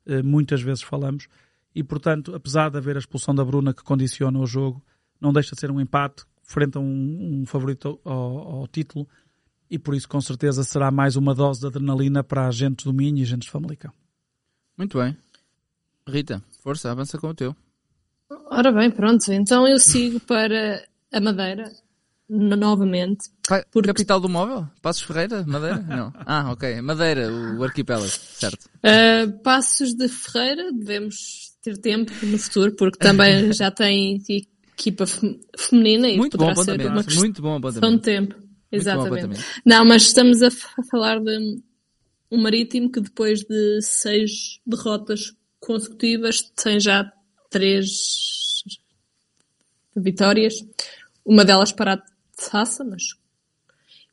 eh, 0.08 0.23
muitas 0.23 0.60
vezes 0.60 0.82
falamos. 0.82 1.27
E, 1.75 1.84
portanto, 1.84 2.34
apesar 2.34 2.71
de 2.71 2.80
haver 2.80 2.95
a 2.95 2.99
expulsão 2.99 3.36
da 3.36 3.45
Bruna 3.45 3.75
que 3.75 3.84
condiciona 3.84 4.39
o 4.39 4.47
jogo, 4.47 4.84
não 5.21 5.32
deixa 5.32 5.54
de 5.54 5.62
ser 5.62 5.69
um 5.69 5.80
empate 5.80 6.23
frente 6.41 6.80
a 6.80 6.82
um, 6.82 7.41
um 7.41 7.45
favorito 7.45 8.01
ao, 8.04 8.62
ao 8.62 8.67
título. 8.67 9.08
E 9.69 9.77
por 9.77 9.93
isso, 9.93 10.10
com 10.10 10.19
certeza, 10.19 10.63
será 10.63 10.89
mais 10.89 11.15
uma 11.15 11.36
dose 11.36 11.60
de 11.60 11.67
adrenalina 11.67 12.23
para 12.23 12.47
agentes 12.47 12.86
do 12.86 12.91
Minho 12.91 13.19
e 13.19 13.21
agentes 13.21 13.45
de 13.45 13.51
Famalicão. 13.51 13.93
Muito 14.75 14.97
bem. 14.97 15.15
Rita, 16.08 16.43
força, 16.63 16.89
avança 16.89 17.19
com 17.19 17.27
o 17.27 17.36
teu. 17.36 17.56
Ora 18.49 18.71
bem, 18.71 18.89
pronto. 18.89 19.32
Então 19.32 19.67
eu 19.67 19.77
sigo 19.77 20.19
para 20.21 20.84
a 21.13 21.21
Madeira, 21.21 21.71
novamente. 22.33 23.29
Porque- 23.71 23.87
Capital 23.87 24.19
do 24.19 24.29
móvel? 24.29 24.67
Passos 24.81 25.01
Ferreira? 25.03 25.43
Madeira? 25.45 25.79
Não. 25.79 26.13
Ah, 26.25 26.51
ok. 26.51 26.81
Madeira, 26.81 27.31
o, 27.31 27.63
arquipélago. 27.63 28.07
Certo. 28.09 28.65
Uh, 28.77 29.31
Passos 29.43 29.93
de 29.93 30.07
Ferreira, 30.07 30.71
devemos 30.71 31.51
ter 31.61 31.77
tempo 31.77 32.11
no 32.25 32.37
futuro, 32.37 32.71
porque 32.75 32.97
também 32.97 33.51
já 33.53 33.69
tem 33.69 34.21
equipa 34.77 35.05
fem- 35.05 35.39
feminina 35.57 36.07
e 36.09 36.17
Muito 36.17 36.37
bom 36.37 36.53
poderá 36.53 36.77
ser 36.77 36.87
uma 36.87 37.03
questão 37.03 37.21
Muito 37.23 37.41
bom 37.41 37.59
de 37.59 37.67
apontamento. 37.67 38.01
tempo. 38.03 38.35
Muito 38.35 38.45
bom 38.71 38.77
Exatamente. 38.77 39.25
apontamento. 39.25 39.45
Não, 39.65 39.85
mas 39.85 40.03
estamos 40.03 40.41
a 40.41 40.49
falar 40.89 41.19
de 41.19 41.61
um 42.31 42.41
marítimo 42.41 42.89
que 42.89 43.01
depois 43.01 43.41
de 43.41 43.81
seis 43.81 44.59
derrotas 44.65 45.33
consecutivas 45.59 46.41
tem 46.55 46.79
já 46.79 47.11
três 47.49 47.89
vitórias, 49.95 50.53
uma 51.25 51.43
delas 51.43 51.71
para 51.71 51.95
a 51.95 52.01
taça, 52.49 52.84
mas 52.84 53.04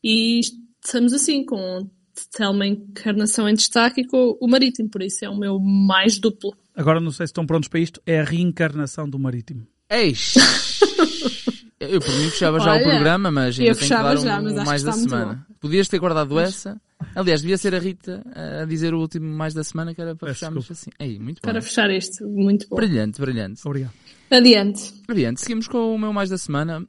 e 0.03 0.41
estamos 0.85 1.12
assim 1.12 1.45
com 1.45 1.88
Telma 2.37 2.67
Encarnação 2.67 3.49
em 3.49 3.55
destaque 3.55 4.03
e 4.03 4.07
com 4.07 4.37
o 4.41 4.49
Marítimo, 4.49 4.88
por 4.88 5.03
isso 5.03 5.25
é 5.25 5.29
o 5.29 5.37
meu 5.37 5.59
mais 5.59 6.19
duplo. 6.19 6.55
Agora, 6.75 7.01
não 7.01 7.11
sei 7.11 7.27
se 7.27 7.31
estão 7.31 7.47
prontos 7.47 7.69
para 7.69 7.81
isto, 7.81 8.01
é 8.07 8.21
a 8.21 8.25
reencarnação 8.25 9.09
do 9.09 9.19
Marítimo. 9.19 9.67
Eis! 9.91 10.35
Eu 11.81 12.01
por 12.01 12.11
mim 12.11 12.29
fechava 12.29 12.59
já 12.59 12.73
Olha, 12.73 12.81
o 12.81 12.91
programa, 12.91 13.31
mas 13.31 13.57
eu 13.57 13.62
ainda 13.62 13.75
tenho 13.75 13.75
que 13.77 13.81
fechava 13.83 14.09
dar 14.09 14.19
um, 14.19 14.25
já, 14.25 14.43
mas 14.43 14.53
um 14.53 14.57
acho 14.57 14.67
mais 14.67 14.83
que 14.83 14.87
da 14.87 14.93
semana. 14.93 15.47
Podias 15.61 15.88
ter 15.88 15.99
guardado 16.01 16.38
essa. 16.41 16.81
Aliás, 17.14 17.41
devia 17.41 17.57
ser 17.57 17.73
a 17.73 17.79
Rita 17.79 18.21
a 18.61 18.64
dizer 18.64 18.93
o 18.93 19.01
último 19.01 19.33
mais 19.33 19.55
da 19.55 19.62
semana 19.62 19.95
que 19.95 20.01
era 20.01 20.17
para 20.17 20.27
Peço 20.27 20.41
fecharmos 20.41 20.69
assim. 20.69 20.91
Ei, 20.99 21.21
muito 21.21 21.41
bom. 21.41 21.49
Para 21.49 21.62
fechar 21.62 21.88
isto, 21.91 22.27
muito 22.27 22.69
bom. 22.69 22.77
Brilhante, 22.77 23.21
brilhante. 23.21 23.61
Obrigado. 23.64 23.93
Adiante. 24.29 24.93
Brilhante. 25.07 25.41
Seguimos 25.41 25.69
com 25.69 25.95
o 25.95 25.99
meu 25.99 26.12
mais 26.12 26.29
da 26.29 26.37
semana. 26.37 26.85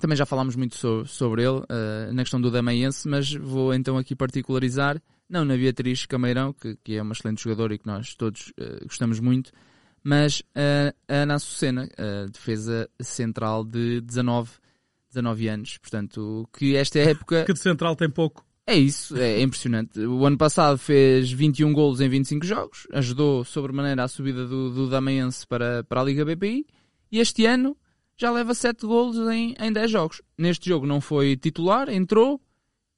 Também 0.00 0.16
já 0.16 0.26
falámos 0.26 0.56
muito 0.56 0.76
so- 0.76 1.06
sobre 1.06 1.42
ele, 1.44 1.62
eh, 1.68 2.10
na 2.12 2.22
questão 2.22 2.40
do 2.40 2.50
Damaiense, 2.50 3.08
mas 3.08 3.32
vou 3.32 3.72
então 3.72 3.96
aqui 3.96 4.14
particularizar, 4.16 5.00
não 5.28 5.44
na 5.44 5.56
Beatriz 5.56 6.04
Cameirão, 6.04 6.52
que, 6.52 6.76
que 6.82 6.96
é 6.96 7.02
uma 7.02 7.12
excelente 7.12 7.42
jogadora 7.42 7.74
e 7.74 7.78
que 7.78 7.86
nós 7.86 8.14
todos 8.14 8.52
eh, 8.58 8.80
gostamos 8.84 9.20
muito, 9.20 9.50
mas 10.02 10.42
eh, 10.54 10.92
a 11.08 11.14
Ana 11.14 11.34
Açucena, 11.36 11.88
a 11.96 12.26
defesa 12.26 12.90
central 13.00 13.64
de 13.64 14.00
19, 14.00 14.50
19 15.10 15.48
anos. 15.48 15.78
Portanto, 15.78 16.46
que 16.58 16.74
esta 16.76 16.98
época 16.98 17.44
Que 17.46 17.52
de 17.52 17.60
central 17.60 17.94
tem 17.96 18.10
pouco. 18.10 18.44
é 18.66 18.76
isso, 18.76 19.16
é 19.16 19.40
impressionante. 19.40 19.98
O 20.00 20.26
ano 20.26 20.36
passado 20.36 20.76
fez 20.76 21.30
21 21.30 21.72
golos 21.72 22.00
em 22.00 22.08
25 22.08 22.44
jogos, 22.44 22.86
ajudou 22.92 23.44
sobremaneira 23.44 24.02
a 24.02 24.08
subida 24.08 24.44
do, 24.46 24.70
do 24.70 24.88
Damaense 24.90 25.46
para, 25.46 25.84
para 25.84 26.00
a 26.00 26.04
Liga 26.04 26.24
BPI 26.24 26.66
e 27.12 27.20
este 27.20 27.46
ano 27.46 27.76
já 28.16 28.30
leva 28.30 28.54
7 28.54 28.86
golos 28.86 29.16
em, 29.30 29.54
em 29.58 29.72
10 29.72 29.90
jogos. 29.90 30.22
Neste 30.38 30.68
jogo 30.68 30.86
não 30.86 31.00
foi 31.00 31.36
titular, 31.36 31.88
entrou 31.88 32.40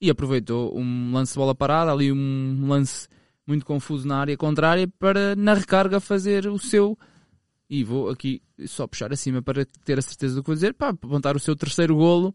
e 0.00 0.10
aproveitou 0.10 0.76
um 0.76 1.12
lance 1.12 1.32
de 1.32 1.38
bola 1.38 1.54
parada, 1.54 1.92
ali 1.92 2.12
um 2.12 2.66
lance 2.68 3.08
muito 3.46 3.64
confuso 3.64 4.06
na 4.06 4.18
área 4.18 4.36
contrária 4.36 4.88
para 4.98 5.36
na 5.36 5.54
recarga 5.54 6.00
fazer 6.00 6.46
o 6.46 6.58
seu 6.58 6.98
e 7.68 7.82
vou 7.82 8.08
aqui 8.08 8.42
só 8.66 8.86
puxar 8.86 9.12
acima 9.12 9.42
para 9.42 9.66
ter 9.84 9.98
a 9.98 10.02
certeza 10.02 10.36
do 10.36 10.42
que 10.42 10.48
vou 10.48 10.54
dizer, 10.54 10.74
para 10.74 10.90
apontar 10.90 11.36
o 11.36 11.40
seu 11.40 11.56
terceiro 11.56 11.96
golo 11.96 12.34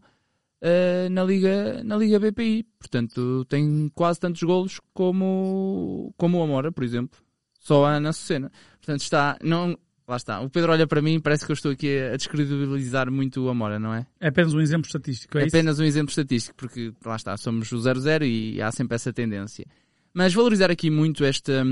eh, 0.60 1.08
na, 1.08 1.24
Liga, 1.24 1.82
na 1.82 1.96
Liga 1.96 2.20
BPI. 2.20 2.64
Portanto, 2.78 3.44
tem 3.46 3.90
quase 3.94 4.20
tantos 4.20 4.42
golos 4.42 4.80
como, 4.92 6.12
como 6.16 6.38
o 6.38 6.42
Amora, 6.42 6.70
por 6.70 6.84
exemplo. 6.84 7.18
Só 7.58 7.84
a 7.84 7.94
Ana 7.94 8.12
Sucena. 8.12 8.50
Portanto, 8.78 9.00
está, 9.00 9.38
não, 9.42 9.76
lá 10.06 10.16
está. 10.16 10.40
O 10.40 10.50
Pedro 10.50 10.72
olha 10.72 10.86
para 10.86 11.02
mim 11.02 11.14
e 11.14 11.20
parece 11.20 11.44
que 11.44 11.52
eu 11.52 11.54
estou 11.54 11.72
aqui 11.72 11.98
a 12.00 12.16
descredibilizar 12.16 13.10
muito 13.10 13.42
o 13.42 13.48
Amora, 13.48 13.78
não 13.78 13.94
é? 13.94 14.06
É 14.20 14.28
apenas 14.28 14.54
um 14.54 14.60
exemplo 14.60 14.86
estatístico, 14.86 15.38
é, 15.38 15.44
É 15.44 15.46
apenas 15.46 15.78
um 15.78 15.84
exemplo 15.84 16.10
estatístico, 16.10 16.56
porque 16.56 16.92
lá 17.04 17.16
está, 17.16 17.36
somos 17.36 17.70
o 17.72 17.76
0-0 17.76 18.26
e 18.26 18.60
há 18.60 18.70
sempre 18.70 18.94
essa 18.94 19.12
tendência. 19.12 19.66
Mas 20.12 20.34
valorizar 20.34 20.70
aqui 20.70 20.90
muito 20.90 21.24
esta 21.24 21.64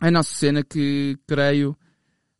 a 0.00 0.10
nossa 0.10 0.34
cena 0.34 0.62
que 0.64 1.16
creio 1.26 1.76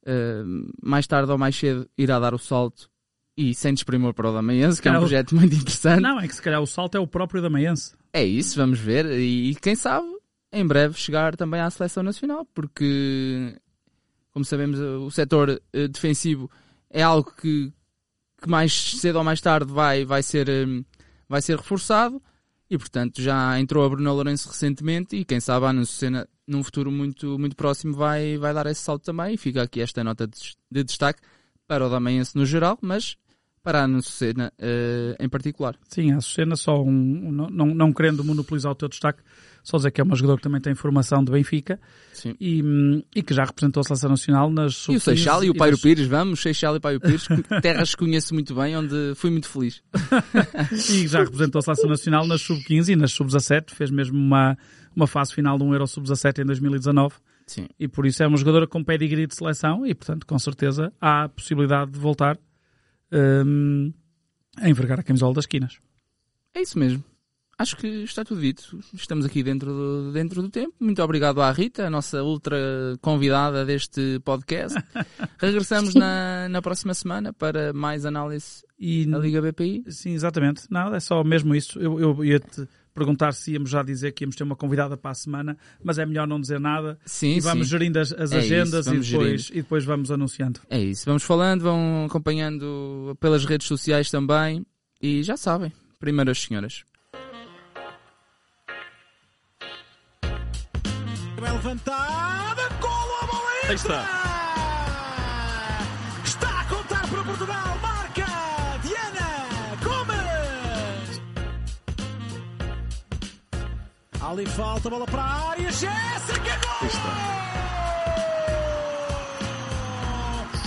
eh, 0.04 0.42
mais 0.82 1.06
tarde 1.06 1.30
ou 1.30 1.38
mais 1.38 1.54
cedo 1.54 1.88
irá 1.96 2.18
dar 2.18 2.34
o 2.34 2.38
salto 2.38 2.90
e 3.36 3.54
sem 3.54 3.72
desprimor 3.72 4.12
para 4.14 4.28
o 4.28 4.32
Damaense, 4.32 4.82
que 4.82 4.88
é 4.88 4.92
um 4.92 4.98
projeto 4.98 5.34
muito 5.34 5.54
interessante. 5.54 6.02
Não, 6.02 6.20
é 6.20 6.26
que 6.26 6.34
se 6.34 6.42
calhar 6.42 6.60
o 6.60 6.66
salto 6.66 6.96
é 6.96 7.00
o 7.00 7.06
próprio 7.06 7.40
da 7.40 7.48
Maiense. 7.48 7.94
É 8.12 8.22
isso, 8.22 8.56
vamos 8.56 8.78
ver. 8.78 9.06
E 9.18 9.54
quem 9.54 9.74
sabe, 9.74 10.06
em 10.52 10.66
breve, 10.66 10.98
chegar 10.98 11.34
também 11.36 11.60
à 11.60 11.70
seleção 11.70 12.02
nacional, 12.02 12.46
porque, 12.52 13.56
como 14.32 14.44
sabemos, 14.44 14.78
o 14.78 15.10
setor 15.10 15.60
eh, 15.72 15.88
defensivo 15.88 16.50
é 16.90 17.02
algo 17.02 17.32
que, 17.40 17.72
que 18.40 18.48
mais 18.48 18.72
cedo 18.72 19.16
ou 19.18 19.24
mais 19.24 19.40
tarde 19.40 19.72
vai, 19.72 20.04
vai, 20.04 20.22
ser, 20.22 20.48
eh, 20.48 20.66
vai 21.28 21.40
ser 21.42 21.56
reforçado. 21.56 22.20
E, 22.70 22.78
portanto, 22.78 23.20
já 23.20 23.60
entrou 23.60 23.84
a 23.84 23.88
Bruno 23.90 24.14
Lourenço 24.14 24.48
recentemente 24.48 25.14
e, 25.14 25.24
quem 25.26 25.38
sabe, 25.40 25.66
a 25.66 25.70
Ana 25.70 25.84
Cena, 25.84 26.26
num 26.46 26.64
futuro 26.64 26.90
muito, 26.90 27.38
muito 27.38 27.54
próximo, 27.54 27.92
vai, 27.94 28.38
vai 28.38 28.54
dar 28.54 28.64
esse 28.66 28.80
salto 28.80 29.04
também. 29.04 29.34
E 29.34 29.36
fica 29.36 29.62
aqui 29.62 29.82
esta 29.82 30.02
nota 30.02 30.26
de, 30.26 30.38
de 30.70 30.82
destaque 30.82 31.20
para 31.66 31.86
o 31.86 31.90
Damaense 31.90 32.34
no 32.34 32.46
geral, 32.46 32.78
mas 32.80 33.16
para 33.62 33.80
a 33.82 33.84
Ana 33.84 34.00
Cena 34.00 34.50
eh, 34.58 35.14
em 35.20 35.28
particular. 35.28 35.76
Sim, 35.86 36.12
a 36.12 36.20
Sucena 36.22 36.56
só 36.56 36.82
um, 36.82 36.88
um- 36.88 37.30
não, 37.50 37.66
não 37.66 37.92
querendo 37.92 38.24
monopolizar 38.24 38.72
o 38.72 38.74
teu 38.74 38.88
destaque, 38.88 39.22
só 39.62 39.76
dizer 39.76 39.90
que 39.92 40.00
é 40.00 40.04
uma 40.04 40.16
jogadora 40.16 40.38
que 40.38 40.42
também 40.42 40.60
tem 40.60 40.74
formação 40.74 41.22
de 41.22 41.30
Benfica 41.30 41.78
e, 42.40 42.62
hum, 42.62 43.02
e 43.14 43.22
que 43.22 43.32
já 43.32 43.44
representou 43.44 43.80
a 43.80 43.84
seleção 43.84 44.10
nacional 44.10 44.50
nas 44.50 44.72
E 44.72 44.96
o 44.96 45.00
sub-15 45.00 45.00
Seixal 45.00 45.44
e 45.44 45.50
o 45.50 45.54
Pairo 45.54 45.76
nas- 45.76 45.82
Pires, 45.82 46.06
vamos, 46.06 46.40
Seixal 46.40 46.76
e 46.76 46.80
Pairo 46.80 47.00
Pires, 47.00 47.26
terras 47.62 47.94
que 47.94 48.04
conheço 48.04 48.34
muito 48.34 48.54
bem, 48.54 48.76
onde 48.76 49.12
fui 49.14 49.30
muito 49.30 49.48
feliz. 49.48 49.82
e 50.90 51.06
já 51.06 51.20
representou 51.20 51.58
a 51.60 51.62
seleção 51.62 51.88
nacional 51.88 52.26
nas 52.26 52.40
sub-15 52.42 52.88
e 52.88 52.96
nas 52.96 53.12
sub-17, 53.12 53.70
fez 53.70 53.90
mesmo 53.90 54.18
uma, 54.18 54.58
uma 54.96 55.06
fase 55.06 55.32
final 55.32 55.56
de 55.56 55.64
um 55.64 55.72
Euro 55.72 55.86
sub-17 55.86 56.42
em 56.42 56.46
2019 56.46 57.14
Sim. 57.46 57.68
e 57.78 57.86
por 57.86 58.06
isso 58.06 58.22
é 58.22 58.26
uma 58.26 58.36
jogadora 58.36 58.66
com 58.66 58.82
pedigree 58.82 59.26
de 59.26 59.34
seleção 59.34 59.86
e 59.86 59.94
portanto 59.94 60.26
com 60.26 60.38
certeza 60.38 60.92
há 61.00 61.24
a 61.24 61.28
possibilidade 61.28 61.90
de 61.92 61.98
voltar 61.98 62.38
hum, 63.12 63.92
a 64.56 64.68
envergar 64.68 64.98
a 65.00 65.02
camisola 65.02 65.34
das 65.34 65.44
esquinas. 65.44 65.78
É 66.54 66.60
isso 66.62 66.78
mesmo. 66.78 67.02
Acho 67.58 67.76
que 67.76 67.86
está 67.86 68.24
tudo 68.24 68.40
dito. 68.40 68.78
Estamos 68.92 69.24
aqui 69.24 69.42
dentro 69.42 69.72
do, 69.72 70.12
dentro 70.12 70.42
do 70.42 70.48
tempo. 70.48 70.74
Muito 70.80 71.02
obrigado 71.02 71.40
à 71.40 71.52
Rita, 71.52 71.86
a 71.86 71.90
nossa 71.90 72.22
ultra 72.22 72.58
convidada 73.00 73.64
deste 73.64 74.20
podcast. 74.24 74.78
Regressamos 75.38 75.94
na, 75.94 76.48
na 76.48 76.62
próxima 76.62 76.94
semana 76.94 77.32
para 77.32 77.72
mais 77.72 78.04
análise 78.04 78.64
E, 78.78 79.06
da 79.06 79.18
Liga 79.18 79.40
BPI. 79.40 79.84
Sim, 79.88 80.12
exatamente. 80.12 80.62
Não, 80.70 80.94
é 80.94 81.00
só 81.00 81.22
mesmo 81.22 81.54
isso. 81.54 81.78
Eu, 81.78 82.00
eu 82.00 82.24
ia-te 82.24 82.66
perguntar 82.94 83.32
se 83.32 83.52
íamos 83.52 83.70
já 83.70 83.82
dizer 83.82 84.12
que 84.12 84.24
íamos 84.24 84.36
ter 84.36 84.44
uma 84.44 84.56
convidada 84.56 84.96
para 84.96 85.10
a 85.10 85.14
semana, 85.14 85.56
mas 85.82 85.98
é 85.98 86.06
melhor 86.06 86.26
não 86.26 86.40
dizer 86.40 86.60
nada. 86.60 86.98
Sim, 87.04 87.36
e 87.36 87.40
vamos 87.40 87.66
sim. 87.66 87.72
gerindo 87.72 87.98
as, 87.98 88.12
as 88.12 88.32
É 88.32 88.38
isso, 88.38 88.54
agendas 88.54 88.86
e, 88.86 88.90
vamos 88.90 89.08
depois, 89.08 89.50
e 89.50 89.54
depois 89.54 89.84
vamos 89.84 90.10
anunciando. 90.10 90.60
É 90.68 90.80
isso. 90.80 91.04
Vamos 91.06 91.22
falando, 91.22 91.62
vão 91.62 92.06
acompanhando 92.06 93.16
pelas 93.20 93.44
redes 93.44 93.66
sociais 93.66 94.10
também. 94.10 94.64
E 95.00 95.22
já 95.22 95.36
sabem, 95.36 95.72
primeiras 95.98 96.40
senhoras. 96.40 96.84
Bem 101.42 101.50
levantada, 101.50 102.68
golo 102.80 103.14
a 103.20 103.26
bola 103.26 103.50
Aí 103.68 103.74
está. 103.74 104.04
Está 106.24 106.60
a 106.60 106.64
contar 106.66 107.08
para 107.08 107.24
Portugal, 107.24 107.78
marca 107.82 108.26
Diana 108.84 109.76
Gomes. 109.82 111.20
Ali 114.20 114.46
falta, 114.46 114.88
bola 114.88 115.04
para 115.06 115.22
a 115.22 115.50
área, 115.50 115.72
Jéssica 115.72 116.60
Gol! 116.62 116.88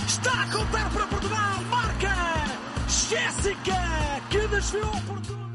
Está 0.06 0.42
a 0.42 0.46
contar 0.52 0.90
para 0.90 1.06
Portugal, 1.06 1.62
marca 1.70 2.14
Jéssica, 2.86 3.80
que 4.28 4.46
desviou 4.48 4.92
Portugal. 5.06 5.45